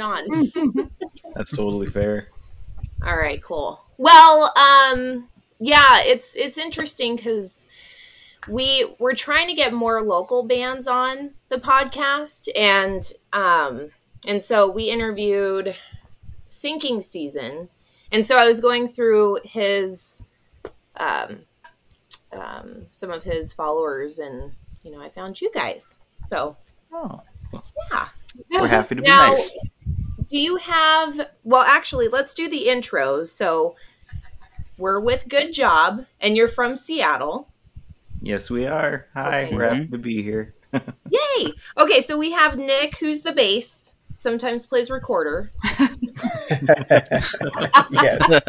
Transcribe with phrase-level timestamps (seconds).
[0.00, 0.50] Yeah.
[0.50, 0.90] It on.
[1.34, 2.28] That's totally fair.
[3.04, 3.82] All right, cool.
[3.98, 7.68] Well, um, yeah, it's it's interesting because
[8.48, 13.90] we we're trying to get more local bands on the podcast, and um,
[14.26, 15.76] and so we interviewed
[16.46, 17.68] Sinking Season,
[18.12, 20.26] and so I was going through his
[20.96, 21.40] um,
[22.32, 25.98] um, some of his followers, and you know, I found you guys.
[26.26, 26.56] So
[26.92, 27.20] Oh,
[27.92, 28.08] yeah.
[28.60, 29.50] we're happy to be Now, nice.
[30.28, 31.28] Do you have?
[31.44, 33.28] Well, actually, let's do the intros.
[33.28, 33.76] So
[34.78, 37.48] we're with Good Job, and you're from Seattle.
[38.20, 39.06] Yes, we are.
[39.14, 39.54] Hi, Okay.
[39.54, 39.92] we're happy mm-hmm.
[39.92, 40.54] to be here.
[41.10, 41.52] Yay!
[41.78, 43.94] Okay, so we have Nick, who's the bass.
[44.16, 45.50] Sometimes plays recorder.
[47.90, 48.30] yes.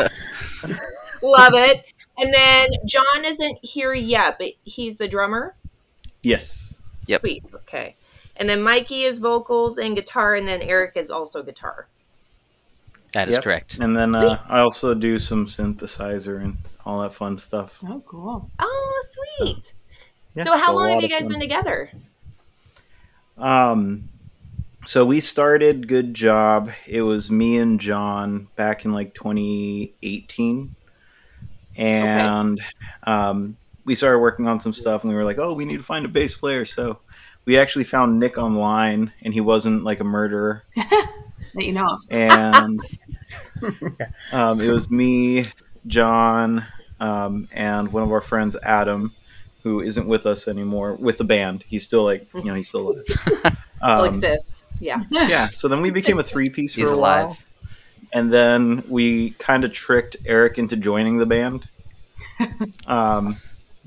[1.21, 1.83] Love it.
[2.17, 5.55] And then Jon isn't here yet, but he's the drummer.
[6.23, 6.79] Yes.
[7.07, 7.21] Yep.
[7.21, 7.43] Sweet.
[7.53, 7.96] Okay.
[8.37, 11.87] And then Mikey is vocals and guitar, and then Erik is also guitar.
[13.13, 13.43] That is Yep.
[13.43, 13.77] correct.
[13.79, 17.79] And then uh, I also do some synthesizer and all that fun stuff.
[17.87, 18.49] Oh, cool.
[18.59, 19.03] Oh,
[19.37, 19.73] sweet.
[20.35, 21.89] Yeah, so, how long have you guys been together?
[23.37, 24.09] Um,
[24.85, 26.71] so we started Good Job.
[26.85, 30.75] It was me and Jon back in like 2018,
[31.75, 32.61] and
[33.03, 35.03] um, we started working on some stuff.
[35.03, 36.99] And we were like, "Oh, we need to find a bass player." So
[37.47, 40.63] we actually found Nick online, and he wasn't like a murderer.
[41.53, 42.01] That you know of.
[42.11, 42.79] And
[44.31, 45.45] um, it was me,
[45.87, 46.63] Jon,
[46.99, 49.15] um, and one of our friends, Adam,
[49.63, 51.63] who isn't with us anymore with the band.
[51.67, 53.05] He's still like, you know, he's still alive.
[53.25, 54.65] Well, Um, exists.
[54.79, 55.03] Yeah.
[55.09, 57.27] yeah so then we became a three piece for He's a alive.
[57.27, 57.37] while
[58.11, 61.67] and then we kind of tricked eric into joining the band
[62.87, 63.37] um,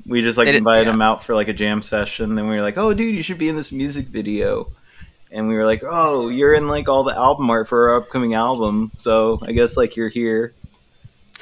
[0.07, 0.95] we just like They did- invited yeah.
[0.95, 3.39] him out for like a jam session then we were like oh dude you should
[3.39, 4.71] be in this music video
[5.31, 8.35] and we were like oh you're in like all the album art for our upcoming
[8.35, 10.53] album so i guess like you're here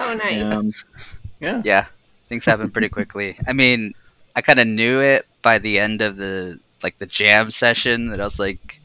[0.01, 0.49] Oh, nice.
[0.49, 0.73] um,
[1.41, 1.87] yeah Yeah,
[2.29, 3.37] things happen pretty quickly.
[3.49, 3.95] I mean,
[4.37, 8.21] I kind of knew it by the end of the like the jam session that
[8.21, 8.81] I was like,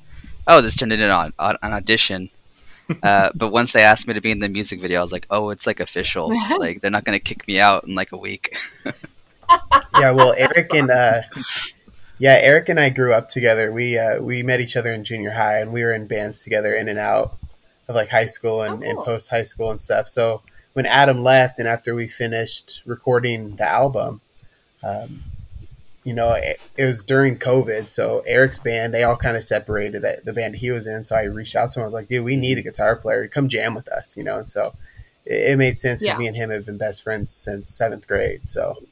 [0.47, 2.29] "Oh, this turned into an, au- an audition."
[3.03, 5.25] Uh, but once they asked me to be in the music video, I was like,
[5.29, 6.29] "Oh, it's like official.
[6.57, 8.57] like they're not gonna kick me out in like a week."
[9.99, 11.21] yeah, well, Erik and uh,
[12.19, 13.71] yeah, Erik and I grew up together.
[13.71, 16.73] We uh, we met each other in junior high, and we were in bands together,
[16.73, 17.37] in and out
[17.87, 20.07] of like high school and, Oh, and post high school and stuff.
[20.07, 20.41] So
[20.73, 24.21] when Adam left, and after we finished recording the album,
[24.83, 25.23] um,
[26.03, 27.89] you know, it, it was during COVID.
[27.89, 30.01] So Erik's band, they all kind of separated.
[30.01, 31.03] That the band he was in.
[31.03, 31.83] So I reached out to him.
[31.83, 33.27] I was like, "Dude, we need a guitar player.
[33.27, 34.37] Come jam with us," you know.
[34.37, 34.75] And so
[35.25, 36.19] it, it made sense because Yeah.
[36.19, 38.49] me and him have been best friends since seventh grade.
[38.49, 38.83] So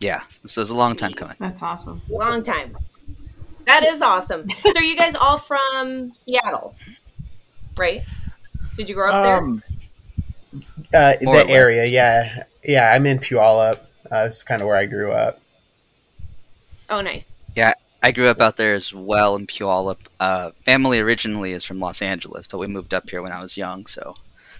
[0.00, 1.36] yeah, so it's a long time coming.
[1.38, 2.02] That's awesome.
[2.08, 2.76] Long time.
[3.66, 4.46] That is awesome.
[4.48, 6.74] So, are you guys all from Seattle?
[7.76, 8.02] Right?
[8.76, 9.36] Did you grow up there?
[9.38, 9.62] um,
[10.94, 11.48] Uh, the less.
[11.48, 12.92] area, yeah, yeah.
[12.92, 13.80] I'm in Puyallup.
[14.10, 15.40] Uh, this is kind of where I grew up.
[16.88, 17.34] Oh, nice.
[17.56, 19.98] Yeah, I grew up out there as well in Puyallup.
[20.20, 23.56] Uh, family originally is from Los Angeles, but we moved up here when I was
[23.56, 23.86] young.
[23.86, 24.14] So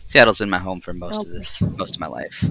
[0.07, 1.47] Seattle's been my home for most of the
[1.77, 2.45] most of my life.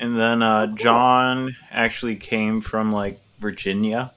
[0.00, 4.12] And then uh, Jon actually came from like Virginia,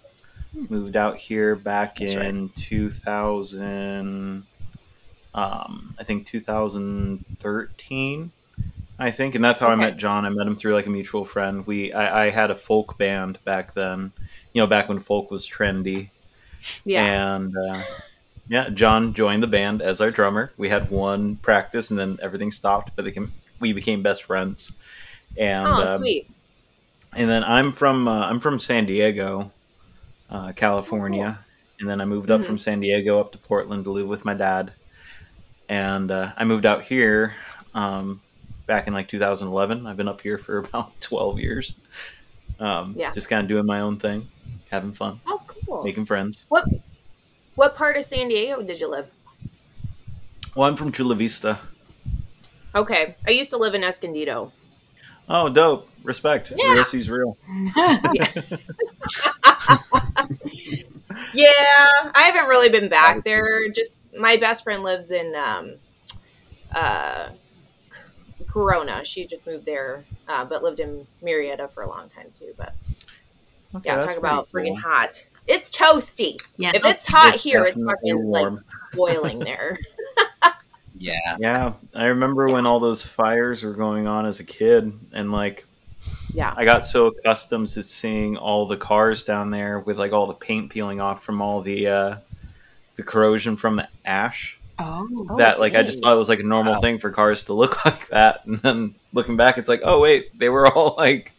[0.53, 4.43] moved out here back That's in 2000,
[5.33, 8.31] um, I think 2013,
[8.97, 10.25] I think, and that's how I met Jon.
[10.25, 11.65] I met him through like a mutual friend.
[11.67, 14.11] We I, I had a folk band back then,
[14.53, 16.09] you know, back when folk was trendy,
[16.85, 17.35] Yeah.
[17.35, 17.81] and uh,
[18.47, 20.51] yeah, Jon joined the band as our drummer.
[20.57, 23.05] We had one practice, and then everything stopped, but
[23.59, 24.73] we became best friends.
[25.37, 26.29] And oh, um, sweet.
[27.13, 29.51] and then I'm from uh, I'm from San Diego,
[30.29, 31.39] uh, California,
[31.79, 32.45] and then I moved up Mhm.
[32.45, 34.71] from San Diego up to Portland to live with my dad,
[35.69, 37.33] and uh, I moved out here
[37.73, 38.21] um,
[38.67, 39.85] back in like 2011.
[39.87, 41.75] I've been up here for about 12 years,
[42.59, 43.11] um, Yeah.
[43.11, 44.27] just kind of doing my own thing,
[44.69, 45.83] having fun, Oh, cool.
[45.83, 46.45] making friends.
[46.49, 46.65] What
[47.55, 49.09] What part of San Diego did you live?
[50.55, 51.59] Well, I'm from Chula Vista.
[52.73, 54.51] Okay, I used to live in Escondido.
[55.27, 55.89] Oh, dope!
[56.03, 56.51] Respect.
[56.55, 56.83] Yeah.
[57.09, 57.37] Real real.
[61.33, 61.51] Yeah,
[62.13, 63.69] I haven't really been back there.
[63.69, 65.75] Just my best friend lives in um,
[66.73, 67.29] uh,
[68.47, 69.03] Corona.
[69.05, 72.53] She just moved there, uh, but lived in Murrieta for a long time too.
[72.57, 72.73] But
[73.75, 74.91] Okay, yeah, talk about pretty friggin' cool.
[74.91, 75.25] hot.
[75.47, 76.39] It's toasty.
[76.57, 76.71] Yeah.
[76.73, 78.53] If it's hot It's here, it's definitely fucking like
[78.93, 79.77] boiling there.
[80.97, 85.31] Yeah, Yeah, I remember when all those fires were going on as a kid, and
[85.31, 85.65] like
[86.33, 86.53] Yeah.
[86.55, 90.33] I got so accustomed to seeing all the cars down there with like all the
[90.33, 92.15] paint peeling off from all the uh,
[92.95, 94.57] the corrosion from the ash.
[94.79, 95.35] Oh.
[95.37, 96.81] That like I just thought it was like a normal Wow.
[96.81, 100.37] thing for cars to look like that, and then looking back, it's like, oh wait,
[100.39, 101.33] they were all like,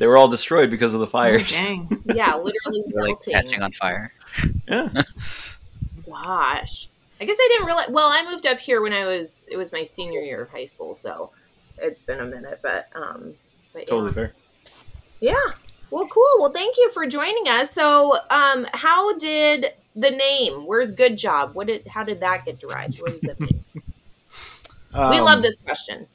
[0.00, 1.52] they were all destroyed because of the Oh, fires.
[1.54, 2.02] dang.
[2.14, 3.34] yeah, literally They're like melting.
[3.34, 4.12] catching on fire.
[4.68, 5.02] yeah,
[6.06, 6.88] Gosh,
[7.20, 7.88] I guess I didn't realize.
[7.90, 10.64] Well, I moved up here when I was it was my senior year of high
[10.64, 11.30] school, so
[11.78, 12.60] it's been a minute.
[12.62, 13.34] But um,
[13.72, 13.88] but yeah.
[13.88, 14.32] totally fair.
[15.20, 15.34] Yeah.
[15.90, 16.36] Well, cool.
[16.38, 17.72] Well, thank you for joining us.
[17.72, 19.66] So, um, how did
[19.96, 20.66] the name?
[20.66, 21.54] Where's Good Job?
[21.54, 21.86] What did?
[21.88, 23.00] How did that get derived?
[23.02, 23.64] What does it mean?
[24.94, 26.06] we Um, love this question.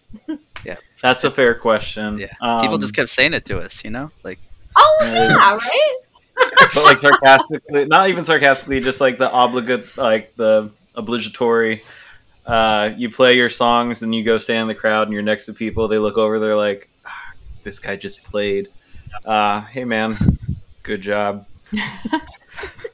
[1.06, 2.18] That's a fair question.
[2.18, 2.34] Yeah.
[2.42, 4.10] Um, People just kept saying it to us, you know?
[4.24, 4.40] Like,
[4.76, 5.98] Oh yeah, right.
[6.74, 11.84] but like sarcastically, not even sarcastically, just like the obligate, like the obligatory.
[12.44, 15.46] Uh, you play your songs, and you go stand in the crowd, and you're next
[15.46, 15.88] to people.
[15.88, 18.68] They look over, they're like, ah, "This guy just played."
[19.26, 20.40] Uh, hey man,
[20.84, 21.46] good job.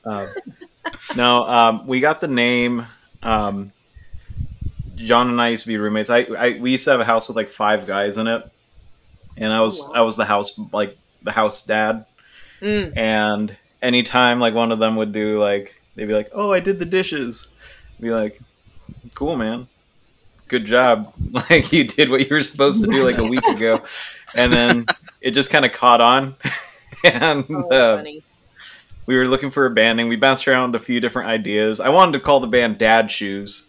[0.05, 0.27] uh,
[1.15, 2.85] no, um, we got the name.
[3.23, 3.71] Um,
[5.05, 6.09] John and I used to be roommates.
[6.09, 8.49] I, I we used to have a house with like five guys in it,
[9.37, 9.91] and I was wow.
[9.95, 12.05] I was the house like the house dad.
[12.61, 12.95] Mm.
[12.95, 16.77] and anytime like one of them would do like they'd be like oh i did
[16.77, 17.47] the dishes.
[17.97, 18.39] I'd be like
[19.15, 19.67] cool man.
[20.47, 21.13] Good job.
[21.31, 23.81] Like you did what you were supposed to do like a week ago.
[24.35, 24.85] And then
[25.21, 26.35] it just kind of caught on.
[27.03, 28.03] And Oh, uh,
[29.07, 31.79] we were looking for a band banding we bounced around a few different ideas.
[31.79, 33.67] I wanted to call the band dad shoes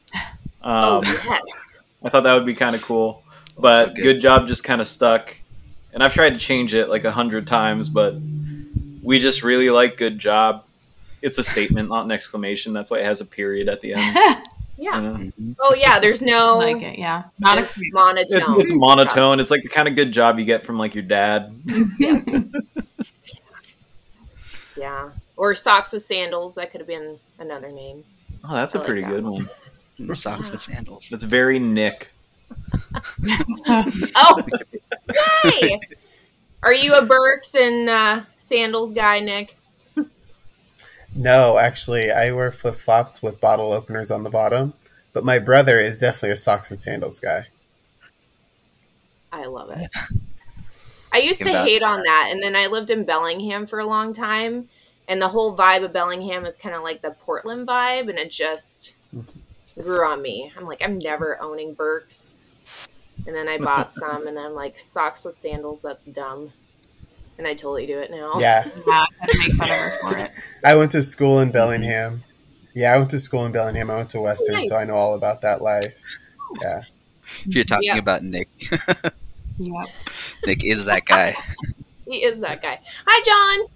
[0.65, 1.81] Oh um, yes.
[2.05, 3.23] I thought that would be kind of cool,
[3.59, 4.03] but Also good.
[4.03, 4.21] good.
[4.21, 5.37] job just kind of stuck.
[5.93, 8.15] And I've tried to change it like a hundred times, but
[9.03, 10.65] we just really like good job.
[11.21, 12.73] It's a statement, not an exclamation.
[12.73, 14.39] That's why it has a period at the end.
[14.79, 14.97] Yeah.
[14.97, 15.15] you know?
[15.15, 15.57] mhm.
[15.61, 16.01] Oh yeah.
[16.01, 17.25] There's no like it, yeah.
[17.39, 18.61] Not it's a monotone.
[18.61, 19.39] It's, it's monotone.
[19.39, 21.55] It's like the kind of good job you get from like your dad.
[24.77, 25.11] Yeah.
[25.37, 26.55] Or socks with sandals.
[26.55, 28.05] That could have been another name.
[28.45, 29.45] Oh, that's I a like pretty that good one.
[30.09, 30.17] One.
[30.17, 31.09] Socks with sandals.
[31.11, 32.13] That's very Nick.
[34.15, 34.43] Oh,
[35.45, 35.81] yay!
[36.63, 39.57] Are you a Birks and uh, sandals guy, Nick?
[41.15, 44.75] No, actually, I wear flip flops with bottle openers on the bottom.
[45.13, 47.47] But my brother is definitely a socks and sandals guy.
[49.31, 49.91] I love it.
[51.13, 53.87] I used to about hate on that, and then I lived in Bellingham for a
[53.87, 54.69] long time,
[55.07, 58.31] and the whole vibe of Bellingham is kind of like the Portland vibe, and it
[58.31, 58.95] just
[59.81, 60.53] grew on me.
[60.57, 62.41] I'm like, I'm never owning Birks,
[63.27, 66.53] and then I bought some, and then I'm like, socks with sandals, that's dumb,
[67.39, 68.35] and I totally do it now.
[68.39, 70.33] Yeah, Yeah, I make fun of her for it.
[70.65, 72.25] I went to school in Bellingham.
[72.75, 73.91] Yeah, I went to school in Bellingham.
[73.91, 74.69] I went to Western, nice.
[74.69, 76.01] so I know all about that life.
[76.63, 76.85] Yeah.
[77.47, 77.99] If you're talking Yeah.
[77.99, 78.49] about Nick,
[79.59, 79.89] Yep.
[80.47, 81.37] Nick is that guy.
[82.09, 82.81] he is that guy.
[83.07, 83.69] Hi, Jon.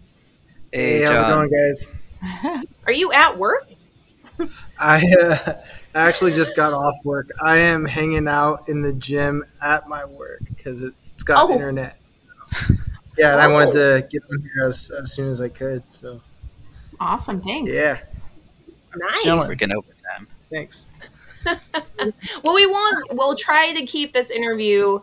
[0.72, 1.46] Hey, how's Jon.
[1.46, 1.50] it going,
[2.52, 2.64] guys?
[2.86, 3.68] Are you at work?
[4.78, 5.54] I uh,
[6.02, 7.30] actually just got off work.
[7.42, 11.52] I am hanging out in the gym at my work because it's got Oh.
[11.54, 11.96] internet.
[13.16, 14.00] Yeah, and I wanted Oh.
[14.00, 15.88] to get on here as, as soon as I could.
[15.88, 16.20] So
[17.00, 17.40] Awesome.
[17.40, 17.72] Thanks.
[17.72, 17.98] yeah,
[18.94, 19.22] Nice.
[19.22, 19.48] Chilling.
[19.48, 20.26] Working overtime.
[20.50, 20.86] thanks.
[22.42, 23.12] Well, we won't.
[23.14, 24.98] We'll try to keep this interview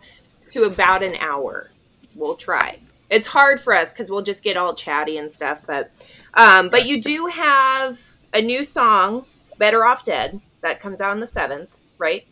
[0.51, 1.69] to about an hour.
[2.15, 2.79] We'll try.
[3.09, 5.61] It's hard for us because we'll just get all chatty and stuff.
[5.65, 5.91] But,
[6.33, 9.25] um, but you do have a new song,
[9.57, 12.25] "Better Off Dead," that comes out on the seventh, right?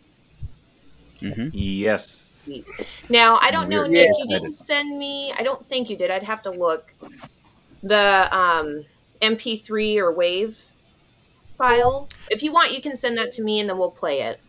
[1.21, 1.49] Mm-hmm.
[1.51, 2.49] Yes.
[3.09, 4.05] Now, I don't know, Yeah.
[4.05, 4.09] Nick.
[4.17, 5.33] You didn't send me.
[5.37, 6.09] I don't think you did.
[6.11, 6.95] I'd have to look
[7.83, 8.85] the um,
[9.21, 10.71] MP3 or Wave
[11.57, 12.09] file.
[12.29, 14.41] If you want, you can send that to me, and then we'll play it.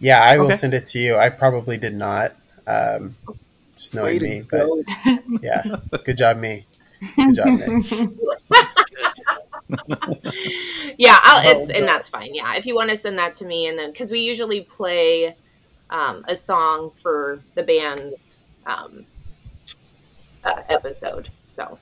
[0.00, 0.56] Yeah, I will Okay.
[0.56, 1.16] send it to you.
[1.16, 2.34] I probably did not.
[2.66, 3.16] Um,
[3.72, 4.68] just knowing me, but
[5.42, 5.62] yeah,
[6.04, 6.66] good job, me.
[7.16, 7.84] Good job, Nick.
[10.98, 13.66] yeah I'll, it's and that's fine yeah if you want to send that to me
[13.66, 15.36] and then because we usually play
[15.90, 19.06] um, a song for the band's um,
[20.44, 21.78] uh, episode so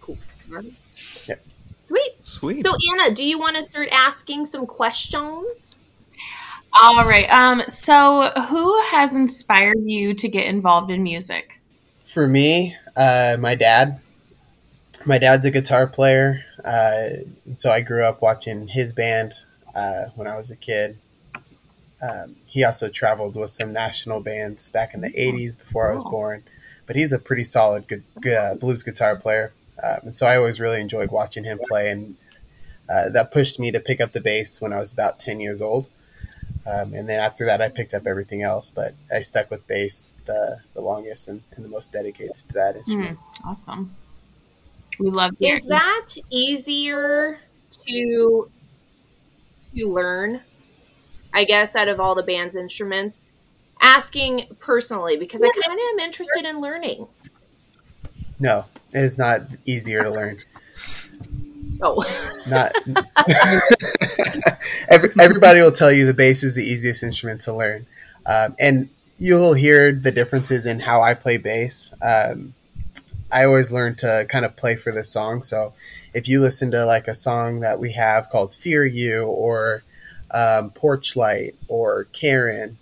[0.00, 0.18] Cool.
[1.26, 1.34] Yeah.
[1.86, 2.64] sweet Sweet.
[2.66, 5.76] so anna do you want to start asking some questions
[6.82, 7.28] All right.
[7.30, 7.62] Um.
[7.68, 11.60] So, who has inspired you to get involved in music?
[12.04, 13.98] For me, uh, my dad.
[15.08, 17.24] My dad's a guitar player, uh,
[17.56, 19.32] so I grew up watching his band
[19.74, 20.98] uh, when I was a kid.
[22.02, 26.04] Um, he also traveled with some national bands back in the '80s before I was
[26.06, 26.10] Oh.
[26.10, 26.42] born.
[26.86, 30.36] But he's a pretty solid, good, good uh, blues guitar player, um, and so I
[30.36, 32.16] always really enjoyed watching him play, and
[32.88, 35.62] uh, that pushed me to pick up the bass when I was about ten years
[35.62, 35.88] old.
[36.66, 40.12] Um, and then after that, I picked up everything else, but I stuck with bass
[40.26, 43.18] the, the longest and, and the most dedicated to that instrument.
[43.40, 43.96] Hmm, awesome.
[44.98, 47.40] We love is that easier
[47.86, 48.50] to
[49.74, 50.40] to learn.
[51.32, 53.26] I guess out of all the band's instruments,
[53.80, 57.06] asking personally because I kind of am interested in learning.
[58.40, 60.38] No, it is not easier to learn.
[61.80, 62.02] Oh,
[62.48, 62.72] Not
[64.88, 67.86] Every, everybody will tell you the bass is the easiest instrument to learn,
[68.26, 68.88] um, and
[69.18, 71.92] you'll hear the differences in how I play bass.
[72.02, 72.54] Um,
[73.30, 75.42] I always learn to kind of play for this song.
[75.42, 75.74] So
[76.14, 79.82] if you listen to like a song that we have called "Fear You" or
[80.30, 82.78] um, "Porch Light" or "Karen,"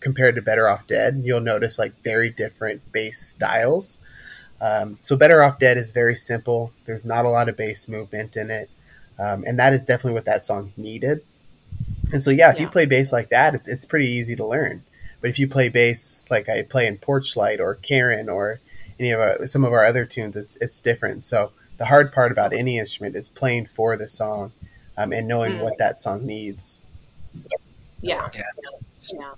[0.00, 3.98] compared to "Better Off Dead," you'll notice like very different bass styles.
[4.60, 6.72] Um, so "Better Off Dead" is very simple.
[6.84, 8.70] There's not a lot of bass movement in it.
[9.18, 11.22] Um, and that is definitely what that song needed.
[12.12, 14.84] And so, yeah, if you play bass like that, it's, it's pretty easy to learn.
[15.20, 18.60] But if you play bass like I play in Porch Light or Karen or
[18.98, 21.24] any of our, some of our other tunes, it's it's different.
[21.24, 24.52] So the hard part about any instrument is playing for the song
[24.96, 25.62] um, and knowing Mm.
[25.62, 26.80] what that song needs.
[28.00, 28.42] yeah, Yeah.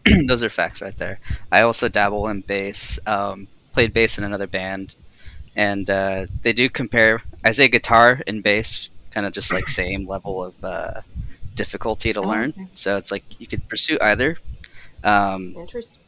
[0.07, 0.23] yeah.
[0.27, 1.19] Those are facts right there.
[1.53, 2.99] I also dabble in bass.
[3.07, 4.95] Um, played bass in another band,
[5.57, 7.23] and uh, they do compare.
[7.45, 11.01] I say guitar and bass, kind of just like same level of uh,
[11.55, 12.51] difficulty to Oh, learn.
[12.51, 12.67] okay.
[12.75, 14.39] So it's like you could pursue either.
[15.05, 16.01] Um, Interesting.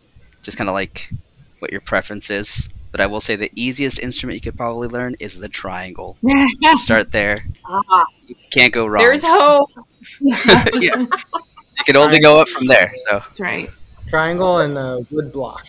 [0.42, 1.10] just kind of like
[1.58, 2.68] what your preference is.
[2.92, 6.16] But I will say the easiest instrument you could probably learn is the triangle.
[6.76, 7.36] Start there.
[7.64, 9.02] Ah, You can't go wrong.
[9.02, 9.70] there's hope.
[10.20, 10.96] yeah.
[10.98, 12.92] You can only go up from there.
[13.08, 13.70] So That's right.
[14.08, 15.64] Triangle and uh, wood block.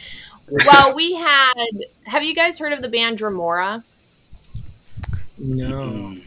[0.50, 1.54] Well, we had.
[2.06, 3.84] Have you guys heard of the band Dremora?
[5.38, 6.18] No.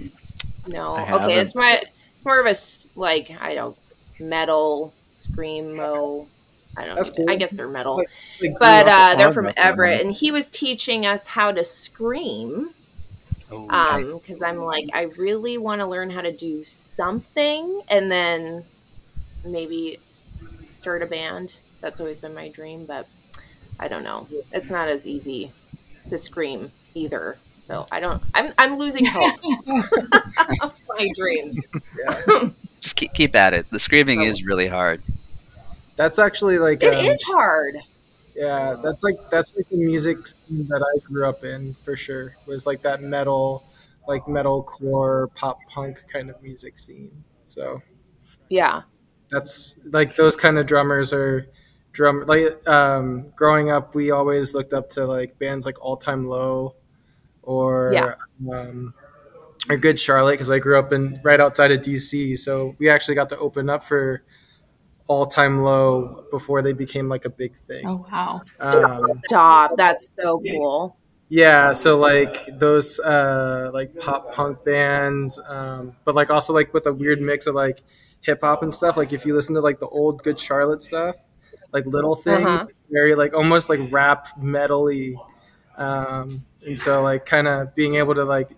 [0.66, 0.96] No.
[0.96, 1.80] Okay, it's my.
[1.82, 2.54] It's more of a
[2.98, 3.76] like I don't
[4.18, 6.26] metal screamo.
[6.76, 7.14] I don't.
[7.16, 7.30] Cool.
[7.30, 8.08] I guess they're metal, Like,
[8.40, 9.54] like but uh, they're from rock.
[9.56, 12.70] Everett, and he was teaching us how to scream.
[13.50, 18.10] oh, Um, because I'm like, I really want to learn how to do something, and
[18.10, 18.64] then
[19.44, 19.98] maybe
[20.70, 21.60] start a band.
[21.80, 23.06] That's always been my dream, but
[23.78, 24.26] I don't know.
[24.52, 25.52] It's not as easy
[26.10, 27.38] to scream either.
[27.60, 28.22] So I don't.
[28.34, 29.38] I'm I'm losing hope.
[30.62, 31.58] of my dreams.
[32.80, 33.70] just keep keep at it.
[33.70, 35.02] The screaming is really hard.
[35.96, 37.76] That's actually like It um, is hard.
[38.34, 42.36] Yeah, that's like that's like the music scene that I grew up in for sure.
[42.46, 43.62] Was like that metal,
[44.08, 47.22] like metalcore, pop punk kind of music scene.
[47.44, 47.80] So
[48.48, 48.82] Yeah.
[49.30, 51.48] that's like those kind of drummers are
[51.92, 56.26] drum like um growing up we always looked up to like bands like All Time
[56.26, 56.74] Low
[57.42, 58.14] or Yeah.
[58.52, 58.94] um
[59.68, 63.14] or Good Charlotte because I grew up in right outside of DC so we actually
[63.14, 64.22] got to open up for
[65.06, 67.86] All Time Low before they became like a big thing.
[67.86, 68.40] Oh wow.
[68.60, 69.76] Um, Stop.
[69.76, 70.96] That's so cool.
[71.28, 76.86] yeah, so like those uh like pop punk bands, um, but like also like with
[76.86, 77.82] a weird mix of like
[78.22, 78.96] hip hop and stuff.
[78.96, 81.16] Like if you listen to like the old Good Charlotte stuff,
[81.72, 82.66] like Little Things, Uh-huh.
[82.90, 85.14] very like almost like rap metally,
[85.76, 88.50] um, and so like kind of being able to like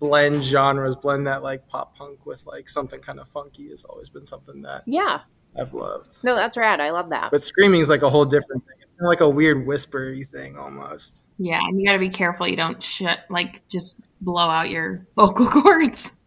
[0.00, 4.08] blend genres, blend that like pop punk with like something kind of funky has always
[4.08, 5.20] been something that Yeah.
[5.58, 6.18] I've loved.
[6.22, 6.80] No, that's rad.
[6.80, 7.30] I love that.
[7.30, 8.76] But screaming is like a whole different thing.
[8.80, 11.24] It's like a weird whispery thing almost.
[11.38, 15.06] Yeah, and you got to be careful you don't shut like just blow out your
[15.16, 16.18] vocal cords.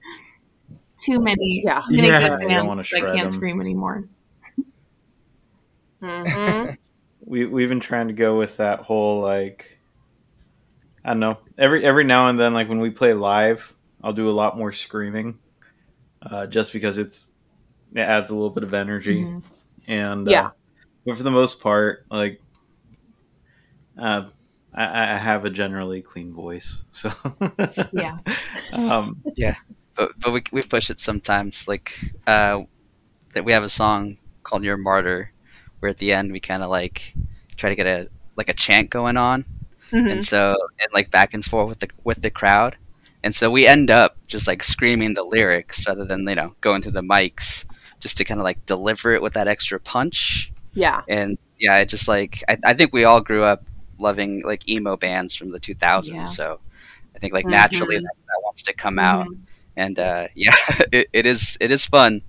[0.98, 1.62] Too many.
[1.66, 1.82] Yeah.
[1.88, 2.20] Too many Yeah.
[2.20, 3.30] good You don't bands that shred can't 'em.
[3.30, 4.08] scream anymore.
[6.02, 6.66] hmm
[7.26, 9.80] we we've been trying to go with that whole like
[11.06, 11.38] I don't know.
[11.58, 14.72] Every every now and then, like when we play live, I'll do a lot more
[14.72, 15.40] screaming,
[16.22, 17.32] uh, just because it's
[17.94, 19.22] it adds a little bit of energy.
[19.24, 19.44] Mhm.
[19.88, 20.46] And Yeah.
[20.48, 20.50] uh,
[21.06, 22.42] but for the most part, like
[23.98, 24.24] uh,
[24.74, 27.12] I, I have a generally clean voice, so
[27.92, 28.18] Yeah.
[28.74, 29.22] um,
[29.96, 31.68] but but we we push it sometimes.
[31.68, 32.62] Like uh,
[33.34, 35.32] that we have a song called "Your Martyr,"
[35.80, 37.14] where at the end we kind of like
[37.58, 39.46] try to get a like a chant going on,
[39.94, 40.08] Mm-hmm.
[40.08, 42.78] and so and like back and forth with the with the crowd,
[43.24, 46.82] and so we end up just like screaming the lyrics rather than you know going
[46.82, 47.66] through the mics
[48.00, 50.52] just to kind of like deliver it with that extra punch.
[50.74, 51.04] Yeah.
[51.08, 53.64] And yeah, it just like I, I think we all grew up
[54.00, 56.24] loving like emo bands from the 2000s, Yeah.
[56.26, 56.60] so
[57.16, 57.52] I think like Mhm.
[57.52, 59.38] naturally that, that wants to come out Mhm.
[59.78, 60.56] and uh, yeah,
[60.92, 62.24] it, it is it is fun,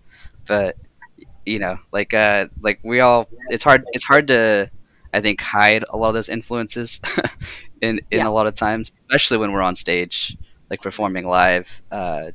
[0.47, 0.77] but
[1.47, 4.71] you know, like uh, like we all, it's hard it's hard to
[5.15, 7.01] I think hide a lot of those influences
[7.81, 8.29] in in Yeah.
[8.29, 10.37] a lot of times, especially when we're on stage,
[10.71, 11.69] like performing live.
[11.93, 12.33] Uh,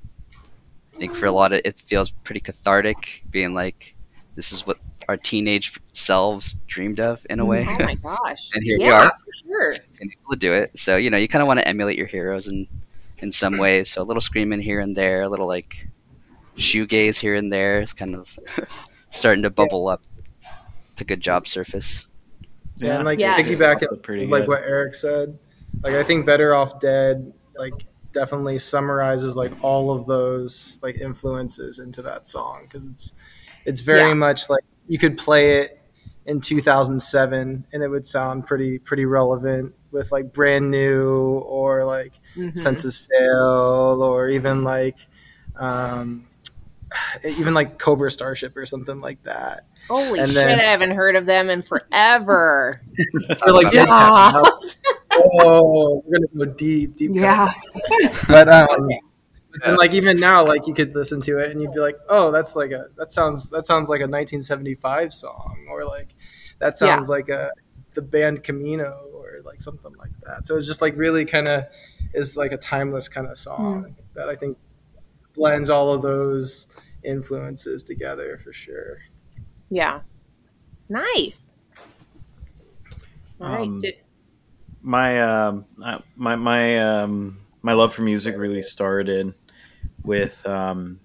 [0.96, 3.96] I think for a lot of it feels pretty cathartic, being like,
[4.36, 7.66] this is what our teenage selves dreamed of in a way.
[7.70, 8.50] Oh my gosh.
[8.54, 9.12] And here we yeah, are.
[9.12, 9.72] for sure.
[10.02, 10.78] and able to do it.
[10.78, 12.68] So you know, you kind of want to emulate your heroes in
[13.20, 13.90] in some ways.
[13.92, 15.88] So a little screaming here and there, a little like
[16.58, 18.38] shoegaze here and there is kind of
[19.10, 20.02] starting to bubble up
[20.98, 22.08] to good job surface.
[22.80, 23.40] Yeah, and like Yes.
[23.40, 24.48] piggybacking Pretty like good.
[24.50, 25.38] what Erik said.
[25.84, 27.74] Like I think Better Off Dead like
[28.12, 33.14] definitely summarizes like all of those like influences into that song because it's
[33.66, 34.14] it's very Yeah.
[34.16, 35.80] much like you could play it
[36.26, 42.14] in 2007 and it would sound pretty pretty relevant with like brand new or like
[42.36, 42.58] Mhm.
[42.58, 44.98] Senses Fail or even like
[45.56, 46.26] um
[47.24, 50.36] even like cobra starship or something like that Holy and shit!
[50.46, 52.82] then- I haven't heard of them in forever.
[53.46, 53.86] Or like Yeah.
[55.14, 57.46] Oh we're gonna go deep deep Yeah.
[57.46, 58.26] cuts.
[58.28, 58.88] but um
[59.66, 62.32] and like even now like you could listen to it and you'd be like oh
[62.32, 66.10] that's like a that sounds that sounds like a 1975 song or like
[66.60, 66.96] that Yeah.
[66.96, 67.52] sounds like a
[67.96, 71.64] the band camino or like something like that so it's just like really kind of
[72.14, 74.58] is like a timeless kind of song that i think
[75.40, 76.68] blends all of those
[77.04, 79.00] influences together for sure
[79.72, 80.02] Yeah.
[80.90, 81.54] Nice.
[83.40, 83.62] All right.
[83.68, 83.96] Um, Did,
[84.82, 89.34] my um uh, my my um my love for music really started
[90.04, 91.00] with um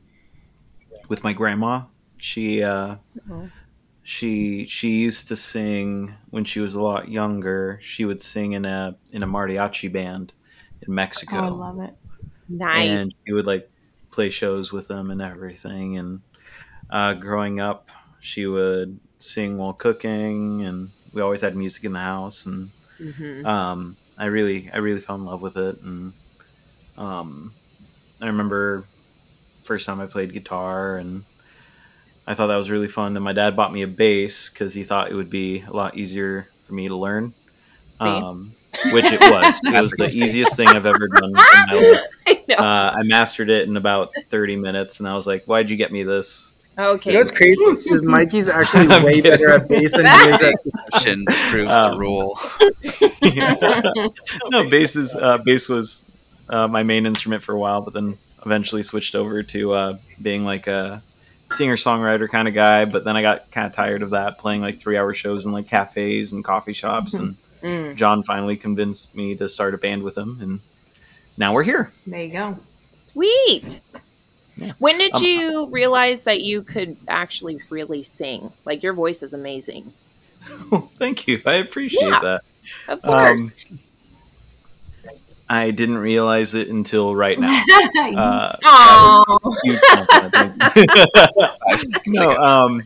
[1.08, 1.84] with my grandma
[2.16, 2.96] she uh
[3.30, 3.50] Oh.
[4.02, 8.64] she she used to sing when she was a lot younger she would sing in
[8.64, 10.32] a in a mariachi band
[10.82, 11.94] in Oh, mexico I love it.
[12.48, 12.88] nice.
[12.88, 13.70] and she would like
[14.14, 16.20] play shows with them and everything and
[16.90, 17.90] uh, growing up
[18.20, 23.44] she would sing while cooking and we always had music in the house and Mhm.
[23.44, 26.12] um, I really I really fell in love with it and
[26.96, 27.52] um,
[28.20, 28.84] I remember
[29.64, 31.24] first time I played guitar and
[32.26, 33.12] I thought that was really fun.
[33.14, 35.96] Then my dad bought me a bass because he thought it would be a lot
[35.96, 37.34] easier for me to learn.
[38.00, 38.54] Um,
[38.92, 39.60] which it was.
[39.64, 42.00] It was the easiest thing I've ever done in my life.
[42.26, 42.54] I.
[42.54, 45.92] Uh, I mastered it in about 30 minutes, and I was like, "Why'd you get
[45.92, 47.10] me this?" okay.
[47.10, 49.30] you know what's crazy is Mikey's actually I'm way kidding.
[49.30, 50.54] better at bass than he is at
[50.88, 52.38] Exception proves Um, the rule.
[54.50, 56.04] no, bass is uh, bass was
[56.48, 60.44] uh, my main instrument for a while, but then eventually switched over to uh, being
[60.44, 61.02] like a
[61.50, 62.84] singer songwriter kind of guy.
[62.84, 65.52] But then I got kind of tired of that, playing like three hour shows in
[65.52, 67.14] like cafes and coffee shops.
[67.14, 67.96] And Mm.
[67.96, 70.60] Jon finally convinced me to start a band with him, and
[71.36, 71.90] now we're here.
[72.06, 72.58] There you go.
[72.92, 73.80] Sweet.
[74.56, 74.72] Yeah.
[74.78, 78.52] When did Um, you realize that you could actually really sing?
[78.64, 79.92] Like your voice is amazing.
[80.98, 82.20] Thank you, I appreciate Yeah.
[82.22, 82.42] that.
[82.88, 83.66] Of course.
[83.70, 83.78] Um,
[85.48, 87.62] I didn't realize it until right now.
[88.16, 89.24] Uh, Aw.
[89.64, 91.04] huge compliment, thank you.
[91.68, 92.82] Five seconds no, um,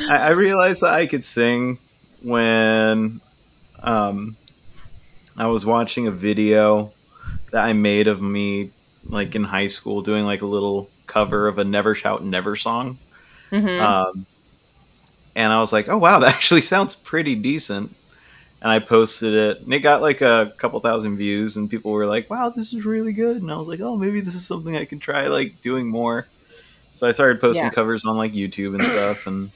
[0.00, 1.78] I, I realized that I could sing
[2.22, 3.20] when
[3.82, 4.36] um,
[5.36, 6.92] I was watching a video
[7.52, 8.70] that I made of me,
[9.04, 12.98] like in high school, doing like a little cover of a "Never Shout Never" song,
[13.52, 13.80] Mhm.
[13.80, 14.26] um,
[15.34, 17.94] and I was like, "Oh wow, that actually sounds pretty decent."
[18.62, 22.06] And I posted it, and it got like a couple thousand views, and people were
[22.06, 24.76] like, "Wow, this is really good." And I was like, "Oh, maybe this is something
[24.76, 26.26] I can try like doing more."
[26.92, 27.70] So I started posting Yeah.
[27.70, 29.50] covers on like YouTube and stuff, and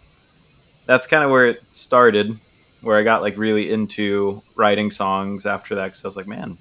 [0.87, 2.39] that's kind of where it started.
[2.85, 6.59] Where I got like really into writing songs after that, because I was like, "Man,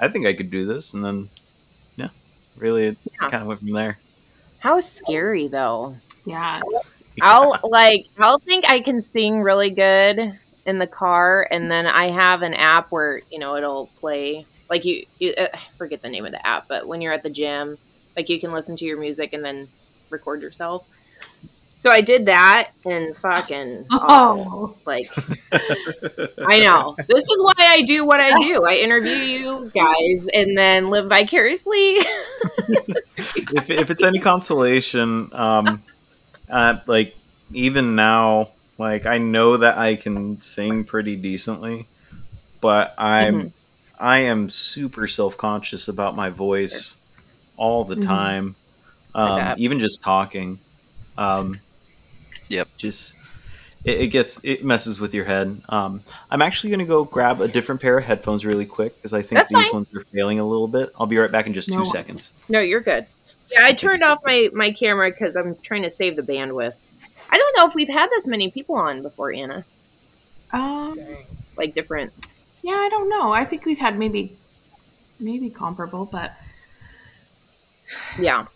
[0.00, 1.28] I think I could do this," and then
[1.96, 2.08] yeah,
[2.56, 3.28] really, it Yeah.
[3.28, 3.98] kind of went from there.
[4.60, 5.96] How scary though.
[6.24, 6.60] yeah.
[7.20, 12.10] I'll like I'll think I can sing really good in the car and then I
[12.10, 16.08] have an app where, you know, it'll play like you, you uh, I forget the
[16.10, 17.78] name of the app, but when you're at the gym,
[18.16, 19.68] like you can listen to your music and then
[20.10, 20.84] record yourself.
[21.76, 24.48] So I did that and fucking awful.
[24.48, 25.10] Oh, Like
[26.44, 26.98] I know.
[27.08, 28.64] This is why I do what I do.
[28.66, 31.98] I interview you guys and then live vicariously.
[33.18, 35.84] if, if it's any consolation, um,
[36.50, 37.16] uh, like
[37.52, 41.88] even now, like I know that I can sing pretty decently,
[42.60, 43.50] but I'm
[43.98, 46.96] I am super self conscious about my voice
[47.56, 47.96] all the Mhm.
[47.96, 48.56] time,
[49.14, 50.60] um, even just talking.
[51.16, 51.62] Um,
[52.48, 52.68] Yep.
[52.76, 53.16] Just
[53.84, 55.60] it, it gets it messes with your head.
[55.68, 59.22] Um, I'm actually gonna go grab a different pair of headphones really quick because I
[59.22, 59.74] think That's these fine.
[59.84, 60.90] ones are failing a little bit.
[60.98, 62.32] I'll be right back in just two seconds.
[62.48, 63.06] No, you're good.
[63.50, 66.74] Yeah, I turned off my my camera because I'm trying to save the bandwidth.
[67.30, 69.64] I don't know if we've had this many people on before, Anna.
[70.52, 70.96] um,
[71.56, 72.12] Like different.
[72.62, 72.72] yeah.
[72.74, 73.32] I don't know.
[73.32, 74.36] I think we've had maybe,
[75.20, 76.32] maybe comparable, but
[78.18, 78.46] Yeah,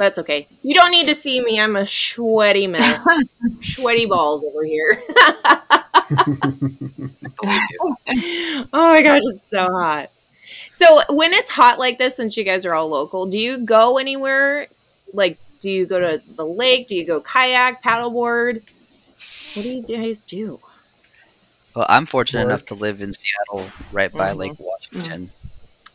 [0.00, 0.48] that's okay.
[0.62, 1.60] You don't need to see me.
[1.60, 3.04] I'm a sweaty mess,
[3.62, 5.00] sweaty balls over here.
[7.42, 10.10] oh my gosh, it's so hot.
[10.72, 13.98] So when it's hot like this, since you guys are all local, do you go
[13.98, 14.66] anywhere
[15.12, 16.88] like Do you go to the lake?
[16.88, 18.62] Do you go kayak, paddleboard?
[19.54, 20.60] What do you guys do?
[21.76, 22.48] Well, I'm fortunate Work.
[22.50, 24.36] enough to live in Seattle, right by Mhm.
[24.36, 25.30] Lake Washington.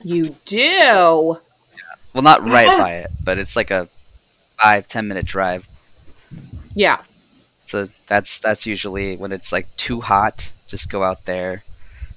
[0.03, 0.57] You do.
[0.57, 1.39] Yeah.
[2.13, 3.89] Well, not right by it, but it's like a
[4.61, 5.67] five ten minute drive.
[6.73, 7.01] Yeah.
[7.65, 10.51] So that's that's usually when it's like too hot.
[10.67, 11.63] Just go out there,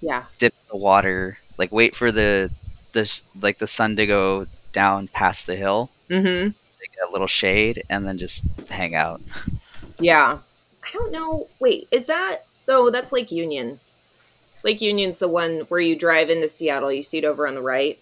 [0.01, 0.24] Yeah.
[0.38, 2.51] dip in the water, like wait for the
[2.92, 6.51] the like the sun to go down past the hill, Mm-hmm.
[6.81, 9.20] take a little shade, and then just hang out.
[9.98, 10.38] Yeah.
[10.83, 11.48] I don't know.
[11.61, 13.81] Wait, is that oh that's Lake Union.
[14.64, 17.62] Lake Union's the one where you drive into Seattle, you see it over on the
[17.62, 17.98] right.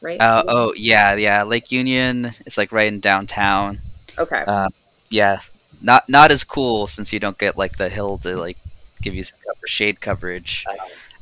[0.00, 0.20] Right?
[0.20, 1.42] Uh, oh yeah, yeah.
[1.42, 3.80] Lake Union is like right in downtown.
[4.18, 4.44] okay.
[4.46, 4.68] Uh,
[5.10, 5.40] yeah,
[5.82, 8.56] not not as cool since you don't get like the hill to like
[9.02, 10.64] give you some cover, shade coverage.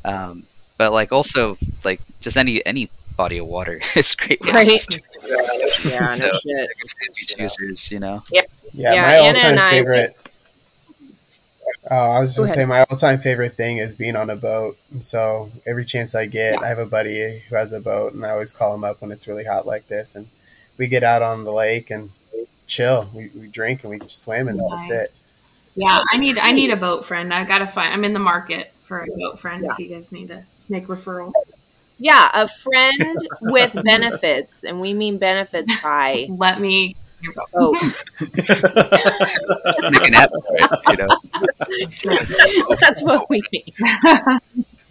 [0.04, 0.44] Um,
[0.76, 4.40] but like also like just any any body of water is great.
[4.46, 4.68] Right.
[4.68, 5.00] access to.
[5.84, 6.70] yeah, no so- shit.
[7.16, 8.22] Beach users, you know.
[8.30, 10.16] Yeah, Yeah, my Anna all time and I- favorite.
[11.90, 12.56] Oh, I was just Go gonna ahead.
[12.56, 14.76] say my all time favorite thing is being on a boat.
[14.92, 18.24] And so every chance I get, I have a buddy who has a boat, and
[18.26, 20.28] I always call him up when it's really hot like this, and
[20.76, 22.10] we get out on the lake and
[22.66, 23.08] chill.
[23.14, 25.08] We, we drink and we swim, and that's it.
[25.74, 27.32] Yeah, I need I need a boat friend.
[27.32, 27.92] I gotta find.
[27.94, 29.64] I'm in the market for a boat friend.
[29.64, 29.72] Yeah.
[29.72, 31.32] If you guys need to make referrals,
[31.98, 36.96] Yeah, a friend with benefits, and we mean benefits by let me.
[37.52, 37.76] Boat.
[39.90, 41.08] Make an app for you know.
[42.80, 43.72] That's what we mean.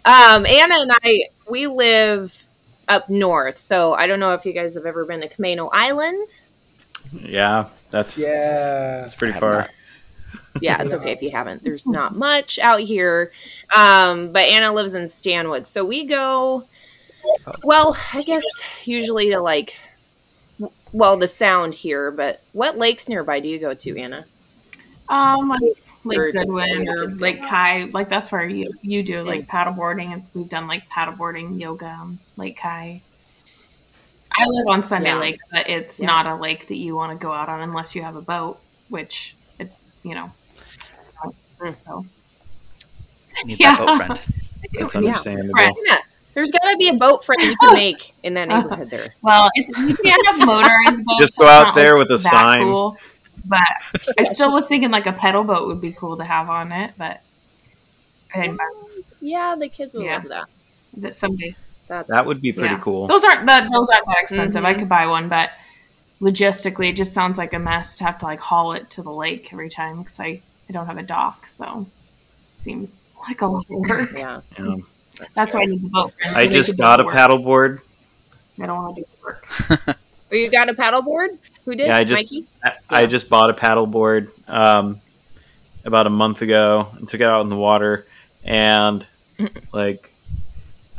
[0.04, 2.46] Um, Anna and I, we live
[2.88, 6.28] up north, so I don't know if you guys have ever been to Camano Island.
[7.12, 9.02] Yeah, that's Yeah.
[9.04, 9.52] it's pretty far.
[9.52, 9.70] not.
[10.60, 11.62] Yeah, it's okay if you haven't.
[11.62, 13.32] There's not much out here.
[13.74, 15.66] Um, but Anna lives in Stanwood.
[15.66, 16.64] So we go,
[17.62, 18.44] well, I guess
[18.84, 19.87] usually to like, w-
[20.92, 24.24] well, the sound here, but what lakes nearby do you go to, Anna?
[25.08, 25.60] Um, like
[26.04, 30.12] like Or- Goodwin or or- like Ki, like that's where you you do like paddleboarding,
[30.12, 33.02] and we've done like paddleboarding, yoga, Lake Ki.
[34.30, 35.18] I live on Sunday Yeah.
[35.18, 36.06] Lake, but it's Yeah.
[36.06, 38.60] not a lake that you want to go out on unless you have a boat,
[38.88, 39.72] which it,
[40.02, 40.30] you know.
[41.60, 41.74] Mm.
[41.86, 42.04] So,
[43.44, 43.76] Need Yeah.
[43.76, 44.20] that boat friend.
[44.78, 45.54] That's understandable.
[45.54, 45.74] Right.
[46.38, 49.14] Anna, there's got to be a boat friend you can make in that neighborhood there.
[49.22, 51.20] well, it's you can't have motorized boats.
[51.20, 52.62] Just go out there with a sign.
[52.62, 52.96] Cool,
[53.44, 53.60] but
[54.18, 56.92] I still was thinking like a pedal boat would be cool to have on it,
[56.98, 57.20] but
[58.34, 58.68] I didn't buy
[59.20, 60.14] Yeah, the kids will Yeah.
[60.18, 60.44] love that.
[61.02, 61.54] it someday.
[61.86, 62.80] That's That would be pretty Yeah.
[62.80, 63.06] cool.
[63.06, 64.64] Those aren't that those aren't that expensive.
[64.64, 64.78] I Mhm.
[64.80, 65.50] could buy one, but
[66.20, 69.10] logistically, it just sounds like a mess to have to like haul it to the
[69.12, 71.86] lake every time because I I don't have a dock, so
[72.56, 74.10] it seems like a lot of work.
[74.14, 74.40] yeah.
[74.58, 74.76] Yeah.
[75.34, 76.12] That's why I need the boat.
[76.14, 77.14] friends, I just got do a the work.
[77.14, 77.78] paddleboard.
[78.62, 79.24] I don't want to do the
[79.86, 79.96] work.
[80.30, 81.38] Oh, you got a paddleboard?
[81.64, 81.86] Who did?
[81.86, 82.46] Yeah, I just- Mikey?
[82.62, 85.00] I, I just bought a paddleboard um,
[85.86, 88.06] about a month ago and took it out in the water.
[88.44, 89.06] And
[89.72, 90.12] like,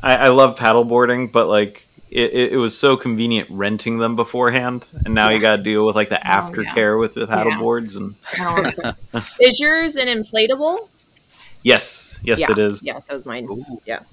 [0.01, 4.87] I, I love paddleboarding, but like, it, it, it was so convenient renting them beforehand,
[5.05, 6.41] and now you got to deal with like the Oh, yeah.
[6.49, 7.97] aftercare with the paddleboards.
[7.97, 9.25] And I don't want to.
[9.39, 10.87] Is yours an inflatable?
[11.63, 12.51] Yes, yes, Yeah.
[12.51, 12.81] it is.
[12.83, 13.45] Yes, that was mine.
[13.49, 13.81] Ooh.
[13.87, 14.05] Got,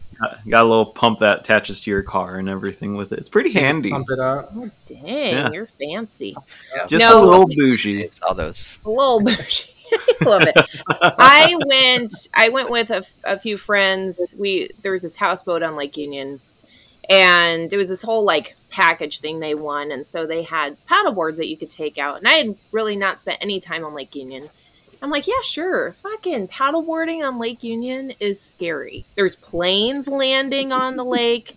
[0.49, 3.19] got a little pump that attaches to your car and everything with it.
[3.19, 3.91] It's pretty handy.
[3.91, 4.51] Pump it up.
[4.57, 5.51] Oh, dang, Yeah.
[5.53, 6.35] you're fancy.
[6.89, 7.21] Just No.
[7.21, 8.09] a little bougie.
[8.23, 8.79] All those.
[8.87, 9.71] A little bougie.
[10.25, 10.57] Love it.
[10.91, 12.13] I went.
[12.35, 12.91] I went with
[13.25, 14.35] a few friends.
[14.37, 16.41] We there was this houseboat on Lake Union,
[17.09, 21.13] and it was this whole like package thing they won, and so they had paddle
[21.13, 22.19] boards that you could take out.
[22.19, 24.49] And I had really not spent any time on Lake Union.
[25.03, 25.93] I'm like, yeah, sure.
[25.93, 29.05] Fucking paddleboarding on Lake Union is scary.
[29.15, 31.57] There's planes landing on the lake.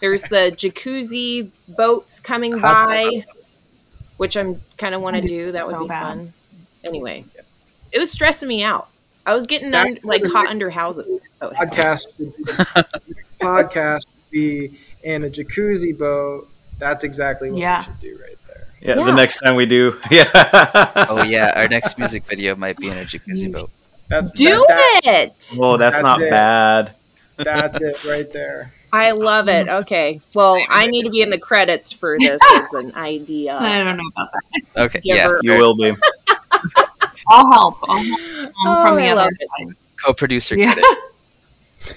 [0.00, 3.24] There's the jacuzzi boats coming by,
[4.16, 5.52] which I'm kind of want to do.
[5.52, 6.02] That would So be bad.
[6.02, 6.32] fun.
[6.88, 7.24] Anyway,
[7.92, 8.88] it was stressing me out.
[9.26, 11.22] I was getting un- like caught under houses.
[11.42, 12.04] Oh, Podcast.
[13.40, 16.48] podcast would be in a jacuzzi boat.
[16.78, 17.80] That's exactly what Yeah.
[17.80, 18.38] we should do right.
[18.80, 19.04] Yeah, Yeah.
[19.04, 19.98] the next time we do.
[20.10, 20.24] Yeah.
[21.08, 23.70] Oh yeah, our next music video might be in a jacuzzi boat.
[24.08, 25.54] That's Do that- it!
[25.58, 26.30] Well, that's, That's not it.
[26.30, 26.94] bad.
[27.36, 28.72] that's it right there.
[28.92, 29.68] I love it.
[29.68, 30.20] Okay.
[30.34, 33.56] Well, I need to be in the credits for this as an idea.
[33.56, 34.82] I don't know about that.
[34.86, 35.24] Okay, yeah.
[35.26, 35.40] Giver.
[35.44, 35.94] You will be.
[37.28, 37.76] I'll help.
[37.88, 39.48] I'll help um, Oh, from the I other love it.
[39.58, 39.76] side.
[40.04, 40.72] Co-producer Yeah.
[40.74, 40.98] credit.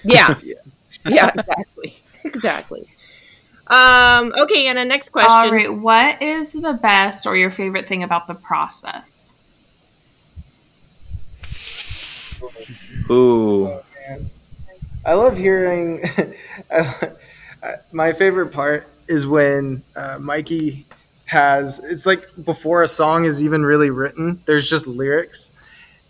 [0.04, 0.36] Yeah.
[0.44, 0.54] Yeah.
[1.08, 1.98] Yeah, exactly.
[2.24, 2.88] Exactly.
[3.68, 5.32] Um, okay, Anna, next question.
[5.32, 5.74] All right.
[5.74, 9.34] What is the best or your favorite thing about the process?
[13.10, 13.80] Ooh.
[14.08, 14.30] Man.
[15.06, 16.04] I love hearing.
[17.92, 20.86] My favorite part is when uh, Mikey
[21.26, 25.52] has it's like before a song is even really written, there's just lyrics.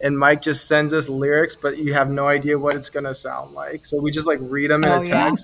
[0.02, 3.54] And Mike just sends us lyrics, but you have no idea what it's gonna sound
[3.54, 3.86] like.
[3.86, 5.36] So we just like read them in Oh, a yeah.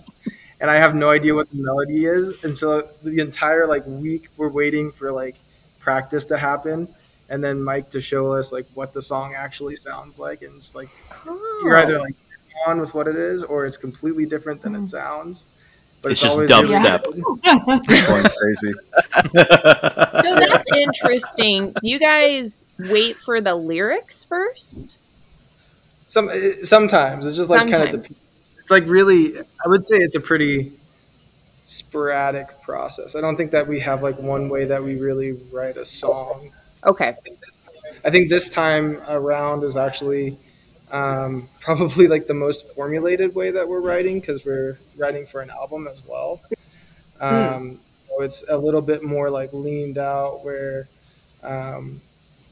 [0.59, 2.33] Text, and I have no idea what the melody is.
[2.43, 5.35] And so the entire like week we're waiting for like
[5.79, 6.93] practice to happen,
[7.29, 10.75] and then Mike to show us like what the song actually sounds like, and it's
[10.75, 10.89] like
[11.25, 11.81] you're Oh.
[11.83, 12.15] either like
[12.67, 14.85] on with what it is, or it's completely different than it hmm.
[14.85, 15.45] sounds.
[16.01, 17.05] But It's just always dubstep.
[17.07, 18.07] really good.
[18.07, 18.73] Going crazy.
[19.33, 21.73] so that's interesting.
[21.83, 24.97] You guys wait for the lyrics first?
[26.07, 28.13] Some eh, sometimes it's just like kind of Sometimes.
[28.59, 30.73] It's like really I would say it's a pretty
[31.63, 33.15] sporadic process.
[33.15, 36.51] I don't think that we have like one way that we really write a song.
[36.85, 37.15] Okay.
[38.03, 40.37] I think this time around is actually
[40.91, 45.49] um, probably like the most formulated way that we're writing because we're writing for an
[45.49, 46.41] album as well.
[47.19, 50.87] Um, so it's a little bit more like leaned out where
[51.43, 52.01] um,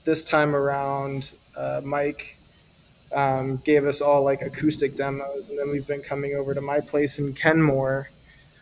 [0.03, 2.36] this time around uh, Mike
[3.17, 6.79] um, gave us all like acoustic demos and then we've been coming over to my
[6.79, 8.09] place in Kenmore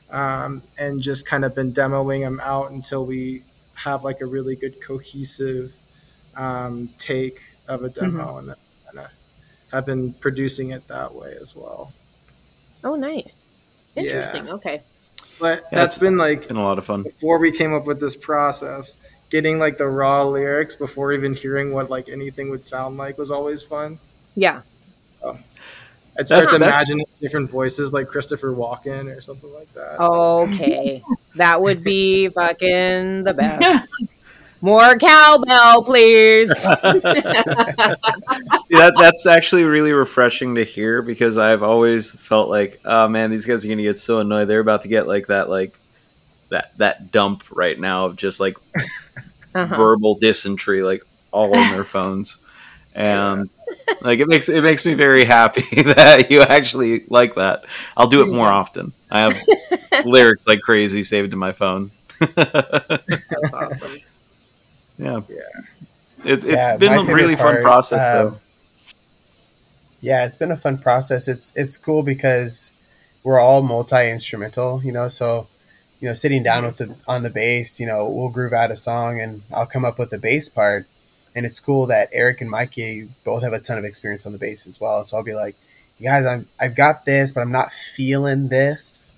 [0.09, 4.55] um, and just kind of been demoing them out until we have like a really
[4.55, 5.73] good cohesive
[6.35, 9.11] um, take of a demo and then kind of
[9.73, 11.91] have been producing it that way as well.
[12.83, 13.43] Oh, nice.
[13.95, 14.03] Yeah.
[14.03, 14.47] Interesting.
[14.49, 14.81] Okay.
[15.39, 17.03] But Yeah, that's it's- been like Been a lot of fun.
[17.03, 18.95] before we came up with this process,
[19.29, 23.31] getting like the raw lyrics before even hearing what like anything would sound like was
[23.31, 23.99] always fun.
[24.35, 24.61] Yeah.
[26.17, 29.99] I'd start That's- to that's- imagine different voices like Christopher Walken or something like that.
[29.99, 31.01] Okay.
[31.35, 33.93] that would be fucking the best.
[34.61, 36.49] More cowbell, please.
[36.55, 36.65] See,
[38.77, 43.45] that that's actually really refreshing to hear because I've always felt like, oh man, these
[43.45, 44.47] guys are gonna get so annoyed.
[44.47, 45.77] They're about to get like that, like
[46.49, 48.55] that that dump right now of just like
[49.53, 49.73] Uh-huh.
[49.75, 52.39] verbal dysentery, like all on their phones,
[52.93, 53.49] and
[54.01, 57.65] like it makes it makes me very happy that you actually like that.
[57.97, 58.93] I'll do it more often.
[59.09, 59.37] I have
[60.03, 61.91] lyrics like crazy saved in my phone.
[63.29, 64.01] That's awesome.
[64.97, 65.37] yeah, Yeah.
[66.23, 68.39] It, it's Yeah, been a favorite really fun process um, though.
[70.01, 71.27] Yeah, it's been a fun process.
[71.27, 72.73] It's it's cool because
[73.23, 75.07] we're all multi instrumental, you know.
[75.07, 75.47] So,
[75.99, 78.75] you know, sitting down with the on the bass, you know, we'll groove out a
[78.75, 80.87] song, and I'll come up with the bass part.
[81.35, 84.37] And it's cool that Erik and Mikey both have a ton of experience on the
[84.37, 85.03] bass as well.
[85.03, 85.55] So I'll be like,
[85.99, 89.17] "You guys, I'm I've got this, but I'm not feeling this."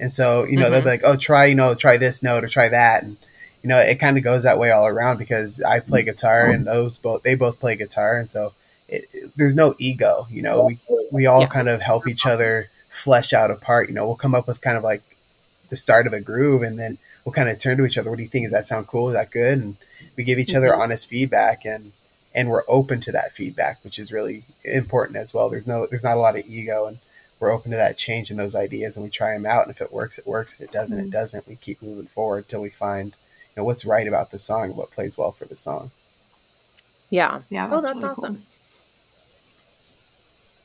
[0.00, 0.88] And so, you know, they'll be mm-hmm.
[0.88, 3.16] like, "Oh, try, you know, try this note or try that." And
[3.62, 6.66] you know, it kind of goes that way all around because I play guitar and
[6.66, 8.52] those both they both play guitar, and so
[8.88, 10.26] it, it- there's no ego.
[10.30, 10.78] You know, we
[11.10, 11.46] we all Yeah.
[11.46, 13.88] kind of help each other flesh out a part.
[13.88, 15.02] You know, we'll come up with kind of like
[15.70, 18.10] the start of a groove, and then we'll kind of turn to each other.
[18.10, 18.44] What do you think?
[18.44, 19.08] Does that sound cool?
[19.08, 19.58] Is that good?
[19.58, 19.76] And
[20.16, 20.80] we give each other mm-hmm.
[20.80, 21.92] honest feedback, and
[22.34, 25.48] and we're open to that feedback, which is really important as well.
[25.48, 26.98] There's no there's not a lot of ego, and
[27.40, 29.62] we're open to that change in those ideas, and we try them out.
[29.62, 30.54] And if it works, it works.
[30.54, 31.10] If it doesn't, it mm-hmm.
[31.10, 31.48] doesn't.
[31.48, 34.90] We keep moving forward till we find you know what's right about the song, what
[34.90, 35.90] plays well for the song.
[37.10, 37.42] Yeah.
[37.50, 37.68] Yeah.
[37.70, 38.44] Oh, that's really awesome.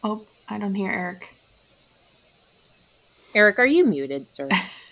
[0.02, 0.20] cool.
[0.22, 1.36] Oh, I don't hear Erik.
[3.36, 4.50] Erik, are you muted, sir?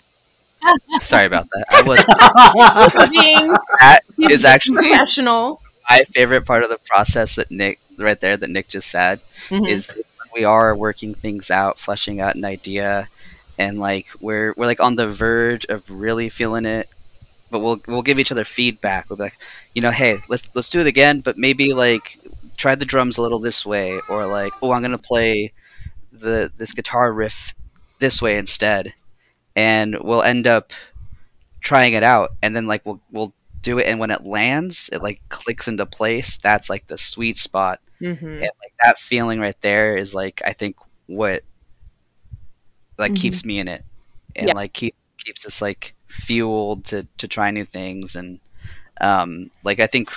[1.00, 1.64] Sorry about that.
[1.70, 5.60] I was Being that is actually professional.
[5.88, 9.68] my favorite part of the process that Nick right there that Nick just said Mhm.
[9.68, 13.08] is when we are working things out, fleshing out an idea,
[13.58, 16.88] and like we're we're like on the verge of really feeling it,
[17.50, 19.08] but we'll we'll give each other feedback.
[19.08, 19.38] We'll be like,
[19.74, 22.18] you know, hey, let's let's do it again, but maybe like
[22.56, 25.52] try the drums a little this way, or like, oh, I'm gonna play
[26.12, 27.54] the this guitar riff
[28.00, 28.94] this way instead,
[29.58, 30.70] and we'll end up
[31.60, 35.02] trying it out, and then like we'll we'll do it, and when it lands, it
[35.02, 36.38] like clicks into place.
[36.38, 38.22] That's like the sweet spot Mhm.
[38.22, 41.42] and like that feeling right there is like I think what
[42.98, 43.16] like Mhm.
[43.20, 43.84] keeps me in it
[44.36, 44.54] and Yeah.
[44.54, 48.38] like keep keeps us like fueled to to try new things and
[49.00, 50.10] um like I think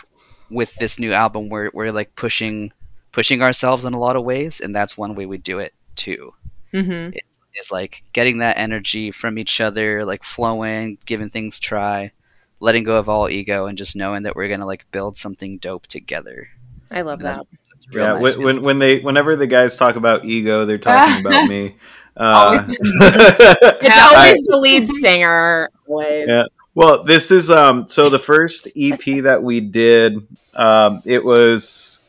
[0.50, 2.72] with this new album we're we're like pushing
[3.12, 6.34] pushing ourselves in a lot of ways and that's one way we do it too
[6.74, 7.14] Mhm.
[7.60, 12.12] Is like getting that energy from each other like flowing giving things try
[12.60, 15.88] letting go of all ego and just knowing that we're gonna like build something dope
[15.88, 16.50] together
[16.92, 17.48] I love That's- that.
[17.72, 18.46] That's a real Yeah, nice when, feeling.
[18.56, 21.76] when when they whenever the guys talk about ego, they're talking about me.
[22.18, 25.70] Uh, Always the It's Yeah, always the lead singer.
[25.88, 26.28] Always.
[26.28, 26.44] Yeah.
[26.76, 27.88] well, this is um.
[27.88, 30.18] So the first EP that we did,
[30.54, 32.04] um, it was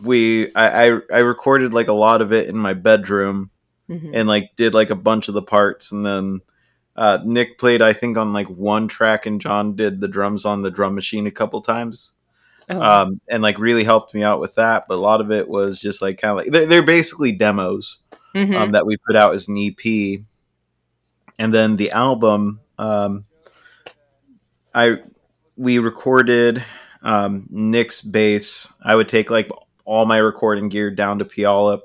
[0.00, 3.50] we I, I I recorded like a lot of it in my bedroom
[3.90, 4.12] Mhm.
[4.14, 6.40] and like did like a bunch of the parts and then
[6.96, 10.60] uh, Nick played, I think, on like one track, and Jon did the drums on
[10.60, 12.12] the drum machine a couple times,
[12.68, 14.86] Oh, um, and like really helped me out with that.
[14.86, 18.00] But a lot of it was just like kind of like they're, they're basically demos
[18.34, 18.54] mhm.
[18.54, 20.20] um, that we put out as an EP,
[21.38, 22.60] and then the album.
[22.78, 23.24] Um,
[24.74, 24.98] I
[25.56, 26.62] we recorded
[27.02, 28.72] um, Nick's bass.
[28.82, 29.48] I would take like
[29.90, 31.80] all my recording gear down to Puyallup.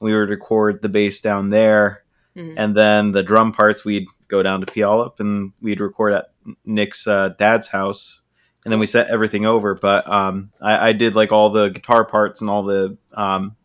[0.00, 2.54] We would record the bass down there, Mhm.
[2.56, 6.30] and then the drum parts we'd go down to Puyallup and we'd record at
[6.64, 8.22] Nick's uh, dad's house.
[8.64, 9.74] And then we set everything over.
[9.74, 13.56] But um, I, I did like all the guitar parts and all the um,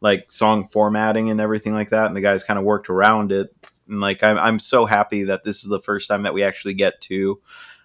[0.00, 2.06] like song formatting and everything like that.
[2.06, 3.54] And the guys kind of worked around it.
[3.88, 6.74] And like I'm, I'm so happy that this is the first time that we actually
[6.74, 7.40] get to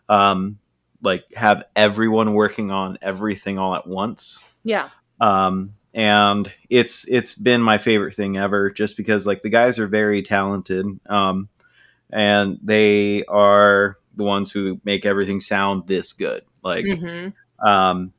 [0.08, 0.58] um,
[1.04, 4.90] like have everyone working on everything all at once yeah.
[5.20, 9.88] Um, and it's it's been my favorite thing ever just because like the guys are
[9.88, 11.50] very talented um,
[12.12, 17.34] and they are the ones who make everything sound this good like Mhm.
[17.60, 18.14] um,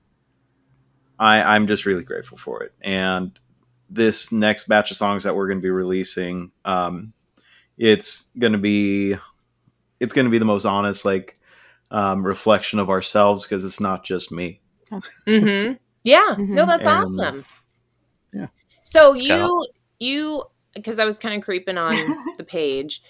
[1.19, 2.73] I, I'm just really grateful for it.
[2.81, 3.39] And
[3.91, 7.13] this next batch of songs that we're going to be releasing, um,
[7.77, 9.17] it's going to be,
[10.01, 11.39] it's going to be the most honest, like,
[11.91, 14.61] um, reflection of ourselves because it's not just me.
[15.27, 15.75] Mm-hmm.
[16.03, 16.35] Yeah.
[16.39, 16.67] No, Mhm.
[16.67, 17.45] that's And- awesome.
[18.33, 18.47] yeah.
[18.83, 19.67] So It's you got-
[19.99, 21.95] you because I was kind of creeping on
[22.39, 23.03] the page.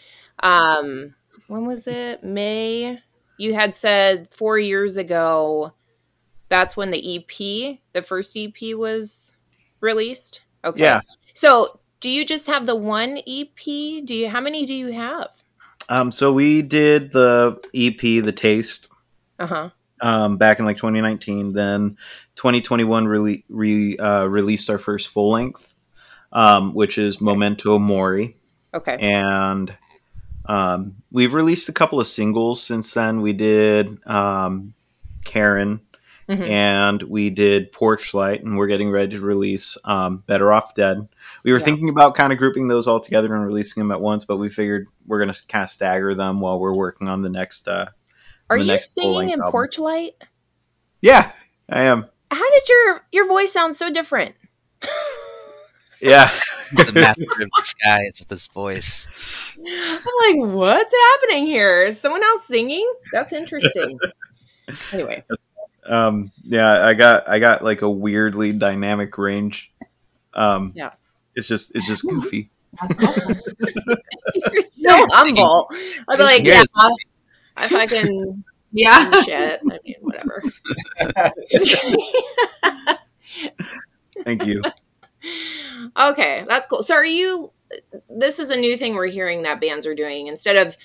[0.43, 1.15] Um,
[1.49, 2.25] when was it?
[2.25, 3.01] May.
[3.39, 5.73] You had said four years ago.
[6.49, 9.37] That's when the EP, the first EP, was
[9.81, 10.41] released.
[10.65, 10.83] Okay.
[10.83, 11.01] Yeah.
[11.33, 14.01] So, do you just have the one EP?
[14.05, 14.29] Do you?
[14.31, 15.29] How many do you have?
[15.89, 18.89] Um, so we did the EP, The Taste,
[19.39, 19.71] Uh huh.
[20.01, 21.53] um, back in like 2019.
[21.53, 21.97] Then
[22.41, 25.75] 2021 really re, uh, released our first full length,
[26.33, 28.35] um, which is Memento Mori.
[28.73, 28.97] Okay.
[28.99, 29.77] and
[30.47, 33.21] um, we've released a couple of singles since then.
[33.21, 34.73] We did um,
[35.25, 35.81] Karen,
[36.31, 36.49] Mhm.
[36.49, 41.07] and we did Porch Light, and we're getting ready to release um, Better Off Dead.
[41.45, 41.65] We were Yeah.
[41.67, 44.49] thinking about kind of grouping those all together and releasing them at once, but we
[44.49, 47.67] figured we're going to kind of stagger them while we're working on the next.
[47.69, 47.87] Uh,
[48.49, 49.51] Are the you next singing in album.
[49.51, 50.13] Porch Light?
[51.03, 51.33] yeah,
[51.69, 52.07] I am.
[52.31, 54.35] How did your your voice sound so different?
[56.01, 56.31] Yeah,
[56.77, 59.07] He's a master of disguise with his voice.
[59.59, 61.83] I'm like, what's happening here?
[61.85, 62.91] Is someone else singing?
[63.13, 63.99] That's interesting.
[64.93, 65.25] anyway,
[65.85, 66.87] um, yeah.
[66.87, 69.73] I got I got like a weirdly dynamic range.
[70.33, 70.93] Um, Yeah.
[71.35, 72.51] it's just it's just goofy.
[72.81, 73.37] That's awesome.
[74.35, 75.67] you're so humble.
[76.09, 76.99] I'd be like, yeah, Here's-
[77.57, 79.11] I fucking yeah.
[79.11, 79.61] do shit.
[79.61, 80.43] I mean, whatever.
[84.25, 84.63] Thank you.
[85.99, 86.83] okay, that's cool.
[86.83, 87.53] So, are you?
[88.09, 90.27] This is a new thing we're hearing that bands are doing.
[90.27, 90.77] Instead of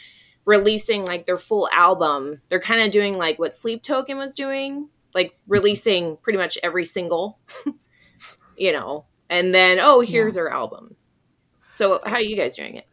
[0.45, 4.89] releasing like their full album, they're kind of doing like what Sleep Token was doing,
[5.13, 7.39] like releasing pretty much every single,
[8.57, 10.95] you know, and then oh, here's our album.
[11.71, 12.87] So, how are you guys doing it?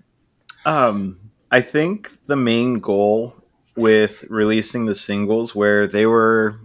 [0.65, 3.35] Um, I think the main goal
[3.77, 6.61] with releasing the singles, where they were,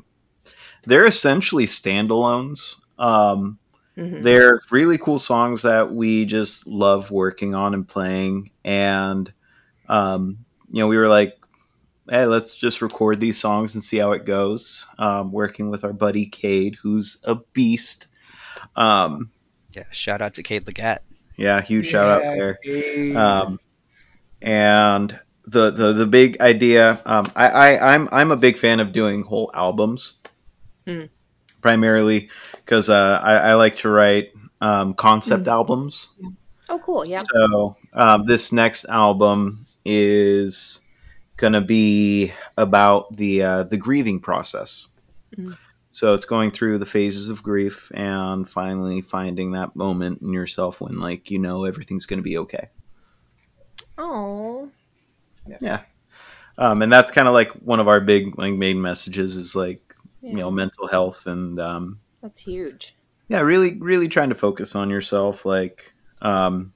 [0.86, 2.76] they're essentially standalones.
[3.00, 3.60] Um,
[3.98, 4.22] Mhm.
[4.24, 9.32] they're really cool songs that we just love working on and playing, and
[9.90, 10.38] um,
[10.72, 11.34] you know, we were like,
[12.10, 14.86] hey, let's just record these songs and see how it goes.
[15.00, 18.08] Um, working with our buddy Cade, who's a beast.
[18.76, 19.32] Um,
[19.74, 21.00] Yeah, shout out to Cade Legat.
[21.38, 22.60] yeah, huge shout out there.
[22.64, 23.16] hey.
[23.16, 23.60] um,
[24.42, 28.92] and the, the the big idea um, I, I I'm I'm a big fan of
[28.92, 30.16] doing whole albums
[30.86, 31.10] Mm.
[31.62, 34.32] primarily because uh, I, I like to write
[34.62, 36.14] um, concept albums
[36.70, 37.08] Oh, cool.
[37.08, 37.24] Yeah.
[37.34, 40.82] so um, this next album is
[41.38, 44.88] gonna be about the uh, the grieving process
[45.38, 45.58] Mhm.
[45.92, 50.80] so it's going through the phases of grief and finally finding that moment in yourself
[50.82, 52.70] when like you know everything's gonna be okay
[53.98, 54.70] Oh.
[56.58, 59.82] Um, and that's kind of like one of our big like main messages is like
[60.22, 60.32] Yeah.
[60.32, 62.96] you know mental health and um, That's huge.
[63.28, 66.74] yeah really really trying to focus on yourself like um,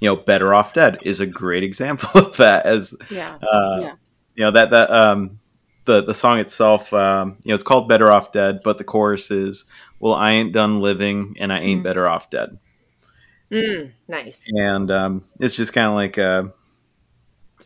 [0.00, 3.36] you know better off dead is a great example of that as Yeah.
[3.42, 3.94] uh, Yeah.
[4.34, 5.40] you know that that um,
[5.86, 9.30] the the song itself um, you know it's called better off dead but the chorus
[9.30, 9.64] is
[10.00, 11.84] well I ain't done living and I ain't Mm.
[11.84, 12.58] better off dead
[13.50, 14.44] Mm, nice.
[14.48, 16.44] and um, it's just kind of like uh,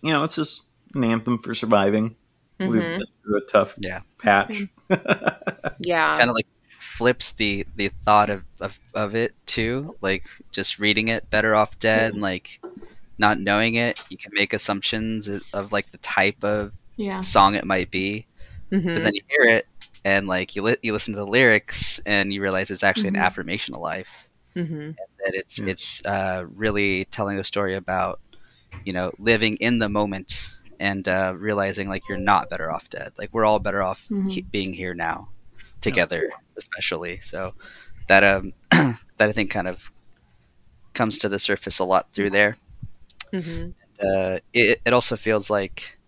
[0.02, 2.16] you know it's just an anthem for surviving
[2.58, 2.98] we've Mhm.
[2.98, 4.64] been through a tough Yeah, patch
[5.80, 6.18] Yeah.
[6.18, 6.46] kind of like
[6.78, 9.96] flips the the thought of, of of it too.
[10.02, 12.60] Like just reading it, better off dead, and like
[13.18, 17.20] not knowing it, you can make assumptions of like the type of Yeah.
[17.22, 18.26] song it might be,
[18.70, 18.94] Mhm.
[18.94, 19.66] but then you hear it
[20.04, 23.14] and like you li- you listen to the lyrics and you realize it's actually Mhm.
[23.16, 24.08] an affirmation of life.
[24.56, 24.96] Mhm.
[25.24, 25.66] That it's Yeah.
[25.68, 28.20] it's uh, really telling the story about
[28.84, 33.12] you know living in the moment and uh, realizing like you're not better off dead.
[33.18, 34.30] Like we're all better off Mhm.
[34.30, 35.28] he- being here now
[35.80, 37.20] together, especially.
[37.22, 37.54] So
[38.08, 39.90] that um that I think kind of
[40.94, 42.56] comes to the surface a lot through there.
[43.32, 43.74] Mhm.
[44.02, 45.98] Uh, it it also feels like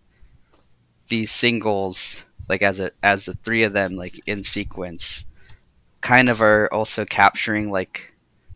[1.07, 5.25] these singles, like as a as the three of them, like in sequence,
[6.01, 8.13] kind of are also capturing like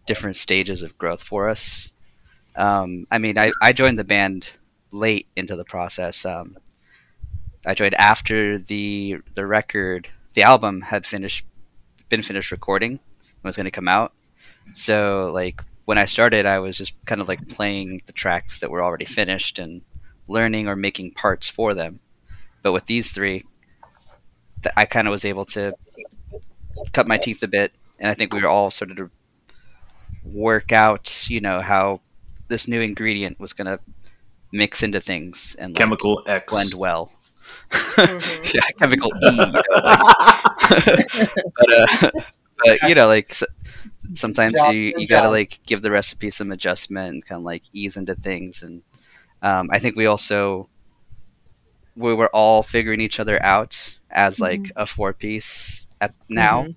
[0.08, 1.92] different stages of growth for us.
[2.58, 4.50] Um, I mean, I, I joined the band
[4.92, 6.26] late into the process.
[6.26, 6.58] Um,
[7.66, 11.46] I joined after the the record, the album had finished,
[12.10, 14.14] been finished recording, and was going to come out.
[14.74, 18.72] So like when I started, I was just kind of like playing the tracks that
[18.72, 19.82] were already finished and
[20.28, 22.00] learning or making parts for them.
[22.64, 23.46] But with these three,
[24.64, 25.74] th- I kind of was able to
[26.92, 29.12] cut my teeth a bit, and I think we were all sort of
[30.24, 32.02] work out, you know, how
[32.48, 33.80] this new ingredient was going to
[34.52, 36.52] mix into things and like, Chemical X.
[36.54, 37.12] blend well.
[37.72, 38.54] Mhm.
[38.54, 39.30] yeah, chemical E.
[39.30, 41.08] You know, like,
[41.58, 42.12] but uh,
[42.64, 43.44] but you know, like s-
[44.16, 45.32] sometimes you you gotta Johnson.
[45.32, 48.82] like give the recipe some adjustment and kind of like ease into things, and
[49.42, 50.70] um, I think we also
[51.96, 56.68] we were all figuring each other out as like a four piece at now,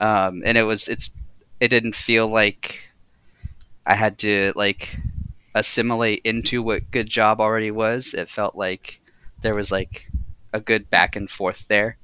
[0.00, 1.10] um, and it was it's
[1.60, 2.80] it didn't feel like
[3.86, 4.98] I had to like
[5.54, 8.14] assimilate into what good job already was.
[8.14, 9.00] It felt like
[9.42, 10.10] there was like
[10.52, 11.98] a good back and forth there.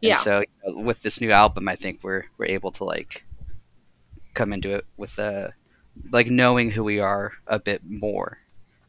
[0.00, 0.10] Yeah.
[0.10, 3.24] And so you know, with this new album, I think we're we're able to like
[4.34, 5.54] come into it with a
[6.12, 8.38] like knowing who we are a bit more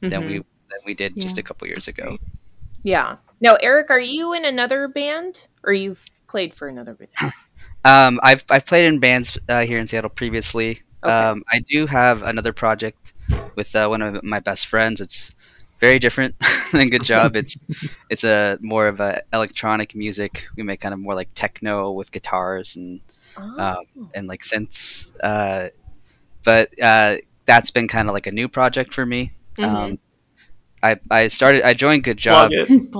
[0.01, 0.27] than Mhm.
[0.27, 2.17] we than we did just a couple years ago.
[2.84, 3.17] Yeah.
[3.41, 7.34] Now, Erik, are you in another band, or you've played for another band?
[7.86, 10.82] Um, I've I've played in bands uh, here in Seattle previously.
[11.03, 11.13] Okay.
[11.13, 12.97] Um, I do have another project
[13.55, 14.99] with uh, one of my best friends.
[15.01, 15.33] It's
[15.79, 16.35] very different
[16.71, 17.35] than Good Job.
[17.35, 17.57] It's
[18.09, 20.45] it's a more of a electronic music.
[20.57, 23.01] We make kind of more like techno with guitars and
[23.37, 23.59] Oh.
[23.97, 25.07] um, and like synths.
[25.23, 25.69] Uh,
[26.43, 29.31] but uh, that's been kind of like a new project for me.
[29.57, 29.63] Mhm.
[29.65, 29.99] Um,
[30.83, 32.51] I I started I joined Good Job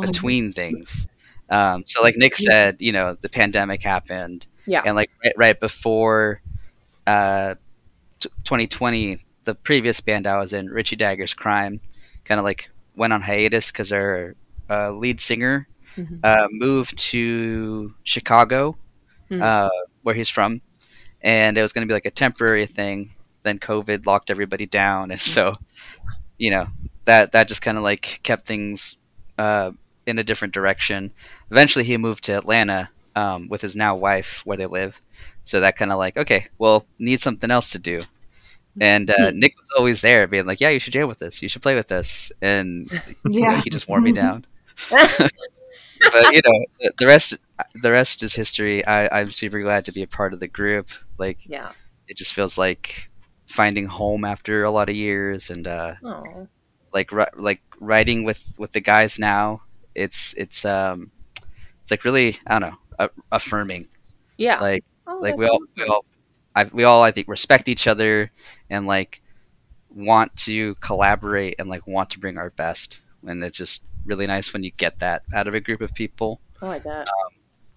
[0.02, 1.08] between things.
[1.50, 4.84] Um, so like Nick said, you know, the pandemic happened, Yeah.
[4.86, 6.42] and like right, right before
[7.08, 7.56] uh,
[8.20, 11.80] t- 2020, the previous band I was in, Richie Dagger's Crime,
[12.26, 14.36] kind of like went on hiatus because their
[14.70, 15.68] uh, lead singer
[15.98, 16.20] Mhm.
[16.24, 18.78] uh, moved to Chicago,
[19.32, 19.42] Mhm.
[19.42, 19.70] uh,
[20.04, 20.62] where he's from,
[21.22, 23.14] and it was going to be like a temporary thing.
[23.44, 25.56] Then COVID locked everybody down, and so
[26.38, 26.68] you know
[27.06, 28.98] that that just kind of like kept things
[29.38, 29.72] uh,
[30.06, 31.12] in a different direction.
[31.52, 35.02] Eventually, he moved to Atlanta um, with his now wife, where they live.
[35.50, 38.02] So that kind of like, okay, well, need something else to do.
[38.80, 41.42] And uh, Nick was always there, being like, "Yeah, you should jam with us.
[41.42, 42.88] You should play with us." And
[43.30, 43.62] Yeah.
[43.62, 44.46] he just wore me down.
[44.90, 45.32] but
[46.32, 47.38] you know, the, rest,
[47.82, 48.86] the rest is history.
[48.86, 50.90] I, I'm super glad to be a part of the group.
[51.18, 51.72] Like, yeah.
[52.08, 53.10] it just feels like
[53.48, 55.96] finding home after a lot of years, and uh,
[56.94, 59.62] like ri- like writing with with the guys now.
[59.96, 61.12] It's it's um,
[61.82, 63.88] it's like really I don't know, a- affirming.
[64.38, 64.60] Yeah.
[64.60, 66.06] Like oh, like we all we all
[66.56, 68.32] I, we all I think respect each other
[68.70, 69.22] and like
[69.90, 73.00] want to collaborate and like want to bring our best.
[73.26, 76.40] And it's just really nice when you get that out of a group of people.
[76.62, 77.08] Oh, I bet.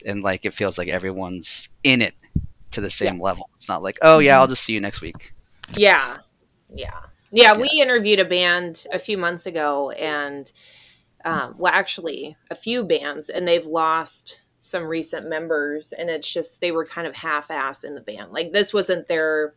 [0.04, 2.14] and like it feels like everyone's in it
[2.72, 3.50] to the same level.
[3.54, 5.32] It's not like oh yeah i'll just see you next week.
[5.72, 6.18] Yeah.
[6.72, 7.00] Yeah.
[7.34, 10.52] Yeah, we interviewed a band a few months ago and
[11.24, 16.60] um, well actually a few bands and they've lost some recent members and it's just
[16.60, 18.30] they were kind of half-ass in the band.
[18.30, 19.54] Like this wasn't their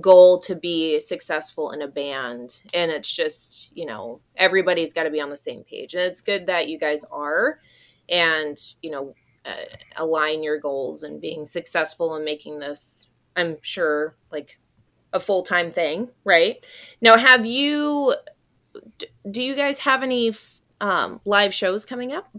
[0.00, 5.10] goal to be successful in a band and it's just, you know, everybody's got to
[5.10, 5.94] be on the same page.
[5.94, 7.60] And it's good that you guys are
[8.08, 9.14] and, you know,
[9.44, 14.58] uh, align your goals and being successful in making this I'm sure like
[15.12, 16.64] a full time thing, right?
[17.00, 18.16] Now, have you?
[19.30, 20.32] Do you guys have any
[20.80, 22.34] um, live shows coming up?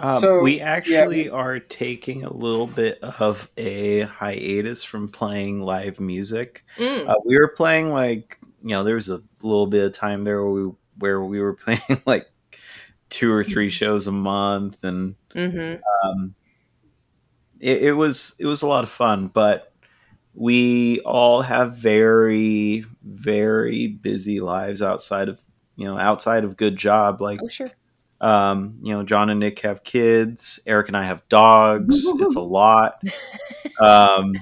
[0.00, 0.64] Um, So, we yeah.
[0.64, 6.64] actually are taking a little bit of a hiatus from playing live music.
[6.78, 7.08] Mm.
[7.08, 10.42] Uh, we were playing like you know there was a little bit of time there
[10.42, 12.26] where we where we were playing like
[13.10, 16.34] two or three shows a month, and hmm um,
[17.60, 19.28] it, it was it was a lot of fun.
[19.28, 19.72] But
[20.34, 25.42] we all have very very busy lives outside of
[25.76, 27.70] you know outside of good job like Oh, sure.
[28.22, 32.40] Um, you know jon and nick have kids erik and i have dogs it's a
[32.58, 33.00] lot
[33.80, 34.34] um,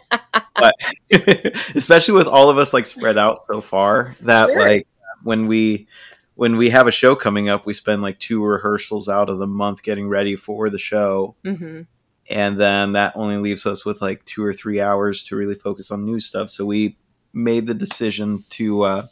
[0.56, 0.74] but
[1.76, 4.58] especially with all of us like spread out so far that Sure.
[4.58, 4.88] like
[5.22, 5.86] when we
[6.34, 9.46] when we have a show coming up we spend like two rehearsals out of the
[9.46, 11.82] month getting ready for the show Mm-hmm.
[12.28, 15.92] and then that only leaves us with like two or three hours to really focus
[15.92, 16.96] on new stuff so we
[17.32, 19.06] made the decision to uh,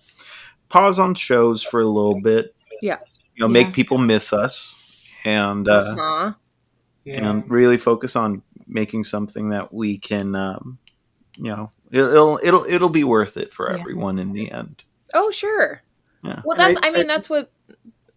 [0.68, 2.52] pause on shows for a little bit
[2.82, 2.98] Yeah.
[3.36, 3.64] You know Yeah.
[3.64, 6.32] make people miss us and uh, Uh-huh.
[7.04, 7.28] Yeah.
[7.28, 10.78] and really focus on making something that we can um,
[11.36, 13.78] you know it'll it'll it'll be worth it for Yeah.
[13.80, 14.82] everyone in the end
[15.14, 15.82] Oh, sure.
[16.24, 16.42] Yeah.
[16.44, 16.76] Well, that's.
[16.82, 17.50] I- I, mean, I- that's what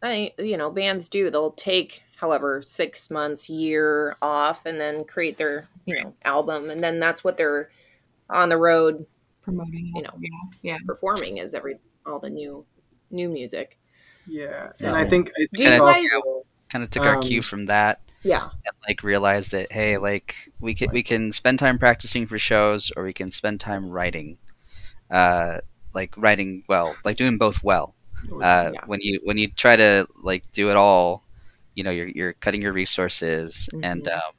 [0.02, 1.30] I you know bands do.
[1.30, 6.84] They'll take however six months, year off, and then create their you know album, and
[6.84, 7.70] then that's what they're
[8.30, 9.06] on the road
[9.44, 10.10] Promoting, You know.
[10.20, 10.78] yeah, yeah.
[10.86, 12.66] performing is every all the new
[13.12, 13.78] new music.
[14.30, 16.06] Yeah, So- and I think I Do think you guys?
[16.16, 18.44] also Kind of took our cue Um, from that Yeah.
[18.44, 22.92] and like realized that hey, like we can we can spend time practicing for shows,
[22.96, 24.38] or we can spend time writing,
[25.10, 25.60] uh,
[25.94, 27.96] like writing well, like doing both well.
[28.32, 28.82] Uh, Yeah.
[28.86, 31.24] When you when you try to like do it all,
[31.74, 34.14] you know, you're you're cutting your resources, and Mhm.
[34.14, 34.32] um,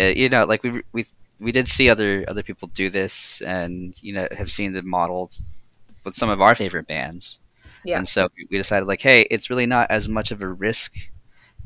[0.00, 1.06] uh, you know, like we we
[1.38, 5.44] we did see other other people do this, and you know, have seen the models
[6.04, 7.38] with some of our favorite bands.
[7.84, 7.98] Yeah.
[7.98, 10.94] And so we decided, like, hey, it's really not as much of a risk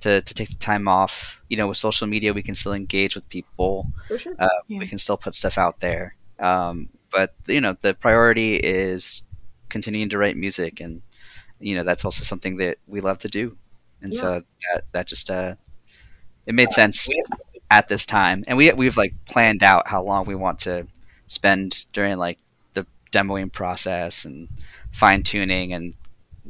[0.00, 1.42] to, to take the time off.
[1.48, 3.86] You know, with social media, we can still engage with people.
[4.08, 4.34] For sure.
[4.38, 4.78] Uh, Yeah.
[4.78, 6.16] We can still put stuff out there.
[6.38, 9.22] Um, but you know, the priority is
[9.68, 11.02] continuing to write music, and
[11.58, 13.56] you know, that's also something that we love to do.
[14.02, 14.42] And so
[14.72, 15.56] that that just uh,
[16.46, 17.08] it made sense
[17.70, 20.86] at this time, and we we've like planned out how long we want to
[21.26, 22.38] spend during like
[22.74, 24.48] the demoing process and
[24.92, 25.94] fine tuning and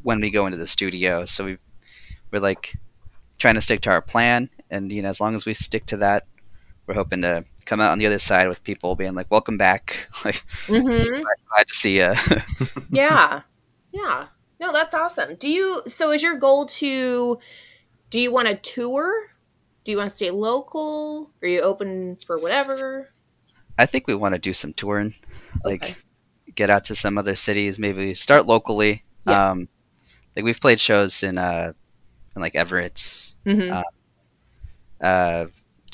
[0.03, 1.25] when we go into the studio.
[1.25, 1.59] So we
[2.31, 2.77] we're like
[3.39, 5.97] trying to stick to our plan, and you know, as long as we stick to
[5.99, 6.27] that,
[6.87, 10.09] we're hoping to come out on the other side with people being like, "Welcome back!
[10.25, 11.23] Like, Mm-hmm.
[11.55, 12.15] glad to see you."
[12.91, 13.43] yeah
[13.93, 14.27] yeah
[14.61, 17.39] no that's awesome do you so is your goal to
[18.09, 19.31] do you want to tour
[19.85, 23.09] do you want to stay local are you open for whatever
[23.79, 25.15] I think we want to do some touring,
[25.65, 25.97] like Okay.
[26.55, 27.79] get out to some other cities.
[27.79, 29.05] Maybe start locally.
[29.27, 29.51] Yeah.
[29.53, 29.69] Um,
[30.41, 31.73] like we've played shows in uh,
[32.35, 32.95] in like Everett.
[33.47, 33.73] mm-hmm.
[33.73, 33.83] Uh,
[35.07, 35.47] Uh,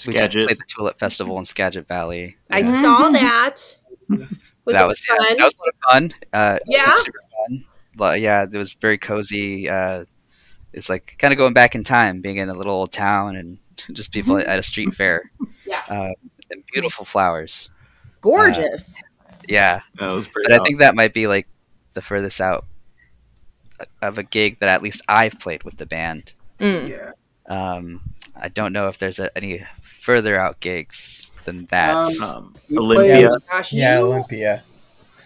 [0.06, 0.44] we Skagit.
[0.44, 2.36] played the Tulip Festival in Skagit Valley.
[2.50, 2.82] i Yeah.
[2.82, 3.76] saw that
[4.08, 6.14] was that it was yeah, fun that was a lot of fun.
[6.32, 6.78] Uh, Yeah?
[6.84, 7.18] super, super
[7.48, 7.64] fun.
[7.96, 9.68] But yeah, it was very cozy.
[9.70, 10.04] Uh,
[10.72, 13.58] it's like kind of going back in time, being in a little old town and
[13.92, 15.30] just people at a street fair.
[15.66, 15.82] Yeah.
[15.90, 16.12] Uh,
[16.50, 17.70] and beautiful flowers.
[18.20, 19.02] gorgeous
[19.48, 21.48] Yeah, that was pretty but I think that might be like
[21.94, 22.64] the furthest out
[24.02, 26.32] of a gig that at least I've played with the band.
[26.58, 26.88] Mm.
[26.88, 27.12] yeah.
[27.48, 28.00] Um,
[28.34, 29.64] I don't know if there's a, any
[30.02, 32.06] further out gigs than that.
[32.06, 34.62] Um, um, Olympia played- gosh Yeah, you, Olympia.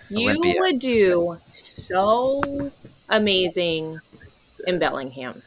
[0.09, 0.55] you Olympia.
[0.59, 2.70] would do so
[3.09, 3.98] amazing
[4.66, 5.42] in bellingham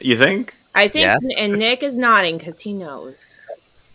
[0.00, 1.18] you think i think Yeah.
[1.36, 3.36] and nick is nodding because he knows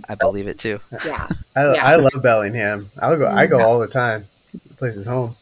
[0.10, 0.80] I believe it too.
[1.06, 1.86] yeah I, Yeah.
[1.86, 2.92] I love Bellingham.
[3.00, 3.28] I'll go.
[3.28, 4.28] I go all the time.
[4.52, 5.38] The place is home.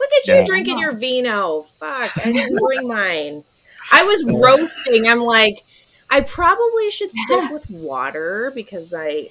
[0.00, 0.44] Look at you Yeah.
[0.46, 1.62] drinking your vino.
[1.62, 3.44] Fuck, I didn't bring mine.
[3.92, 5.06] I was roasting.
[5.08, 5.62] I'm like,
[6.10, 9.30] I probably should stick with water because I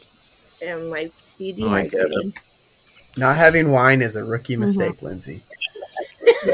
[0.61, 2.33] am might be Oh my dehydrated.
[3.17, 4.61] Not having wine is a rookie Mm-hmm.
[4.61, 5.43] mistake, Lindsay.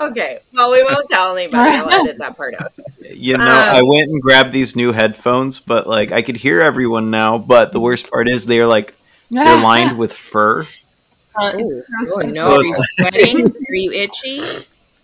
[0.00, 1.70] okay, well, we won't tell anybody.
[1.70, 2.72] I'll edit that part out.
[3.00, 6.60] You know, Um, I went and grabbed these new headphones, but like I could hear
[6.60, 7.38] everyone now.
[7.38, 8.94] But the worst part is they're like
[9.30, 10.66] they're lined with fur.
[11.38, 13.46] Uh, Oh, it's oh so no, are you sweating?
[13.68, 14.40] Are you itchy?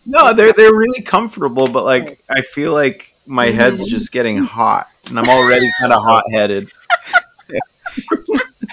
[0.07, 4.89] No, they're they're really comfortable, but like I feel like my head's just getting hot,
[5.07, 6.73] and I'm already kind of hot headed.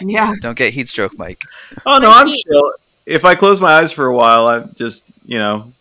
[0.01, 0.33] Yeah.
[0.39, 1.41] Don't get heat stroke, Mike.
[1.85, 2.71] Oh no, I'm chill.
[3.05, 5.73] If I close my eyes for a while, I'm just you know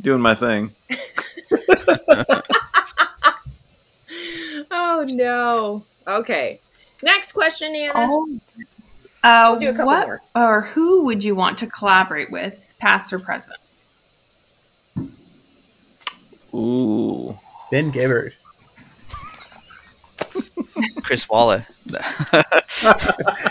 [0.00, 0.72] doing my thing.
[4.70, 5.84] Oh no.
[6.06, 6.60] Okay.
[7.02, 7.92] Next question, Anna.
[7.96, 8.38] Oh.
[9.22, 10.20] Uh, We'll do a couple what more.
[10.34, 13.58] or who would you want to collaborate with, past or present?
[16.54, 17.38] Ooh,
[17.70, 18.32] Ben Gibbard.
[21.02, 21.66] Chris Walla.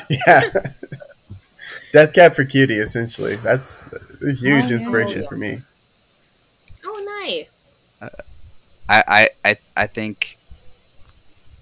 [0.09, 0.41] Yeah.
[1.93, 3.35] Death Cab for Cutie, essentially.
[3.37, 3.81] That's
[4.21, 4.75] a huge Oh, yeah.
[4.75, 5.61] inspiration for me.
[6.85, 7.75] Oh, nice.
[8.01, 8.09] I,
[8.89, 10.37] I, I, I think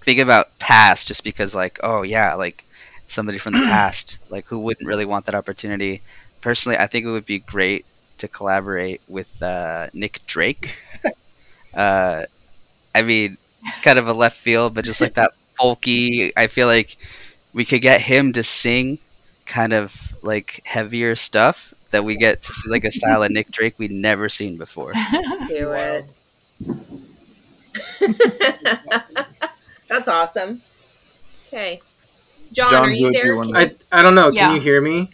[0.02, 2.64] think about past just because like oh yeah like
[3.10, 4.18] somebody from the past.
[4.28, 6.02] Like, who wouldn't really want that opportunity?
[6.40, 7.84] Personally, I think it would be great
[8.18, 10.76] to collaborate with uh, Nick Drake.
[11.74, 12.24] uh,
[12.94, 13.36] I mean,
[13.82, 16.32] kind of a left field, but just like that folky.
[16.36, 16.96] I feel like
[17.52, 18.98] we could get him to sing
[19.46, 23.50] kind of like heavier stuff that we get to see like a style of Nick
[23.50, 24.92] Drake we'd never seen before.
[25.48, 26.06] Do it.
[29.88, 30.62] That's awesome.
[31.48, 31.80] Okay.
[32.52, 33.36] Jon, Jon, are you who do you there?
[33.36, 34.30] want Can to- I, I don't know.
[34.32, 35.10] Can you hear me?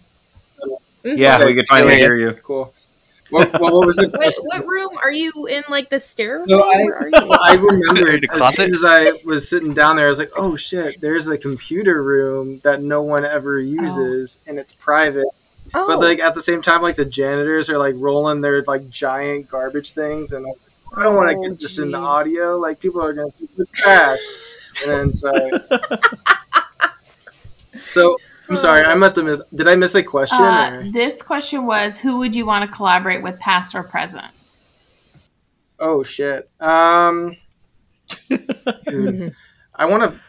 [1.05, 1.19] Mhm.
[1.19, 1.47] Yeah, Okay.
[1.47, 1.99] we could finally Yeah.
[1.99, 2.33] hear you.
[2.43, 2.73] Cool.
[3.31, 5.63] What, what, what was the What, what room are you in?
[5.69, 6.45] Like the stairway?
[6.49, 7.11] No, I- Where are?
[7.43, 8.57] I remembered The as closet?
[8.57, 11.01] soon as I was sitting down there, I was like, "Oh shit!
[11.01, 15.27] There's a computer room that no one ever uses, and it's private."
[15.75, 18.89] Oh, But like at the same time, like the janitors are like rolling their like
[18.91, 21.99] giant garbage things, and I was like, "I don't want to Oh, get this into
[21.99, 22.07] jeez.
[22.07, 22.57] audio.
[22.59, 24.21] Like people are gonna think it's trash."
[24.83, 25.33] and then so,
[28.01, 28.17] so
[28.49, 29.43] I'm sorry, I must have missed.
[29.55, 30.41] Did I miss a question?
[30.41, 34.27] Uh, this question was Who would you want to collaborate with, past or present?
[35.79, 36.49] Oh shit.
[36.61, 37.37] Um,
[38.87, 39.35] dude,
[39.75, 40.21] I want to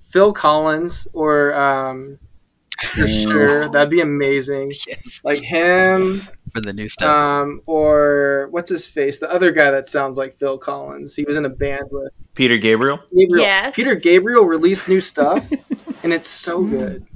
[0.00, 2.18] Phil Collins or um,
[2.80, 3.68] for sure.
[3.68, 4.72] That'd be amazing.
[4.86, 5.20] yes.
[5.24, 7.10] Like him, For the new stuff.
[7.10, 9.20] um, or what's his face?
[9.20, 11.14] The other guy that sounds like Phil Collins.
[11.14, 13.00] He was in a band with Peter Gabriel.
[13.14, 13.44] Gabriel.
[13.44, 13.76] Yes.
[13.76, 15.48] Peter Gabriel released new stuff,
[16.02, 17.06] and it's so good.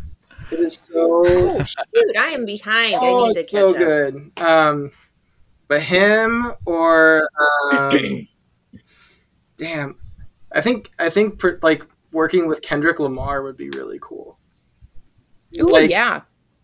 [0.50, 0.92] It is so
[1.26, 2.16] oh, shoot!
[2.18, 2.94] I am behind.
[3.00, 3.76] oh, I need to it's catch so up.
[3.76, 4.32] good.
[4.38, 4.90] Um,
[5.68, 7.28] but him or
[7.72, 7.90] um,
[9.56, 9.96] damn,
[10.52, 14.38] I think I think per, like working with Kendrick Lamar would be really cool.
[15.58, 16.22] Ooh, Like, yeah.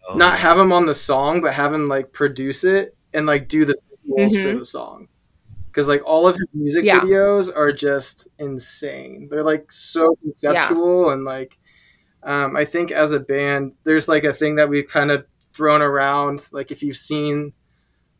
[0.08, 3.48] Oh, Not have him on the song, but have him like produce it and like
[3.48, 4.58] do the visuals for Mhm.
[4.58, 5.08] the song.
[5.66, 7.00] Because like all of his music Yeah.
[7.00, 9.28] videos are just insane.
[9.30, 11.58] They're like so conceptual and like
[12.22, 15.82] um, I think as a band, there's like a thing that we've kind of thrown
[15.82, 16.46] around.
[16.52, 17.52] Like if you've seen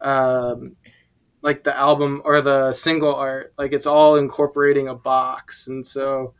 [0.00, 0.76] um,
[1.42, 6.34] like the album or the single art, like it's all incorporating a box, and so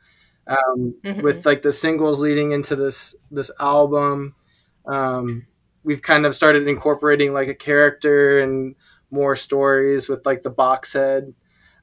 [0.47, 1.23] um, Mhm.
[1.23, 4.35] with like the singles leading into this this album,
[4.87, 5.47] um,
[5.85, 8.75] we've kind of started incorporating like a character and
[9.11, 11.33] more stories with like the box head,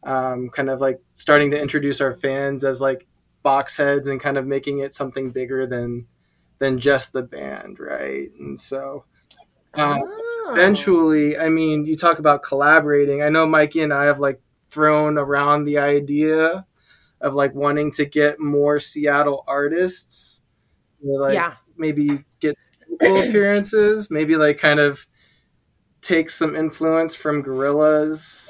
[0.03, 3.07] um, kind of like starting to introduce our fans as like
[3.45, 6.07] box heads and kind of making it something bigger than
[6.59, 8.29] than just the band, right?
[8.39, 9.05] And so.
[9.75, 10.01] Um,
[10.47, 10.53] Oh.
[10.53, 14.39] eventually i mean you talk about collaborating i know mikey and i have like
[14.69, 16.63] thrown around the idea
[17.21, 20.43] of like wanting to get more seattle artists
[21.03, 21.55] or, like yeah.
[21.77, 22.55] maybe get
[23.01, 25.07] appearances maybe like kind of
[26.01, 28.47] take some influence from Gorillaz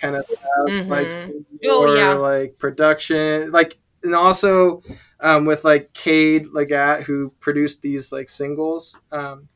[0.00, 1.12] kind of have like Mhm.
[1.12, 2.14] some Oh, yeah.
[2.14, 4.82] like production like and also
[5.20, 9.48] um, with like Cade Legat who produced these like singles um,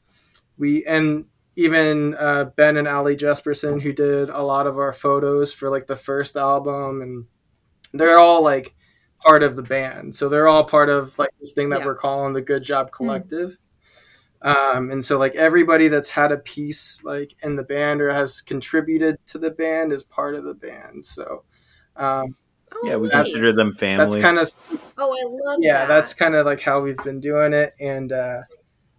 [0.59, 1.27] we and
[1.57, 5.87] even uh, Ben and Ali Jesperson who did a lot of our photos for like
[5.87, 7.27] the first album and
[7.93, 8.75] they're all like
[9.21, 10.15] part of the band.
[10.15, 11.87] So they're all part of like this thing that Yeah.
[11.87, 13.57] we're calling the Good Job Collective.
[14.43, 18.43] Um, and so like everybody that's had a piece like in the band or has
[18.43, 21.05] contributed to the band is part of the band.
[21.05, 21.45] So
[21.97, 22.37] um,
[22.75, 23.25] Oh, Yeah, we nice.
[23.33, 24.20] consider them family.
[24.20, 24.49] that's kind of
[24.99, 25.89] Oh, I love yeah that.
[25.89, 28.41] that's kind of like how we've been doing it and uh,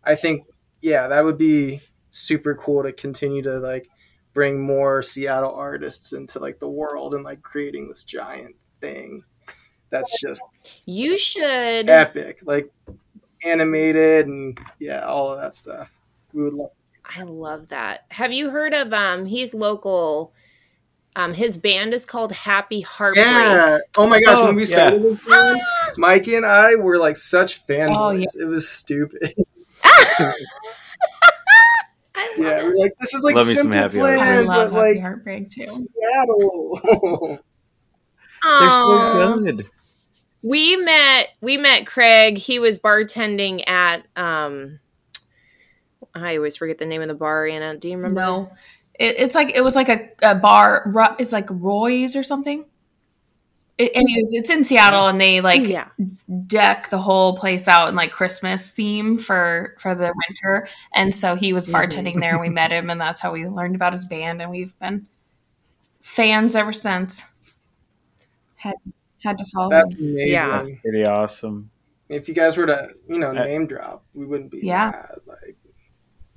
[0.03, 0.45] i think
[0.81, 1.79] yeah that would be
[2.11, 3.87] super cool to continue to like
[4.33, 9.23] bring more seattle artists into like the world and like creating this giant thing
[9.89, 10.43] that's just
[10.85, 11.89] You should.
[11.89, 12.71] epic like
[13.43, 15.91] animated and yeah all of that stuff
[16.33, 16.71] we would love
[17.17, 18.05] I love that.
[18.09, 20.31] Have you heard of um he's local
[21.15, 23.25] um his band is called Happy Heartbreak.
[23.25, 24.87] yeah oh my gosh Oh, when we yeah.
[24.87, 25.59] started this band,
[25.97, 28.25] mikey and i were like such fanboys Oh, yeah.
[28.41, 29.33] it was stupid
[32.37, 34.49] yeah we're like this is like Love me some simple Happy plan, Heartbreak.
[34.49, 35.65] I love but Happy like Heartbreak too.
[35.65, 37.39] Seattle.
[38.59, 39.67] They're so good.
[40.41, 42.37] We met we met Craig.
[42.37, 44.79] He was bartending at um
[46.13, 47.75] I always forget the name of the bar, Anna.
[47.75, 48.21] Do you remember?
[48.21, 48.51] No,
[48.99, 51.15] it, it's like it was like a, a bar.
[51.19, 52.65] It's like Roy's or something.
[53.77, 55.89] It, anyways, it's in Seattle, and they like yeah.
[56.47, 60.67] deck the whole place out in like Christmas theme for for the winter.
[60.93, 61.75] And so he was mm-hmm.
[61.75, 64.49] bartending there, and we met him, and that's how we learned about his band, and
[64.49, 65.07] we've been
[66.01, 67.23] fans ever since.
[68.55, 68.75] Had
[69.25, 70.11] had to follow That's him.
[70.11, 70.31] amazing.
[70.31, 70.65] Yeah.
[70.81, 71.69] Pretty awesome.
[72.07, 74.91] If you guys were to, you know, name drop, we wouldn't be Yeah.
[74.91, 75.19] mad.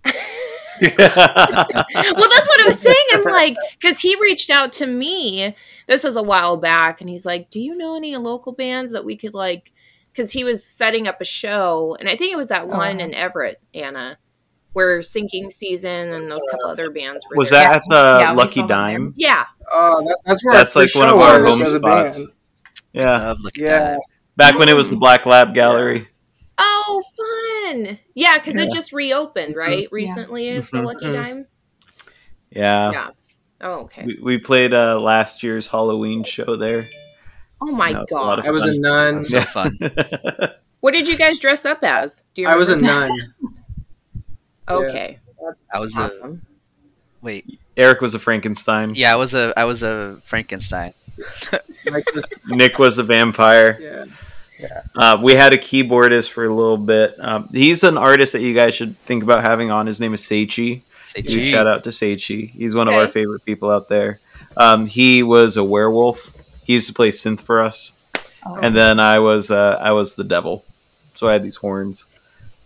[0.05, 0.15] Like,
[0.81, 2.97] well, that's what I was saying.
[3.13, 5.55] I'm like, because he reached out to me.
[5.87, 9.05] This was a while back, and he's like, "Do you know any local bands that
[9.05, 9.73] we could like
[10.13, 13.01] because he was setting up a show, and I think it was that oh, one
[13.01, 13.05] Oh.
[13.05, 14.19] in Everett, Anna,
[14.73, 17.37] where Sinking Season and those couple other bands were.
[17.37, 17.69] Was there.
[17.69, 18.77] that at the Yeah, Lucky saw there.
[18.77, 19.15] Dime?
[19.17, 19.45] Yeah.
[19.71, 22.21] Oh, that, that's where That's like one of our home spots.
[22.93, 23.91] Yeah, Love Lucky Yeah.
[23.93, 23.99] Dime.
[24.37, 26.09] back when it was the Black Lab Gallery.
[26.59, 27.58] Oh, fun!
[28.15, 28.63] Yeah, because Yeah.
[28.65, 29.89] it just reopened, right?
[29.93, 30.85] Recently, is the Mhm.
[30.87, 31.13] Lucky Mhm.
[31.13, 31.47] Dime.
[32.51, 33.09] Yeah, Yeah.
[33.61, 34.05] Oh, okay.
[34.05, 36.89] we, we played uh, last year's Halloween show there.
[37.61, 38.39] Oh my That was a lot god!
[38.41, 38.81] of I was a fun.
[38.81, 39.25] nun.
[39.25, 39.79] So fun.
[40.81, 42.23] What did you guys dress up as?
[42.35, 43.11] Do you I was a nun.
[44.69, 46.43] Okay, that's I was a awesome.
[47.23, 47.59] wait.
[47.77, 48.95] Erik was a Frankenstein.
[48.95, 50.93] Yeah, I was a I was a Frankenstein.
[52.49, 53.79] Nick was a vampire.
[53.81, 54.05] yeah.
[54.95, 57.15] Uh, we had a keyboardist for a little bit.
[57.19, 59.87] Um, he's an artist that you guys should think about having on.
[59.87, 60.83] His name is Seichi.
[61.03, 61.51] Say Huge G.
[61.51, 62.51] shout out to Seichi.
[62.51, 64.21] He's one of our favorite people out there.
[64.57, 66.33] Um, he was a werewolf.
[66.65, 67.93] He used to play synth for us,
[68.45, 68.57] Oh.
[68.61, 70.65] and then I was uh, I was the devil.
[71.15, 72.07] So I had these horns,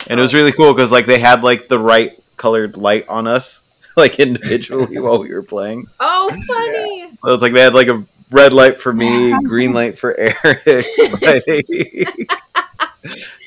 [0.08, 3.26] and it was really cool because like they had like the right colored light on
[3.28, 3.64] us,
[3.96, 5.86] like individually while we were playing.
[6.00, 7.16] Oh, funny!
[7.16, 10.42] So it's like they had like a red light for me, green light for Erik.
[10.66, 12.18] like- it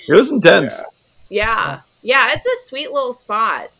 [0.09, 0.81] was intense.
[1.29, 3.71] Yeah, yeah, it's a sweet little spot.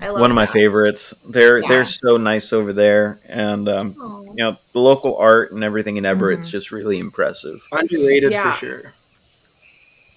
[0.00, 0.52] I love One of my that.
[0.52, 1.12] favorites.
[1.28, 1.68] They're Yeah.
[1.68, 4.22] they're so nice over there, and um, Aw.
[4.22, 6.52] you know the local art and everything in Everett's Mhm.
[6.52, 7.66] just really impressive.
[7.72, 8.52] Underrated Yeah.
[8.52, 8.94] for sure.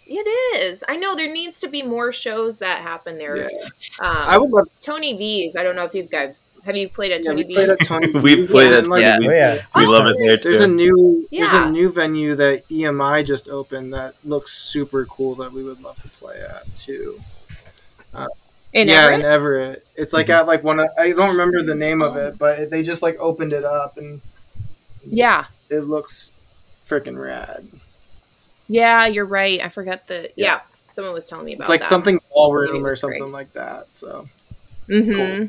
[0.07, 0.27] It
[0.61, 0.83] is.
[0.87, 3.49] I know there needs to be more shows that happen there.
[3.49, 3.57] Yeah.
[3.99, 5.55] Um, I would love Tony V's.
[5.55, 6.35] I don't know if you've guys
[6.65, 9.19] have you played at yeah, Tony we played at Tony We played at like, Yeah.
[9.19, 9.61] we, Oh, yeah.
[9.75, 10.49] we love it there too.
[10.49, 15.35] There's a new there's a new venue that EMI just opened that looks super cool
[15.35, 17.19] that we would love to play at too.
[18.73, 19.19] In yeah, Everett?
[19.21, 19.87] in Everett.
[19.95, 20.39] It's like Mm-hmm.
[20.39, 23.17] at like one of, I don't remember the name of it, but they just like
[23.19, 24.21] opened it up and
[25.05, 25.45] Yeah.
[25.69, 26.31] it looks
[26.85, 27.65] freaking rad.
[28.67, 29.61] Yeah, you're right.
[29.63, 30.23] I forgot the.
[30.35, 30.45] Yeah.
[30.55, 30.59] Yeah.
[30.87, 31.87] someone was telling me about It's like that.
[31.89, 33.31] something Maybe it ballroom or something great.
[33.31, 33.95] like that.
[33.95, 34.27] So
[34.89, 35.45] Mm-hmm.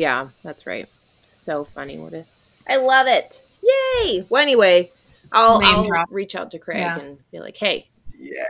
[0.00, 0.88] Yeah, that's right.
[1.26, 1.98] So funny.
[1.98, 2.24] What a.
[2.66, 3.42] I love it.
[3.62, 4.24] Yay!
[4.30, 4.90] Well, anyway,
[5.30, 6.98] I'll, Name I'll reach out to Craig Yeah.
[6.98, 7.86] and be like, hey,
[8.18, 8.44] yeah,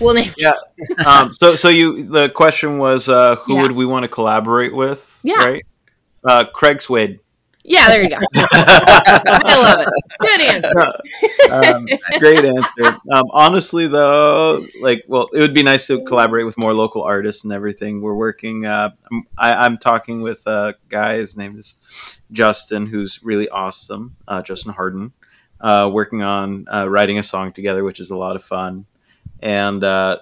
[0.00, 0.32] we'll name.
[0.36, 0.54] Yeah.
[1.06, 3.62] um, so so you the question was uh, who Yeah.
[3.62, 5.20] would we want to collaborate with?
[5.22, 5.36] Yeah.
[5.36, 5.66] Right.
[6.24, 7.20] Uh, Craig Swade.
[7.68, 8.16] Yeah, there you go.
[8.36, 10.02] I love it.
[10.20, 11.50] Good answer.
[11.52, 11.86] um,
[12.20, 12.96] great answer.
[13.10, 17.42] Um, honestly, though, like, well, it would be nice to collaborate with more local artists
[17.42, 18.00] and everything.
[18.02, 18.66] We're working.
[18.66, 21.16] Uh, I'm, I, I'm talking with a guy.
[21.16, 21.74] His name is
[22.30, 24.14] Justin, who's really awesome.
[24.28, 25.12] Uh, Justin Harden,
[25.60, 28.86] uh, working on uh, writing a song together, which is a lot of fun.
[29.40, 30.20] And uh,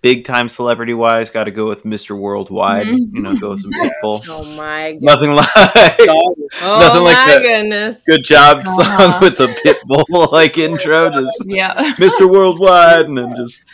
[0.00, 2.18] big time celebrity wise, got to go with Mr.
[2.18, 2.86] Worldwide.
[2.86, 2.98] Mhm.
[3.12, 4.22] You know, go with some people.
[4.28, 5.02] Oh my god.
[5.02, 7.42] Nothing like Oh nothing like my that.
[7.42, 7.96] goodness.
[8.06, 9.18] good job song Uh-huh.
[9.22, 11.74] with the Pitbull like intro, just Yeah.
[11.94, 12.28] Mr.
[12.30, 13.64] Worldwide, and then just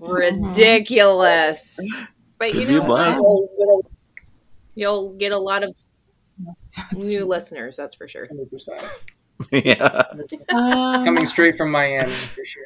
[0.00, 1.78] Ridiculous.
[2.38, 3.22] But you Could be a know, blast.
[3.24, 3.86] what?
[4.74, 5.76] you'll get a lot of
[6.92, 7.76] new listeners.
[7.76, 8.26] That's for sure.
[8.26, 8.82] hundred percent
[9.50, 10.02] yeah.
[10.50, 12.64] Coming straight from Miami for sure.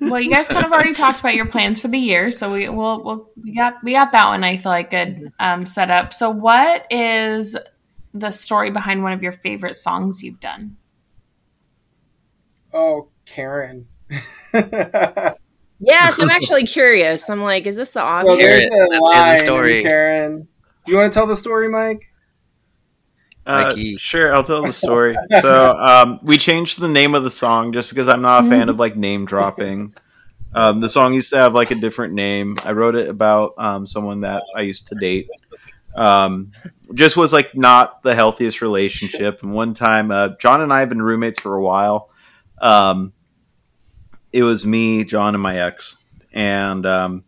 [0.00, 2.68] Well, you guys kind of already talked about your plans for the year, so we
[2.68, 4.42] we'll, we'll we got we got that one.
[4.42, 6.12] I feel like good um, set up.
[6.12, 7.56] So, what is
[8.14, 10.76] the story behind one of your favorite songs you've done?
[12.72, 13.86] Oh, Karen.
[15.80, 17.30] Yes, I'm actually curious.
[17.30, 19.82] I'm like, is this the Well, there's a hear the line story.
[19.82, 20.46] Karen.
[20.84, 22.09] Do you want to tell the story, Mike?
[23.50, 25.16] Uh, sure, I'll tell the story.
[25.40, 28.68] so um, we changed the name of the song just because I'm not a fan
[28.68, 29.94] of like name dropping.
[30.52, 32.58] Um, the song used to have like a different name.
[32.64, 35.28] I wrote it about um, someone that I used to date.
[35.94, 36.52] Um,
[36.94, 39.42] just was like not the healthiest relationship.
[39.42, 42.10] And one time, uh, Jon and I have been roommates for a while.
[42.60, 43.12] Um,
[44.32, 45.96] it was me, Jon, and my ex,
[46.32, 47.24] and um,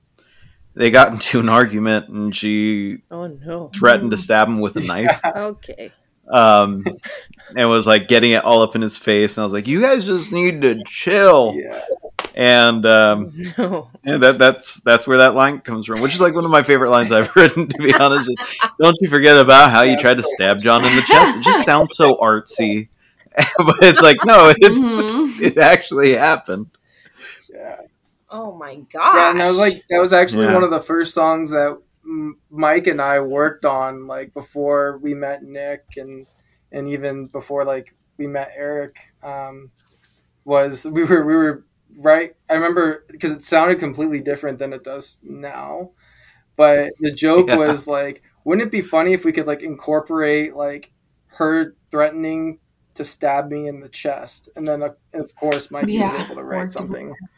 [0.75, 3.71] they got into an argument, and she Oh no.
[3.75, 5.93] threatened to stab him with a knife Okay.
[6.31, 6.85] Um,
[7.57, 9.37] and was like getting it all up in his face.
[9.37, 11.81] And I was like, "You guys just need to chill." Yeah.
[12.35, 13.91] And um, No.
[14.05, 16.63] yeah, that that's that's where that line comes from, which is like one of my
[16.63, 17.69] favorite lines I've written.
[17.69, 20.97] To be honest, just don't you forget about how you tried to stab Jon in
[20.97, 21.37] the chest.
[21.37, 22.89] It just sounds so artsy,
[23.37, 25.41] but it's like no, it's Mhm.
[25.43, 26.67] it actually happened.
[27.53, 27.77] Yeah.
[28.31, 29.15] Oh my god!
[29.15, 30.55] Yeah, and that was like that was actually Yeah.
[30.55, 31.79] one of the first songs that
[32.51, 36.27] Mike and I worked on, like before we met Nick, and
[36.71, 38.97] and even before like we met Erik.
[39.23, 39.71] Um,
[40.45, 41.65] was we were we were
[42.01, 42.35] right.
[42.49, 45.91] I remember because it sounded completely different than it does now,
[46.57, 47.57] but the joke Yeah.
[47.57, 50.93] was like, wouldn't it be funny if we could like incorporate like
[51.27, 52.59] her threatening
[52.95, 56.43] to stab me in the chest, and then uh, of course Mikey was able to
[56.45, 57.29] write something that, that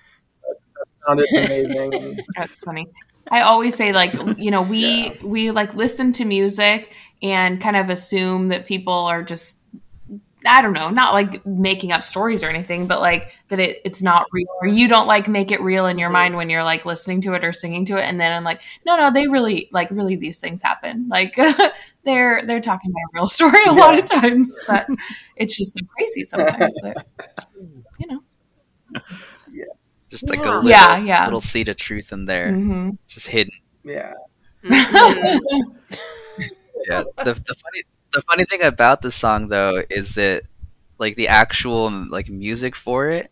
[1.07, 2.19] sounded amazing.
[2.37, 2.89] That's funny.
[3.31, 6.93] I always say like you know we we like listen to music
[7.23, 9.63] and kind of assume that people are just
[10.47, 14.03] I don't know not like making up stories or anything but like that it, it's
[14.03, 16.85] not real or you don't like make it real in your mind when you're like
[16.85, 19.71] listening to it or singing to it and then I'm like no no they really
[19.73, 21.09] like really these things happen.
[21.09, 21.35] Like
[22.05, 24.87] they're they're talking about a real story a lot of times but
[25.37, 27.07] it's just so crazy sometimes that,
[27.99, 29.01] you know
[30.15, 30.45] Just like Yeah.
[30.45, 31.25] a little, Yeah, yeah.
[31.25, 33.53] little seed of truth in there, hmm just hidden.
[33.83, 34.12] yeah,
[34.62, 35.41] Mhm.
[36.89, 37.03] Yeah.
[37.17, 40.43] the, the funny the funny thing about the song though is that
[40.99, 43.31] like the actual like music for it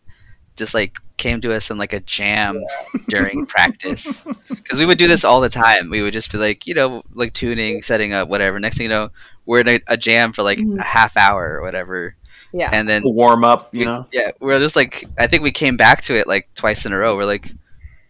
[0.57, 2.61] just like came to us in like a jam
[3.07, 6.65] during practice because we would do this all the time we would just be like
[6.67, 9.09] you know like tuning setting up whatever next thing you know
[9.45, 10.79] we're in a, a jam for like Mhm.
[10.79, 12.15] a half hour or whatever
[12.53, 12.69] yeah.
[12.71, 14.05] and then warm up, you we- know.
[14.11, 16.97] yeah we're just like i think we came back to it like twice in a
[16.97, 17.51] row we're like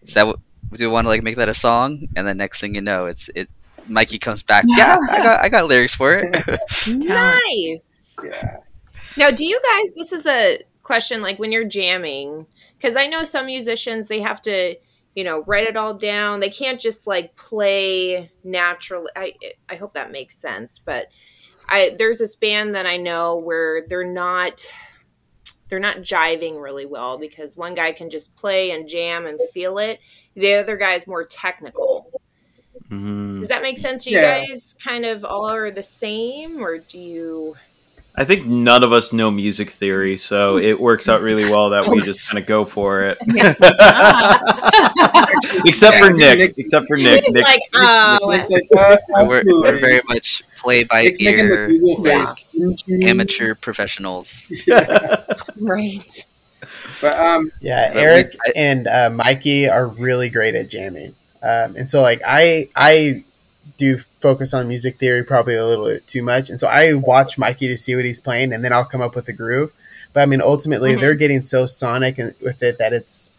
[0.03, 0.39] is that what
[0.71, 3.05] do we want to like make that a song and then next thing you know
[3.05, 3.49] it's it
[3.87, 6.35] mikey comes back yeah i got i got lyrics for it
[6.87, 8.17] nice.
[8.23, 8.57] yeah.
[9.15, 9.93] Now, do you guys?
[9.95, 11.21] This is a question.
[11.21, 14.75] Like when you're jamming, because I know some musicians they have to,
[15.15, 16.39] you know, write it all down.
[16.39, 19.11] They can't just like play naturally.
[19.15, 19.35] I
[19.69, 20.79] I hope that makes sense.
[20.79, 21.09] But
[21.69, 24.65] I there's this band that I know where they're not
[25.69, 29.77] they're not jiving really well because one guy can just play and jam and feel
[29.79, 29.99] it.
[30.35, 32.11] The other guy is more technical.
[32.89, 33.39] Mm-hmm.
[33.39, 34.03] Does that make sense?
[34.03, 34.45] Do you Yeah.
[34.45, 37.55] guys kind of all are the same, or do you?
[38.15, 41.87] I think none of us know music theory, so it works out really well that
[41.87, 43.17] we just kind of go for it.
[45.43, 45.61] Yes.
[45.65, 46.37] except for Nick.
[46.39, 47.23] Nick- Except for Nick.
[47.29, 51.69] Nick like, oh, It's like, uh, we're, we're very much play by Nick's ear
[52.87, 53.09] Yeah.
[53.09, 55.23] amateur professionals Yeah.
[55.59, 56.25] right.
[57.01, 61.13] But um, Yeah, But we- Erik I- and uh, Mikey are really great at jamming,
[61.41, 63.23] um, and so like I I
[63.77, 67.37] do focus on music theory probably a little bit too much, and so I watch
[67.37, 69.71] Mikey to see what he's playing, and then I'll come up with a groove.
[70.13, 71.01] But I mean, ultimately, Mhm.
[71.01, 73.31] they're getting so sonic and with it that it's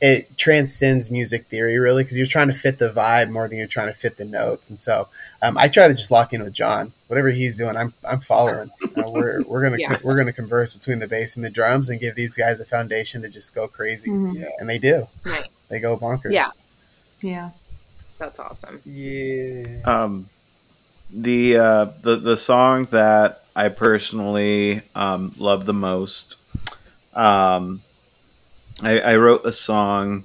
[0.00, 3.66] it transcends music theory really because you're trying to fit the vibe more than you're
[3.66, 5.08] trying to fit the notes, and so
[5.42, 6.92] um, I try to just lock in with Jon.
[7.08, 8.70] Whatever he's doing, I'm I'm following.
[8.96, 9.98] Uh, we're we're gonna Yeah.
[10.02, 13.20] we're gonna converse between the bass and the drums and give these guys a foundation
[13.22, 14.46] to just go crazy Mhm.
[14.58, 15.06] and they do.
[15.26, 15.64] Nice.
[15.68, 16.32] They go bonkers.
[16.32, 16.46] Yeah.
[17.20, 17.50] Yeah.
[18.18, 18.80] That's awesome.
[18.84, 19.64] yeah.
[19.84, 20.28] Um,
[21.12, 26.36] the uh, the the song that I personally um, love the most.
[27.14, 27.82] Um,
[28.82, 30.24] I, I wrote a song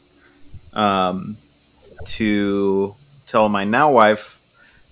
[0.73, 1.37] um,
[2.05, 2.95] to
[3.25, 4.39] tell my now wife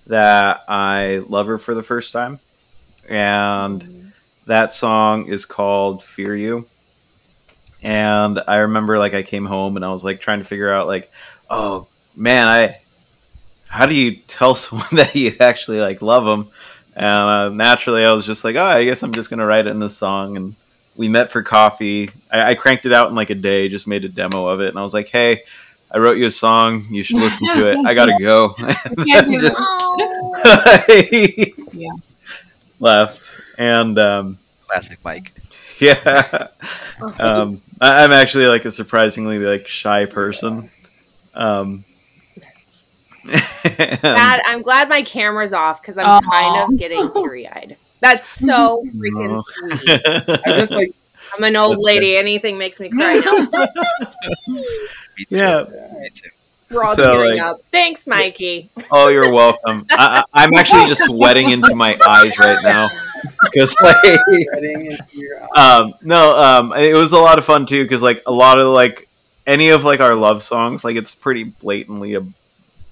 [0.07, 2.39] that I love her for the first time,
[3.07, 4.11] and
[4.45, 6.66] that song is called "Fear You."
[7.82, 10.88] And I remember, like, I came home and I was like trying to figure out,
[10.88, 11.11] like,
[11.49, 12.80] oh man, I
[13.68, 16.49] how do you tell someone that you actually like love them?
[16.95, 19.72] And uh, naturally, I was just like, oh, I guess I'm just gonna write it
[19.72, 20.38] in this song.
[20.38, 20.55] And
[20.95, 22.09] we met for coffee.
[22.31, 24.69] I, I cranked it out in like a day, just made a demo of it,
[24.69, 25.43] and I was like, hey,
[25.91, 26.83] I wrote you a song.
[26.89, 27.77] You should listen to it.
[27.85, 28.55] I gotta go.
[28.57, 28.67] And
[29.07, 30.33] can't then do just Oh,
[31.73, 31.91] Yeah.
[32.79, 33.29] left.
[33.57, 35.33] And um, classic mike
[35.79, 36.47] yeah,
[37.19, 40.69] um, I, I'm actually like a surprisingly like shy person.
[41.33, 41.83] Um,
[43.25, 46.21] that, I'm glad my camera's off because I'm Aw.
[46.21, 47.77] kind of getting teary eyed.
[48.03, 50.39] That's so freaking sweet.
[50.45, 50.93] I just like
[51.35, 52.15] I'm an old lady.
[52.17, 53.45] Anything makes me cry now.
[53.45, 55.27] That's so sweet.
[55.29, 55.63] yeah.
[55.99, 56.29] me too
[56.69, 57.61] We're all So, tearing like- up.
[57.71, 58.69] Thanks, Mikey.
[58.91, 59.85] Oh, you're welcome.
[59.91, 62.89] I, I, I'm actually just sweating into my eyes right now
[63.43, 63.95] because like
[64.53, 68.21] getting into your um no um it was a lot of fun too because like
[68.25, 69.07] a lot of like
[69.47, 72.33] any of like our love songs like it's pretty blatantly ab-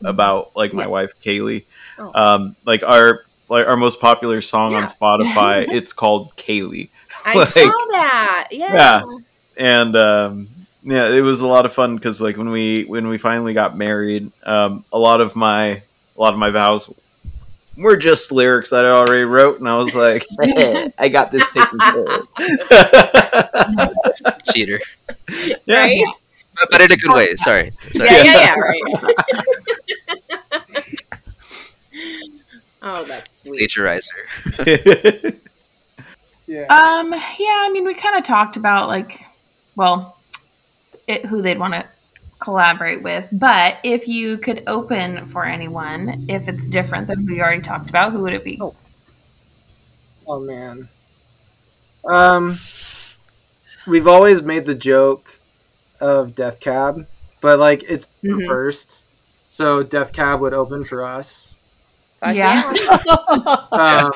[0.05, 0.88] about like my Yeah.
[0.88, 1.66] wife Kaylee
[1.99, 2.12] Oh.
[2.16, 4.80] um like our like our most popular song Yeah.
[4.80, 6.89] on Spotify it's called Kaylee
[7.26, 8.47] I Like- saw that.
[8.52, 8.74] Yeah.
[8.74, 9.02] Yeah.
[9.58, 10.49] and um
[10.84, 13.78] yeah it was a lot of fun because like when we when we finally got
[13.78, 15.84] married um a lot of my a
[16.18, 16.91] lot of my vows
[17.78, 20.26] were just lyrics that i already wrote and i was like
[20.99, 22.28] i got this taken care of
[24.54, 24.82] cheater
[25.66, 26.04] yeah Right?
[26.56, 28.84] but, but in a good way sorry sorry Yeah, yeah, yeah, right.
[32.82, 33.41] oh, that's sweet.
[33.60, 35.36] Plagiarizer
[36.47, 36.66] yeah.
[36.66, 39.24] Um, yeah, I mean, we kind of talked about like,
[39.76, 40.18] well,
[41.08, 41.88] it, who they'd want to
[42.39, 43.28] collaborate with.
[43.32, 47.89] But if you could open for anyone, if it's different than who you already talked
[47.89, 48.58] about, who would it be?
[48.60, 48.76] Oh.
[50.28, 50.89] oh man.
[52.04, 52.58] Um,
[53.88, 55.39] we've always made the joke
[55.99, 57.08] of Death Cab,
[57.41, 58.47] but like it's Mhm.
[58.47, 59.06] first,
[59.47, 61.58] so Death Cab would open for us.
[62.22, 62.74] Fuck Yeah.
[63.72, 64.12] Um,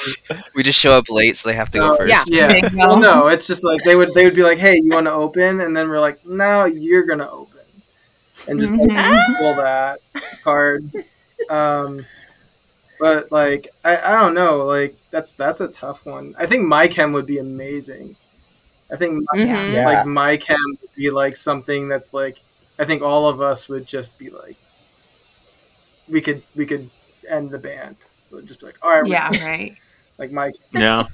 [0.53, 2.30] We just show up late, so they have to go first.
[2.30, 2.47] yeah.
[2.47, 4.89] There you Well, no, it's just like they would they would be like, "Hey, you
[4.93, 7.62] want to open?" And then we're like, "No, you're gonna open,"
[8.47, 9.38] and just like, Mhm.
[9.39, 9.99] pull that
[10.43, 10.91] card.
[11.49, 12.06] Um,
[12.99, 14.66] but like, I, I don't know.
[14.66, 16.36] Like that's that's a tough one.
[16.38, 18.16] I think my chem would be amazing.
[18.91, 19.74] I think my, Mhm.
[19.74, 19.86] Yeah.
[19.86, 22.39] like my chem would be like something that's like
[22.78, 24.58] I think all of us would just be like
[26.08, 26.89] we could we could
[27.30, 27.95] end the band.
[28.45, 29.76] Just be like, all right, we- Yeah, right.
[30.17, 31.05] like my Yeah.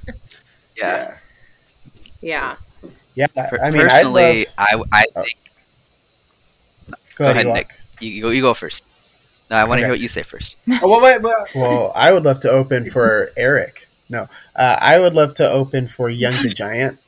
[0.78, 1.16] Yeah.
[2.22, 2.56] Yeah.
[3.14, 3.28] Yeah,
[3.62, 4.54] I mean, I'd personally, love.
[4.58, 5.24] I, I Oh.
[5.24, 5.38] think.
[7.16, 7.54] Go ahead, ahead, Ewok.
[7.54, 7.80] Nick.
[8.00, 8.30] You, you go.
[8.30, 8.84] You go first.
[9.50, 9.82] No, I want to Okay.
[9.82, 10.56] hear what you say first.
[10.82, 13.88] Oh, well, wait, but Well, I would love to open for Erik.
[14.10, 17.00] No, uh, I would love to open for Young the Giant.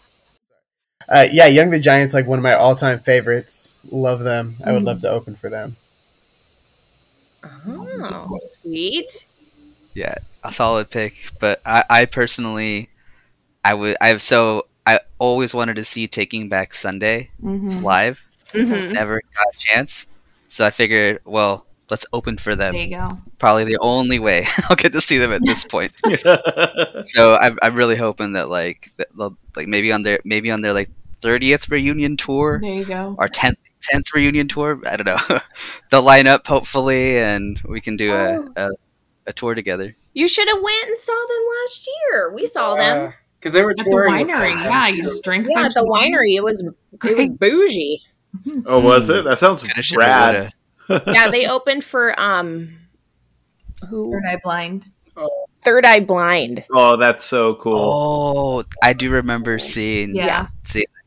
[1.08, 3.78] Uh, yeah, Young the Giant's like one of my all-time favorites.
[3.89, 4.58] Love them.
[4.64, 5.76] I would love to open for them.
[7.44, 9.26] Oh, sweet.
[9.94, 11.14] Yeah, a solid pick.
[11.39, 12.89] But I, I personally,
[13.64, 13.98] I would.
[14.02, 17.82] I've so I always wanted to see Taking Back Sunday Mhm.
[17.84, 18.22] live.
[18.54, 18.91] Mhm.
[18.94, 20.08] Never got a chance.
[20.48, 22.74] So I figured, well, let's open for them.
[22.76, 23.18] There you go.
[23.39, 25.94] Probably the only way I'll get to see them at this point.
[27.06, 29.10] so I'm, I'm really hoping that like that
[29.56, 30.89] like maybe on their maybe on their like
[31.24, 33.15] 30th reunion tour There you go.
[33.17, 33.55] or 10th
[33.93, 34.80] 10th reunion tour.
[34.86, 35.39] I don't know.
[35.91, 38.51] they'll line up hopefully, and we can do Oh.
[38.55, 38.71] a, a
[39.28, 39.95] a tour together.
[40.13, 42.34] You should have went and saw them last year.
[42.34, 43.13] We saw them.
[43.39, 44.63] because they were At the touring winery, them.
[44.65, 45.47] yeah, you just drink.
[45.47, 46.36] a Yeah, at the winery.
[46.36, 47.99] It was it was bougie.
[48.65, 49.24] Oh, was it?
[49.26, 50.51] That sounds Finish rad.
[50.89, 52.78] Yeah, they opened for um
[53.89, 54.88] who Third Eye Blind.
[55.63, 56.65] Third Eye Blind.
[56.74, 57.80] Oh, that's so cool.
[57.80, 60.26] Oh, I do remember seeing Yeah.
[60.26, 60.47] Yeah.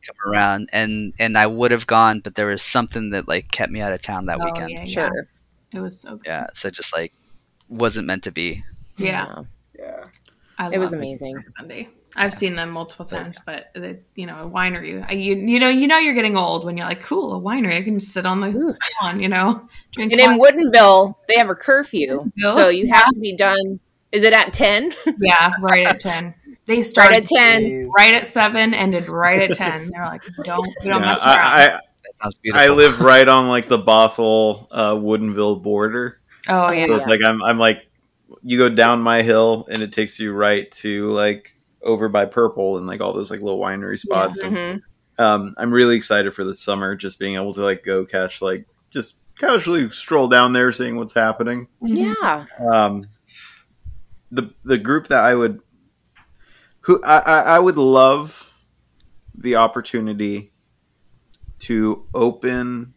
[0.07, 3.27] Seeing that come around, and and I would have gone, but there was something that
[3.27, 4.71] like kept me out of town that Oh, weekend.
[4.71, 5.27] yeah, Sure.
[5.73, 6.25] It was so good.
[6.27, 7.13] Yeah, so just like
[7.69, 8.63] wasn't meant to be.
[8.97, 9.43] Yeah,
[9.77, 10.03] Yeah.
[10.57, 11.43] I It was amazing.
[11.45, 11.89] Sunday.
[12.15, 15.05] I've seen them multiple times, but the, you know, a winery.
[15.07, 17.75] I- You you know you know you're getting old when you're like, cool, a winery.
[17.77, 18.75] I can sit on the Ooh.
[19.03, 20.13] lawn, you know, drink.
[20.13, 20.39] And in wine.
[20.73, 22.31] Woodinville, they have a curfew.
[22.39, 22.55] Woodinville?
[22.55, 23.79] So you have to be done.
[24.11, 24.93] Is it at 10?
[25.19, 26.33] yeah, right at ten.
[26.67, 27.89] They Right started at 10.
[27.97, 29.89] right at seven, ended right at ten.
[29.91, 31.37] They're like, don't we don't Yeah, mess around.
[31.39, 31.81] I, I, That
[32.21, 32.65] sounds beautiful.
[32.65, 37.21] I live right on like the Bothell uh, Woodinville border, oh yeah, so it's like
[37.25, 37.87] I'm I'm like
[38.43, 42.77] you go down my hill and it takes you right to like over by Purple
[42.77, 44.43] and like all those like little winery spots.
[44.43, 44.81] And, Mhm.
[45.19, 48.65] um, I'm really excited for the summer, just being able to like go catch like
[48.91, 51.67] just casually stroll down there, seeing what's happening.
[51.81, 52.13] Mhm.
[52.21, 52.45] Yeah.
[52.69, 53.05] um,
[54.31, 55.61] the the group that I would
[56.87, 58.53] who I, I, I would love
[59.37, 60.51] the opportunity
[61.59, 62.93] to open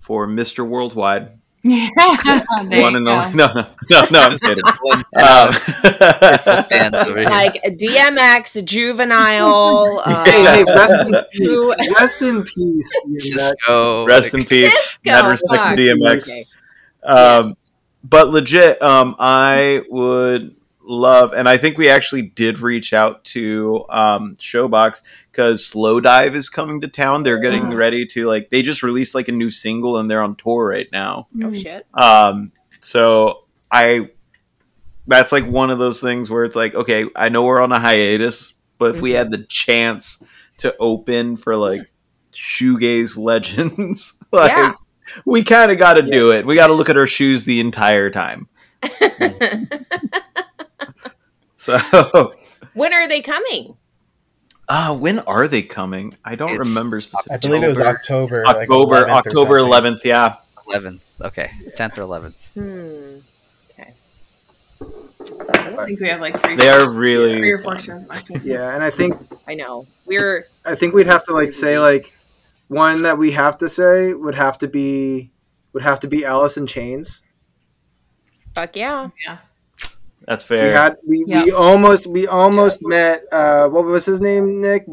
[0.00, 0.66] for Mr.
[0.68, 1.30] Worldwide.
[1.62, 3.12] Yeah, One and go.
[3.12, 3.34] only.
[3.34, 4.64] No, no, no, no, I'm kidding.
[5.16, 5.54] Um,
[6.64, 10.02] stands over It's like a DMX, juvenile.
[10.04, 11.94] Uh, Hey, hey, rest in peace.
[11.98, 12.92] Rest in peace.
[13.18, 14.72] Cisco, rest like, in peace.
[14.78, 15.76] Cisco, Mad respect fuck.
[15.76, 16.56] to DMX.
[17.02, 17.70] Um, Yes.
[18.02, 20.54] but legit, um, I would
[20.86, 25.00] love, and I think we actually did reach out to um, Showbox
[25.32, 27.22] because Slowdive is coming to town.
[27.22, 27.76] They're getting Oh.
[27.76, 30.88] ready to like they just released like a new single and they're on tour right
[30.92, 31.28] now.
[31.36, 31.62] Oh, Mm.
[31.62, 31.86] shit.
[31.94, 34.10] Um, so I
[35.06, 37.78] that's like one of those things where it's like, okay, I know we're on a
[37.78, 40.22] hiatus, but if we had the chance
[40.58, 41.82] to open for like
[42.32, 44.72] shoegaze legends, like Yeah.
[45.26, 46.46] we kind of got to do it.
[46.46, 48.48] We got to look at our shoes the entire time.
[51.64, 52.34] So,
[52.74, 53.76] when are they coming?
[54.68, 56.16] uh, when are they coming?
[56.24, 57.34] I don't It's remember specifically.
[57.34, 57.58] I specifically.
[57.60, 58.44] believe it was October.
[58.44, 60.00] like October, 11th October 11th.
[60.04, 60.36] Yeah.
[60.68, 61.00] 11th.
[61.20, 62.34] Okay, 10th or 11th.
[62.54, 63.20] Hmm.
[63.70, 63.92] Okay.
[65.80, 66.56] I think we have like three.
[66.56, 68.06] They're really three or four shows.
[68.42, 69.14] Yeah, and I think
[69.46, 69.86] I know.
[70.06, 72.12] We're I think we'd have to like say like
[72.68, 75.30] one that we have to say would have to be
[75.72, 77.22] would have to be Alice in Chains.
[78.54, 79.38] fuck yeah, yeah.
[80.26, 80.76] That's We fair.
[80.76, 81.44] had we, Yeah.
[81.44, 84.86] we almost we almost met uh what was his name Nick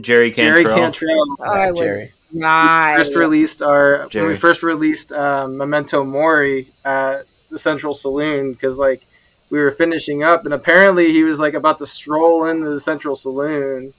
[0.00, 0.76] Jerry Jerry Cantrell.
[0.76, 1.36] Cantrell.
[1.42, 2.12] I Jerry.
[2.38, 2.96] die.
[2.96, 8.78] First released our when we first released um, Memento Mori at the Central Saloon because
[8.78, 9.02] like
[9.50, 13.16] we were finishing up and apparently he was like about to stroll into the Central
[13.16, 13.92] Saloon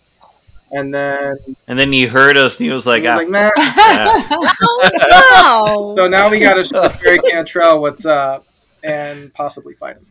[0.72, 1.36] and then
[1.68, 3.52] And then he heard us and he was like, he was ah, like nah.
[3.58, 4.28] yeah.
[5.44, 8.46] Oh, So now we got to show Jerry Cantrell what's up
[8.82, 10.06] and possibly fight him.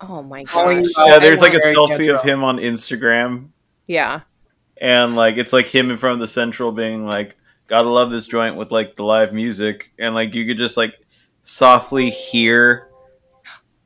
[0.00, 0.92] Oh my Calling gosh.
[0.96, 1.08] you out.
[1.08, 3.48] yeah, there's like a selfie of him on Instagram,
[3.86, 4.20] Yeah.
[4.80, 7.36] and like it's like him in front of the central, being like,
[7.66, 10.98] "Gotta love this joint with like the live music," and like you could just like
[11.42, 12.88] softly hear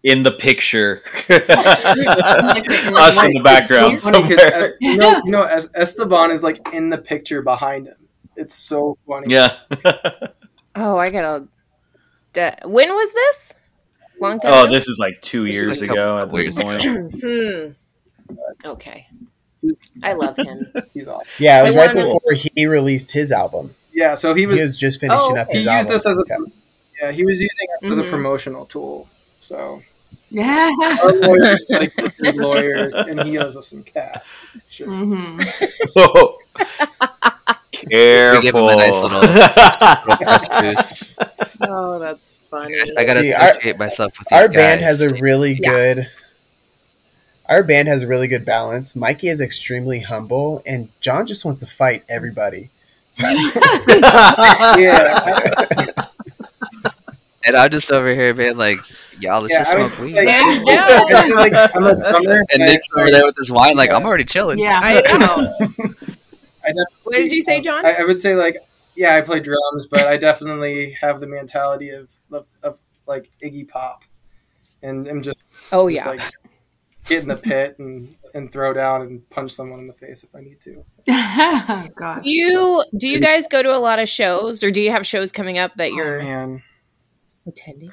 [0.04, 4.60] in the picture us in the background It's so funny 'cause somewhere.
[4.60, 7.96] Es- you know, you know, Es- Esteban is like in the picture behind him.
[8.36, 9.26] It's so funny.
[9.32, 9.52] Yeah.
[10.76, 11.46] Oh, I gotta.
[12.32, 13.54] De- when was this?
[14.20, 14.52] Long time.
[14.52, 14.72] oh, ago?
[14.72, 16.82] this is like two This years ago at this point.
[17.20, 17.72] hmm.
[18.64, 19.06] Okay.
[20.02, 20.66] I love him.
[20.94, 21.32] He's awesome.
[21.38, 23.74] Yeah, it was I right wanna- before he released his album.
[23.92, 25.58] Yeah, so he He was was just finishing Oh, up okay.
[25.58, 25.94] his he used album.
[25.96, 26.36] us as a Yeah.
[27.02, 28.10] yeah he was using it as a Mhm.
[28.10, 29.08] promotional tool.
[29.40, 29.82] So
[30.30, 30.70] Yeah.
[31.02, 31.64] our lawyers
[32.22, 34.22] his lawyers, and he owes us some cash.
[34.68, 34.88] Sure.
[34.88, 35.40] hmm
[35.96, 36.38] Oh.
[37.90, 38.38] Careful.
[38.40, 41.18] We give him a nice little- little press boost.
[41.62, 42.76] Oh, that's funny.
[42.96, 45.70] I gotta See, our- myself with these Our band has a really Yeah.
[45.70, 46.08] good.
[47.48, 48.96] Our band has a really good balance.
[48.96, 52.70] Mikey is extremely humble, and Jon just wants to fight everybody.
[53.10, 53.28] So-
[54.78, 55.44] Yeah,
[57.46, 58.78] and I'm just over here man, like,
[59.20, 60.16] y'all, let's Yeah, just I smoke weed.
[60.16, 60.62] like- Yeah.
[60.66, 61.34] Yeah.
[61.34, 62.44] Like I'm a drummer.
[62.52, 63.96] and Nick's over there with his wine, like, Yeah.
[63.96, 64.58] I'm already chilling.
[64.58, 64.80] Yeah.
[64.82, 65.54] I know.
[66.64, 67.84] I definitely, What did you say, Jon?
[67.86, 68.56] I, I would say like,
[68.96, 73.68] yeah, I play drums, but I definitely have the mentality of of, of like Iggy
[73.68, 74.04] Pop,
[74.82, 75.42] and I'm just,
[75.72, 76.10] Oh just yeah.
[76.10, 76.20] like
[77.06, 80.34] get in the pit and and throw down and punch someone in the face if
[80.34, 80.84] I need to.
[81.96, 82.24] God.
[82.24, 85.30] You do you guys go to a lot of shows, or do you have shows
[85.32, 86.62] coming up that Oh, you're man,
[87.46, 87.90] attending?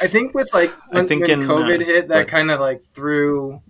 [0.00, 2.60] I think with like I think when in, COVID uh, hit, that like- kind of
[2.60, 3.60] like threw,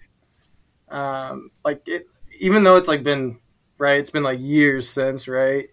[0.88, 2.06] um, like it.
[2.38, 3.40] Even though it's like been
[3.78, 5.68] right, it's been like years since right.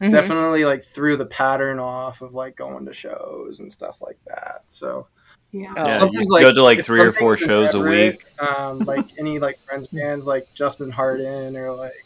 [0.00, 0.10] Mhm.
[0.10, 4.62] Definitely like threw the pattern off of like going to shows and stuff like that.
[4.68, 5.06] So
[5.52, 5.72] Yeah.
[5.74, 8.24] Yeah, something's you go to like three or four something's in shows a week.
[8.38, 12.04] Um, like any like friends bands like Justin Harden or like,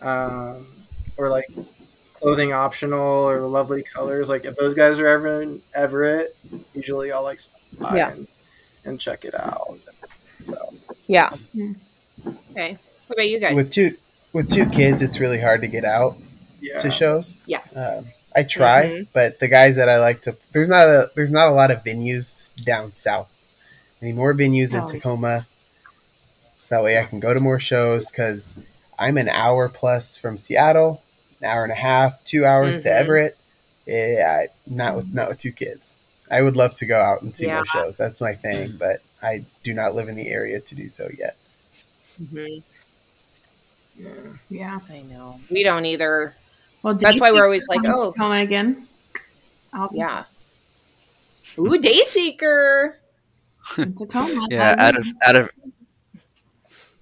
[0.00, 0.66] um,
[1.16, 1.48] or like
[2.14, 4.28] clothing optional or lovely colors.
[4.28, 6.36] Like if those guys are ever in Everett,
[6.72, 8.10] usually I'll like stop by Yeah.
[8.12, 8.28] and,
[8.84, 9.76] and check it out.
[10.42, 10.72] So
[11.08, 11.30] Yeah.
[11.52, 11.72] Hmm.
[12.52, 12.78] Okay.
[13.08, 13.56] What about you guys?
[13.56, 13.96] with two
[14.38, 16.16] with two kids, it's really hard to get out
[16.60, 17.36] yeah, to shows.
[17.46, 17.60] Yeah.
[17.74, 19.06] Um, I try, Mhm.
[19.12, 21.82] but the guys that I like to there's not a there's not a lot of
[21.82, 23.28] venues down south.
[24.00, 24.86] Any more venues in Oh.
[24.86, 25.46] Tacoma,
[26.56, 28.56] so that way I can go to more shows because
[28.98, 31.02] I'm an hour plus from Seattle,
[31.40, 32.82] an hour and a half, two hours Mhm.
[32.84, 33.36] to Everett.
[33.86, 35.98] Yeah, not with not with two kids.
[36.30, 37.54] I would love to go out and see Yeah.
[37.56, 37.96] more shows.
[37.96, 41.34] That's my thing, but I do not live in the area to do so yet.
[42.22, 42.62] Mhm.
[43.98, 44.08] Yeah.
[44.48, 44.78] Yeah.
[44.88, 45.40] I know.
[45.50, 46.34] We don't either.
[46.82, 48.12] Well, That's why we're always like, oh.
[48.12, 48.86] Tacoma again.
[49.72, 50.24] I'll be Yeah.
[51.58, 52.94] Ooh, Dayseeker.
[53.78, 54.46] in Tacoma.
[54.50, 55.50] Yeah, out of out of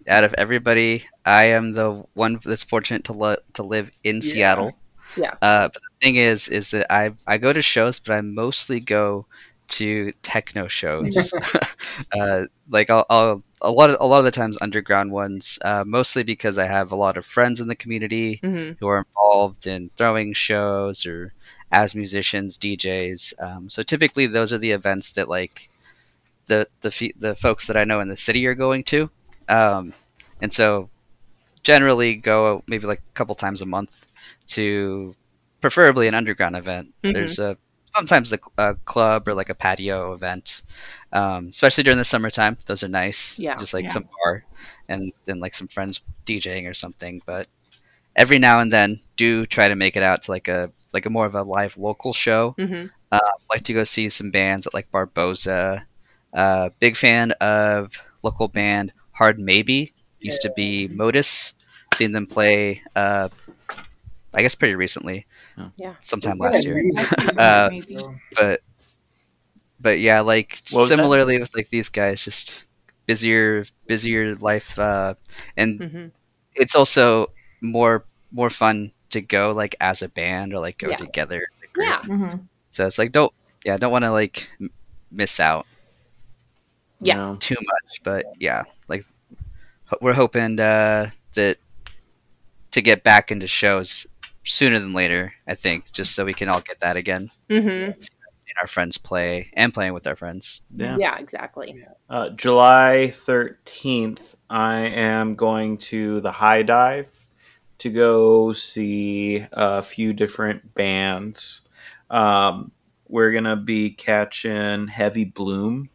[0.09, 4.20] out of everybody, I am the one that's fortunate to lo- to live in Yeah.
[4.22, 4.72] Seattle.
[5.16, 5.34] Yeah.
[5.42, 8.80] Uh, but the thing is, is that I I go to shows, but I mostly
[8.80, 9.26] go
[9.68, 11.32] to techno shows.
[12.12, 15.59] uh, like I'll, I'll a lot of a lot of the times underground ones.
[15.63, 18.99] Uh, mostly because I have a lot of friends in the community hmm who are
[18.99, 21.33] involved in throwing shows or
[21.73, 23.35] as musicians, DJs.
[23.43, 25.69] Um, so typically, those are the events that like
[26.47, 29.11] the the fe- the folks that I know in the city are going to,
[29.49, 29.93] um,
[30.41, 30.91] and so
[31.62, 34.07] generally go maybe like a couple times a month
[34.49, 35.15] to
[35.61, 36.95] preferably an underground event.
[37.03, 37.12] Mhm.
[37.12, 37.57] There's a
[37.97, 40.62] sometimes a, a club or like a patio event,
[41.12, 42.59] um, especially during the summertime.
[42.66, 43.39] Those are nice.
[43.39, 43.56] Yeah.
[43.56, 43.93] just like Yeah.
[43.93, 44.44] some bar
[44.89, 47.23] and then like some friends DJing or something.
[47.27, 47.48] But
[48.14, 51.10] every now and then, do try to make it out to like a like a
[51.10, 52.55] more of a live local show.
[52.59, 52.86] hmm
[53.51, 55.86] like to go see some bands at like Barboza.
[56.32, 57.93] Uh, big fan of
[58.23, 59.94] local band Hard Maybe.
[60.20, 61.55] Used to be Modus.
[61.94, 62.82] Seen them play.
[62.94, 63.28] Uh,
[64.37, 65.27] I guess pretty recently.
[65.77, 65.95] Yeah.
[66.03, 66.77] sometime last year.
[66.93, 66.97] maybe.
[66.99, 67.71] I think so, Uh,
[68.35, 68.63] But
[69.81, 70.97] but yeah, like What was that?
[70.97, 72.65] similarly with like these guys, just
[73.07, 75.15] busier busier life, uh,
[75.57, 76.07] and hmm
[76.55, 77.31] it's also
[77.61, 80.97] more more fun to go like as a band or like go Yeah.
[80.97, 81.43] together.
[81.43, 81.89] as a group.
[81.89, 82.01] Yeah.
[82.03, 82.47] Mhm.
[82.73, 83.33] So it's like don't
[83.65, 84.71] yeah don't want to like m-
[85.11, 85.67] miss out.
[87.01, 87.17] Yeah.
[87.17, 87.37] you know?
[87.37, 89.05] too much, but yeah, like
[89.87, 91.59] ho- we're hoping uh, that
[92.73, 94.07] to get back into shows
[94.47, 95.35] sooner than later.
[95.47, 99.51] I think just so we can all get that again, hmm seeing our friends play
[99.55, 100.60] and playing with our friends.
[100.74, 100.97] Yeah.
[100.98, 101.18] Yeah.
[101.18, 101.85] exactly.
[102.09, 107.09] Uh, July 13th, I am going to the High Dive
[107.78, 111.68] to go see a few different bands.
[112.09, 112.70] Um,
[113.09, 115.90] we're going to be catching Heavy Bloom.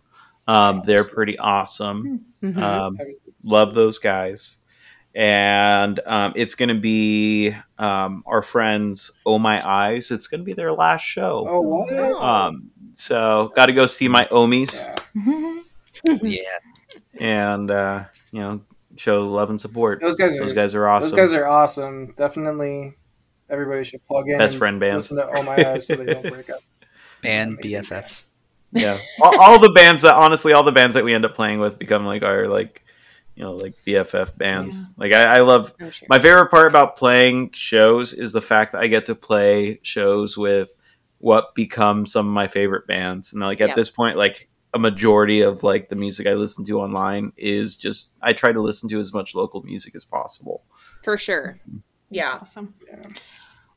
[0.48, 2.26] Um, they're pretty awesome.
[2.44, 2.62] Mhm.
[2.62, 2.98] Um,
[3.44, 4.58] love those guys.
[5.14, 10.10] And um, it's going to be um, our friends Oh My Eyes.
[10.10, 11.46] It's going to be their last show.
[11.50, 11.92] Oh, what?
[12.24, 14.88] Um, so got to go see my Omis
[16.06, 16.18] Yeah.
[16.22, 16.42] yeah.
[17.20, 18.62] and uh, you know
[18.96, 20.02] show love and support.
[20.02, 21.12] Those guys are guys are awesome.
[21.12, 22.14] Those guys are awesome.
[22.18, 22.94] Definitely,
[23.50, 24.38] everybody should plug in.
[24.38, 24.96] Best friend band.
[24.96, 26.62] Listen to Oh My Eyes so they don't break up.
[27.24, 28.22] And Amazing BFF.
[28.72, 31.60] yeah all, all the bands that honestly all the bands that we end up playing
[31.60, 32.81] with become like our like
[33.42, 36.08] you know like bff bands like I, I love I'm sure.
[36.10, 40.38] my favorite part about playing shows is the fact that i get to play shows
[40.38, 40.72] with
[41.18, 43.76] what become some of my favorite bands and like at Yeah.
[43.76, 48.14] this point like a majority of like the music i listen to online is just
[48.22, 50.64] i try to listen to as much local music as possible
[51.04, 51.56] For sure.
[51.68, 51.78] Mm-hmm.
[52.14, 52.40] Yeah.
[52.42, 52.74] Awesome.
[52.86, 53.02] Yeah.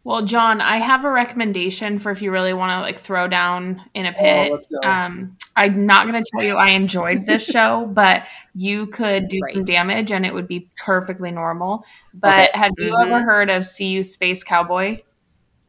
[0.04, 3.82] Well, Jon, I have a recommendation for if you really want to like throw down
[3.94, 4.48] in a pit.
[4.50, 4.78] Oh, let's go.
[4.86, 9.40] Um, I'm not going to tell you I enjoyed this show, but you could do
[9.50, 11.84] some damage and it would be perfectly normal.
[12.12, 13.06] But have you Mhm.
[13.06, 15.00] ever heard of See You Space Cowboy?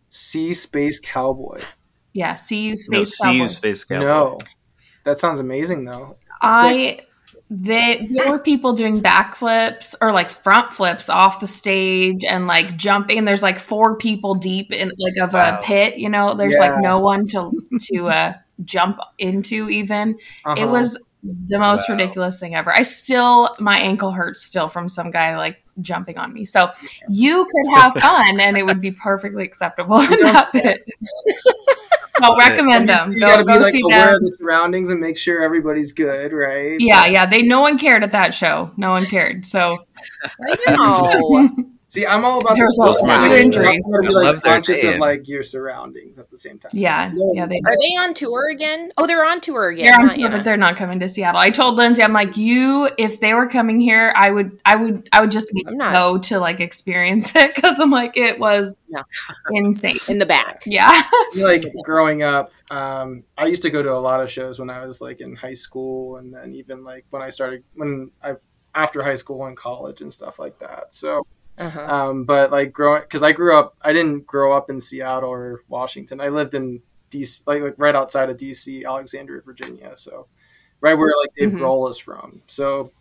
[0.09, 1.61] Sea Space Cowboy.
[2.13, 3.37] Yeah, See You no Space see Cowboy.
[3.43, 4.37] you space cowboy No,
[5.05, 6.17] that sounds amazing though.
[6.41, 6.99] I
[7.49, 12.75] they there were people doing backflips or like front flips off the stage and like
[12.75, 13.23] jumping.
[13.25, 15.59] There's like four people deep in like of Wow.
[15.59, 15.97] a pit.
[15.97, 16.71] You know, there's Yeah.
[16.71, 17.51] like no one to
[17.91, 19.69] to uh, jump into.
[19.69, 20.67] Even it Uh-huh.
[20.67, 21.95] was the most Wow.
[21.95, 22.71] ridiculous thing ever.
[22.75, 26.45] I still my ankle hurts still from some guy like jumping on me.
[26.45, 26.71] So
[27.09, 30.87] you could have fun and it would be perfectly acceptable in that pit.
[32.21, 33.11] I'll recommend them.
[33.11, 34.15] You Go, gotta be go like see aware them.
[34.15, 36.77] of the surroundings and make sure everybody's good, right?
[36.79, 37.25] Yeah, yeah.
[37.25, 38.71] They no one cared at that show.
[38.77, 39.45] No one cared.
[39.45, 39.85] So
[40.69, 41.49] No.
[41.95, 43.77] See, I'm all about There was the a Those lot are injuries.
[43.77, 46.59] You have to be, Just like, their conscious of like your surroundings at the same
[46.59, 46.69] time.
[46.73, 47.45] yeah, yeah.
[47.45, 48.91] They Are they on tour again?
[48.97, 49.85] Oh, they're on tour again.
[49.85, 50.31] Yeah, they're on tour, yet.
[50.31, 51.39] but they're not coming to Seattle.
[51.39, 55.07] I told Lindsay, I'm like, you, if they were coming here, I would, I would,
[55.13, 58.17] I would just need I'm to not- go to like experience it because I'm like,
[58.17, 59.01] it was No.
[59.51, 59.99] insane.
[60.09, 60.63] in the back.
[60.65, 61.01] Yeah,
[61.37, 64.83] like growing up um, i used to go to a lot of shows when i
[64.85, 68.33] was like in high school and then even like when i started when i
[68.73, 71.25] after high school and college and stuff like that so
[71.57, 71.79] Uh-huh.
[72.09, 75.61] um, but like growing because i grew up i didn't grow up in seattle or
[75.69, 80.27] washington i lived in dc like, like right outside of dc alexandria virginia so
[80.81, 81.59] right where like dave Mhm.
[81.59, 82.91] grohl is from so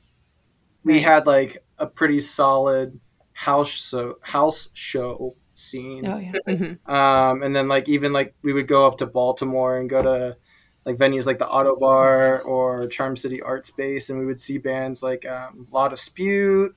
[0.85, 1.05] we Nice.
[1.05, 3.01] had like a pretty solid
[3.33, 6.89] house so house show scene oh yeah, Mhm.
[6.89, 10.37] um, and then like even like we would go up to Baltimore and go to
[10.85, 15.03] like venues like the Ottobar or Charm City Art Space, and we would see bands
[15.03, 16.77] like um, La Dispute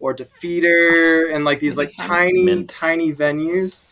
[0.00, 2.70] or Defeater, and like these like tiny Mint.
[2.70, 3.82] tiny venues.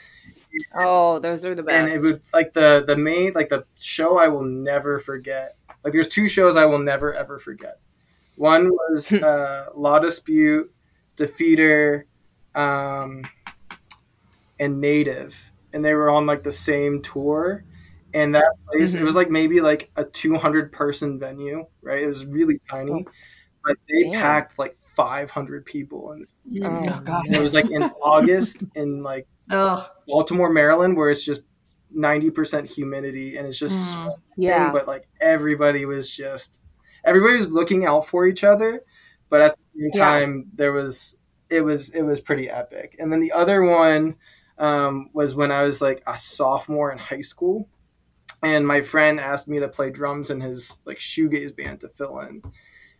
[0.74, 1.94] Oh, those are the best.
[1.94, 5.56] And it would like the the main like the show I will never forget.
[5.84, 7.78] Like there's two shows I will never ever forget.
[8.36, 10.72] One was uh, La Dispute,
[11.16, 12.04] Defeater,
[12.54, 13.24] um,
[14.58, 17.64] and Native, and they were on like the same tour.
[18.14, 19.04] And that place, it Mhm.
[19.04, 22.02] was like maybe like a 200 person venue, right?
[22.02, 23.06] It was really tiny,
[23.64, 24.12] but they Damn.
[24.12, 26.26] packed like 500 people, and,
[26.64, 29.80] oh, god, and it was like in August in like Ugh.
[30.06, 31.46] Baltimore, Maryland, where it's just
[31.94, 34.14] 90% humidity and it's just Mm.
[34.38, 34.72] yeah.
[34.72, 36.62] but like everybody was just
[37.04, 38.80] everybody was looking out for each other
[39.28, 40.04] but at the same Yeah.
[40.04, 41.18] time there was
[41.50, 44.14] it was it was pretty epic and then the other one
[44.58, 47.68] um, was when i was like a sophomore in high school
[48.42, 52.20] and my friend asked me to play drums in his like shoegaze band to fill
[52.20, 52.40] in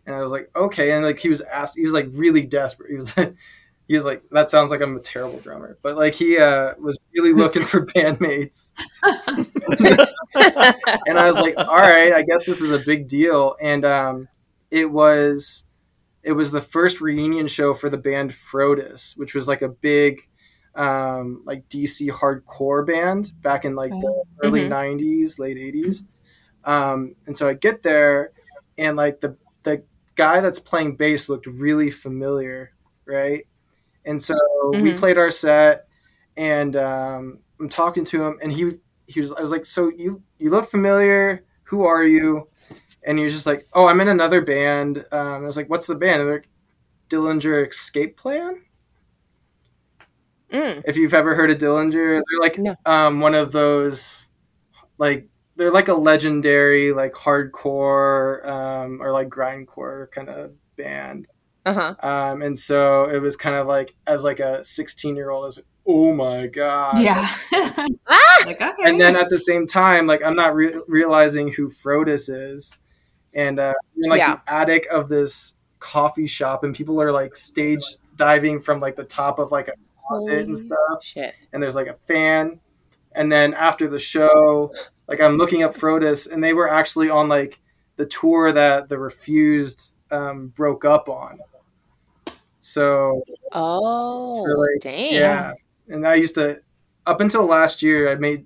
[0.05, 2.89] and i was like okay and like he was asked he was like really desperate
[2.89, 3.33] he was like
[3.87, 6.97] he was like that sounds like i'm a terrible drummer but like he uh, was
[7.15, 8.71] really looking for bandmates
[10.35, 13.55] and I was like, all right, I guess this is a big deal.
[13.61, 14.27] And um,
[14.71, 15.65] it was
[16.23, 20.21] it was the first reunion show for the band Frodus, which was like a big
[20.75, 24.69] um, like DC hardcore band back in like the early Mhm.
[24.69, 26.03] '90s, late '80s.
[26.63, 28.31] Um, and so I get there,
[28.77, 29.83] and like the the
[30.15, 32.71] guy that's playing bass looked really familiar,
[33.05, 33.45] right?
[34.05, 34.35] And so
[34.73, 34.99] we Mhm.
[34.99, 35.87] played our set,
[36.37, 40.21] and um, I'm talking to him, and he he was I was like, so you
[40.39, 41.43] you look familiar.
[41.65, 42.47] Who are you?
[43.03, 45.05] And he was just like, oh, I'm in another band.
[45.11, 46.21] Um, I was like, what's the band?
[46.21, 46.49] And they're like,
[47.09, 48.55] Dillinger Escape Plan.
[50.51, 50.83] Mm.
[50.85, 52.75] If you've ever heard of Dillinger, they're like No.
[52.85, 54.29] um, one of those
[54.97, 61.29] like they're like a legendary like hardcore um, or like grindcore kind of band.
[61.65, 61.95] Uh-huh.
[62.05, 65.45] Um, and so it was kind of like as like a 16 year old, I
[65.45, 67.33] was like, oh my god, yeah.
[68.07, 68.43] Ah!
[68.45, 68.71] like okay.
[68.85, 72.71] and then at the same time, like I'm not re- realizing who Frodus is,
[73.33, 74.35] and uh, in like Yeah.
[74.45, 77.83] the attic of this coffee shop, and people are like stage
[78.15, 79.73] diving from like the top of like a
[80.07, 81.33] closet and stuff Shit.
[81.53, 82.59] and there's like a fan.
[83.15, 84.73] And then after the show,
[85.07, 87.59] like I'm looking up Frodus, and they were actually on like
[87.97, 91.39] the tour that the Refused um, broke up on.
[92.59, 93.21] So
[93.51, 95.13] Oh, So, like, dang.
[95.13, 95.53] yeah,
[95.89, 96.61] and I used to
[97.05, 98.45] up until last year, I made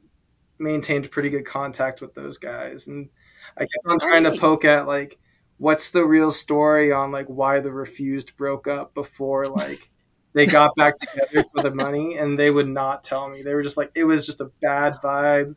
[0.60, 3.10] maintained pretty good contact with those guys, and
[3.56, 4.34] I kept on trying Nice.
[4.34, 5.18] to poke at like
[5.60, 9.90] what's the real story on like why the Refused broke up before like
[10.38, 13.42] they got back together for the money, and they would not tell me.
[13.42, 15.56] They were just like it was just a bad vibe.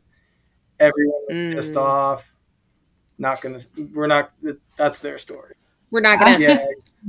[0.79, 1.81] Everyone was pissed Mm.
[1.83, 2.27] off.
[3.17, 3.61] Not gonna.
[3.93, 4.31] We're not.
[4.77, 5.55] That's their story.
[5.91, 6.39] We're not gonna.
[6.39, 6.57] Yeah,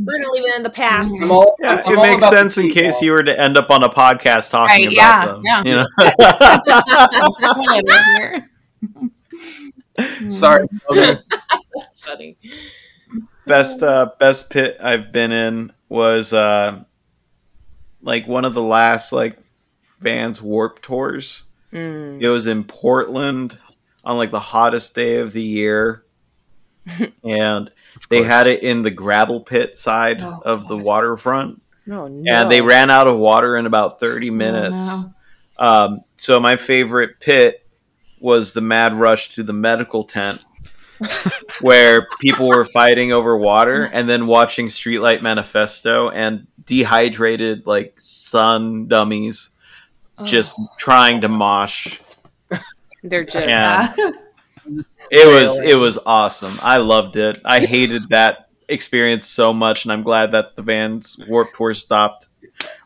[0.04, 1.10] We're gonna leave it in the past.
[1.22, 3.82] I'm all, Yeah, I'm it makes sense in case you were to end up on
[3.84, 5.42] a podcast talking Right, about yeah, them.
[5.44, 5.62] yeah.
[5.64, 5.86] You know?
[6.18, 8.50] That's the right here.
[10.30, 11.18] Sorry, Logan.
[11.74, 12.36] That's funny.
[13.46, 16.82] best uh, best pit I've been in was uh,
[18.02, 19.38] like one of the last like
[20.00, 21.44] Vans Warp tours.
[21.72, 22.20] Mm.
[22.20, 23.58] It was in Portland
[24.04, 26.04] on like the hottest day of the year,
[27.24, 27.70] and
[28.10, 32.32] they had it in the gravel pit side Oh, of the waterfront, No, no.
[32.32, 34.86] and they ran out of water in about thirty minutes.
[34.88, 35.04] no.
[35.58, 37.64] Um, so my favorite pit
[38.20, 40.44] was the mad rush to the medical tent.
[41.60, 48.86] where people were fighting over water and then watching Streetlight Manifesto and dehydrated like sun
[48.88, 49.50] dummies
[50.18, 51.98] Oh, just trying to mosh.
[53.02, 53.48] they're just.
[53.48, 53.94] Yeah.
[54.64, 54.80] Yeah.
[55.10, 56.56] It was it was awesome.
[56.62, 57.40] I loved it.
[57.44, 62.28] I hated that experience so much, and I'm glad that the Vans Warp Tour stopped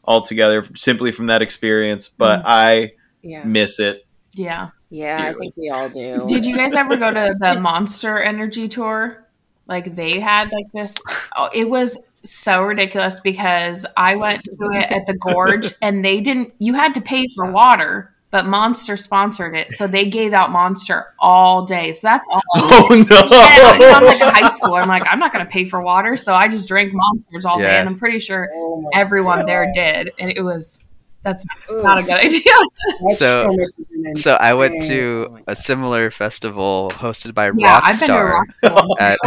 [0.04, 2.08] altogether simply from that experience.
[2.08, 2.44] But mm.
[2.46, 2.92] I
[3.22, 3.44] Yeah.
[3.44, 4.06] miss it.
[4.32, 4.70] yeah.
[4.88, 6.26] Yeah, I think we all do.
[6.28, 9.28] Did you guys ever go to the Monster Energy tour?
[9.66, 10.94] Like they had like this.
[11.36, 11.98] Oh, it was
[12.34, 16.54] so ridiculous because I went to it at the Gorge and they didn't.
[16.58, 21.14] You had to pay for water, but Monster sponsored it, so they gave out Monster
[21.18, 21.92] all day.
[21.92, 22.42] So that's all.
[22.58, 23.90] Oh Yeah, no!
[23.90, 24.74] I'm like in high school.
[24.74, 27.58] I'm like, I'm not going to pay for water, so I just drank monsters all
[27.58, 30.78] day, and I'm pretty sure Oh my everyone there did, and it was
[31.26, 31.82] that's Oof.
[31.82, 32.40] not a good idea.
[33.16, 37.80] So- show must have been So I went to a similar festival hosted by yeah,
[37.82, 38.30] I've been to Rockstar.
[38.32, 38.96] rock school.
[39.00, 39.18] at-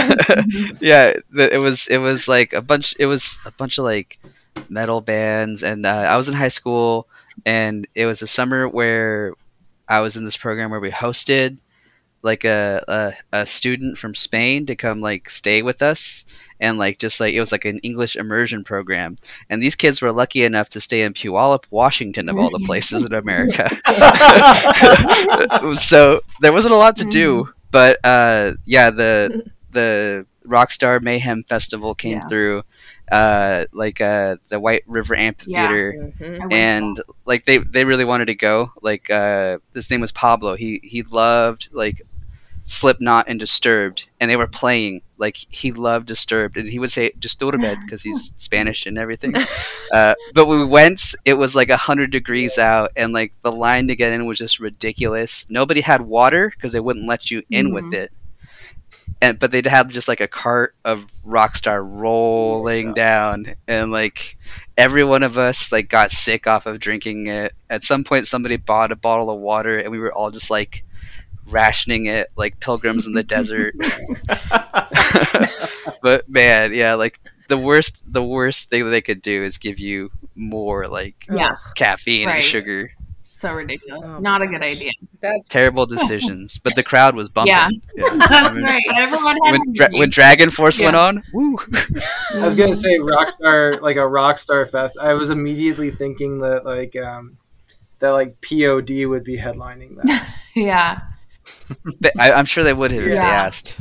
[0.82, 2.96] yeah, it was it was like a bunch.
[3.00, 4.18] It was a bunch of like
[4.70, 7.08] metal bands, and uh, I was in high school,
[7.46, 9.34] and it was a summer where
[9.88, 11.58] I was in this program where we hosted
[12.22, 12.84] like a,
[13.32, 16.26] a a student from Spain to come like stay with us,
[16.60, 19.18] and like just like it was like an English immersion program,
[19.50, 23.06] and these kids were lucky enough to stay in Puyallup, Washington, of all the places
[23.06, 23.68] in America.
[25.76, 31.94] so there wasn't a lot to do, but uh, yeah, the the Rockstar Mayhem Festival
[31.94, 32.28] came Yeah.
[32.28, 32.64] through,
[33.12, 36.12] uh, like uh, the White River Amphitheater.
[36.22, 38.72] I went and like they they really wanted to go.
[38.82, 40.56] Like uh, his name was Pablo.
[40.56, 42.02] He he loved like
[42.64, 45.02] Slipknot and Disturbed, and they were playing.
[45.20, 49.36] Like he loved Disturbed, and he would say Disturbed because he's Spanish and everything.
[49.92, 51.16] Uh, but we went.
[51.26, 54.60] It was like hundred degrees out, and like the line to get in was just
[54.60, 55.48] ridiculous.
[55.50, 57.94] Nobody had water because they wouldn't let you in with Mhm.
[57.96, 58.12] it.
[59.22, 64.38] And but they'd have just like a cart of Rockstar rolling down, and like
[64.78, 67.54] every one of us like got sick off of drinking it.
[67.70, 70.84] At some point, somebody bought a bottle of water, and we were all just like
[71.50, 73.76] rationing it like pilgrims in the desert.
[76.02, 79.80] but man, yeah, like the worst the worst thing that they could do is give
[79.80, 81.56] you more like Yeah.
[81.76, 82.36] caffeine Right.
[82.36, 82.92] and sugar.
[83.24, 84.16] so ridiculous.
[84.18, 84.72] Oh Not a good gosh.
[84.72, 84.92] idea.
[85.22, 86.58] That's Terrible decisions.
[86.60, 87.54] But the crowd was bumping.
[87.54, 87.70] Yeah.
[87.98, 88.82] I That's mean, right.
[88.98, 91.58] Everyone had When, Dra- when DragonForce went on, woo!
[92.36, 94.98] I was gonna say Rockstar, like a Rockstar Fest.
[95.02, 97.38] I was immediately thinking that like um,
[98.00, 100.36] that like POD would be headlining that.
[100.56, 101.00] yeah.
[102.00, 103.76] They- I, I'm sure they would have if they asked.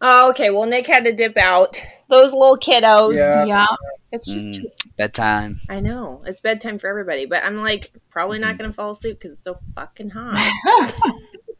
[0.00, 0.50] oh, okay.
[0.50, 1.80] Well, Nick had to dip out.
[2.08, 3.16] Those little kiddos.
[3.16, 3.44] Yeah.
[3.44, 3.66] Yeah.
[4.12, 4.62] It's just.
[4.62, 4.66] Mm,
[4.96, 5.60] bedtime.
[5.68, 9.32] I know it's bedtime for everybody, but I'm like probably not gonna fall asleep because
[9.32, 10.50] it's so fucking hot.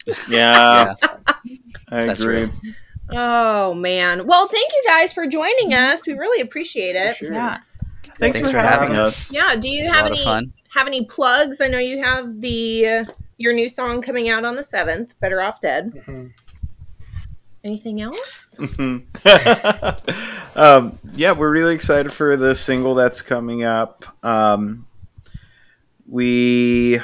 [0.28, 0.95] yeah,
[1.89, 2.41] I That's agree.
[2.43, 2.51] real.
[3.11, 4.27] oh man.
[4.27, 6.07] Well, thank you guys for joining us.
[6.07, 7.16] We really appreciate it.
[7.16, 7.32] Sure.
[7.32, 7.59] Yeah.
[8.03, 9.32] Thanks, Thanks for, for having having us.
[9.32, 9.55] Yeah.
[9.57, 10.53] Do you This have any fun.
[10.70, 11.60] Have any plugs?
[11.60, 13.05] I know you have the uh,
[13.38, 15.18] your new song coming out on the seventh.
[15.20, 15.92] Better off dead.
[16.06, 16.32] Mhm.
[17.62, 18.56] Anything else?
[18.59, 19.05] Mhm.
[20.56, 24.05] um, yeah, we're really excited for the single that's coming up.
[24.24, 24.86] Um,
[26.09, 26.98] we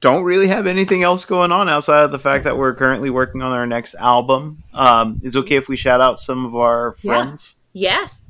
[0.00, 3.42] don't really have anything else going on outside of the fact that we're currently working
[3.42, 4.62] on our next album.
[4.74, 7.56] Um, is it okay if we shout out some of our friends?
[7.72, 8.23] Yes.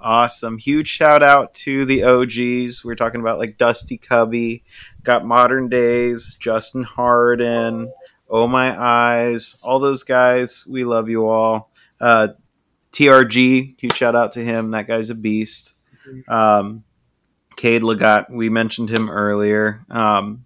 [0.00, 0.58] Awesome.
[0.58, 2.84] Huge shout out to the OGs.
[2.84, 4.64] We're talking about like Dusty Cubby,
[5.02, 7.92] got Modern Days, Justin Harden,
[8.28, 10.66] Oh My Eyes, all those guys.
[10.68, 11.70] We love you all.
[12.00, 12.28] Uh,
[12.92, 14.70] TRG, huge shout out to him.
[14.70, 15.74] That guy's a beast.
[16.26, 16.84] Um,
[17.56, 19.80] Cade Legat, we mentioned him earlier.
[19.90, 20.44] Um,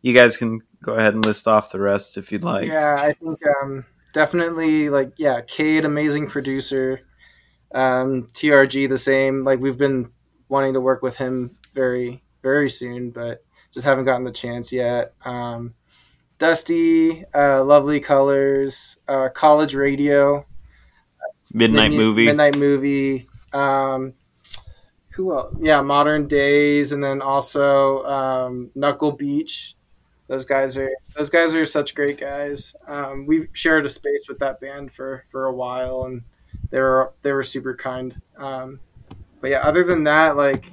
[0.00, 2.68] you guys can go ahead and list off the rest if you'd like.
[2.68, 7.00] Yeah, I think um, definitely like yeah, Cade, amazing producer.
[7.74, 9.42] Um, TRG, the same.
[9.42, 10.10] Like we've been
[10.48, 15.14] wanting to work with him very very soon, but just haven't gotten the chance yet.
[15.24, 15.74] Um,
[16.38, 20.44] Dusty, uh, Lovely Colors, uh, College Radio,
[21.54, 22.26] Midnight Mid- Movie.
[22.26, 23.28] Midnight Movie.
[23.52, 24.14] Um,
[25.10, 25.54] who else?
[25.60, 29.76] Yeah, Modern Days, and then also um, Knuckle Beach.
[30.28, 32.74] Those guys are those guys are such great guys.
[32.88, 36.22] Um, we shared a space with that band for for a while, and
[36.72, 38.20] they were they were super kind.
[38.36, 38.80] Um,
[39.40, 40.72] but yeah, other than that, like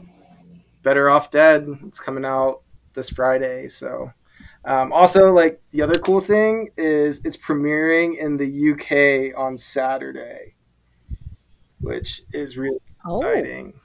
[0.82, 2.62] Better Off Dead, it's coming out
[2.94, 3.68] this Friday.
[3.68, 4.12] So
[4.66, 10.56] um, also like the other cool thing is it's premiering in the UK on Saturday,
[11.80, 13.22] which is really Oh.
[13.22, 13.80] exciting.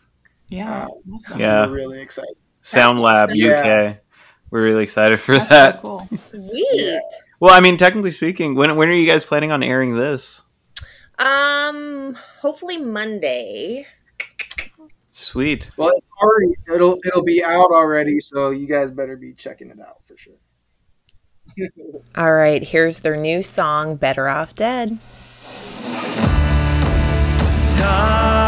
[0.48, 1.40] Yeah, that's awesome.
[1.40, 1.66] Yeah.
[1.66, 2.34] We're really excited.
[2.60, 3.38] Sound Lab awesome.
[3.40, 3.64] UK.
[3.64, 3.94] Yeah.
[4.50, 5.74] We're really excited for That's that.
[5.76, 6.08] so cool.
[6.16, 7.00] Sweet.
[7.40, 10.42] Well, I mean, technically speaking, when when are you guys planning on airing this?
[11.18, 13.86] Um, hopefully Monday.
[15.10, 15.70] Sweet.
[15.76, 19.78] Well, it's already it'll it'll be out already, so you guys better be checking it
[19.80, 20.34] out for sure.
[22.16, 24.98] All right, here's their new song, Better Off Dead.
[27.76, 28.43] Time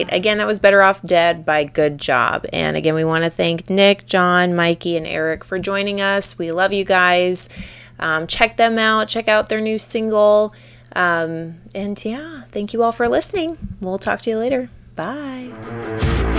[0.00, 2.46] Again, that was Better Off Dead by Good Job.
[2.52, 6.38] And again, we want to thank Nick, Jon, Mikey, and Erik for joining us.
[6.38, 7.48] We love you guys.
[7.98, 9.08] Um, check them out.
[9.08, 10.54] Check out their new single.
[10.94, 13.76] Um, and yeah, thank you all for listening.
[13.80, 14.70] We'll talk to you later.
[14.94, 16.30] Bye.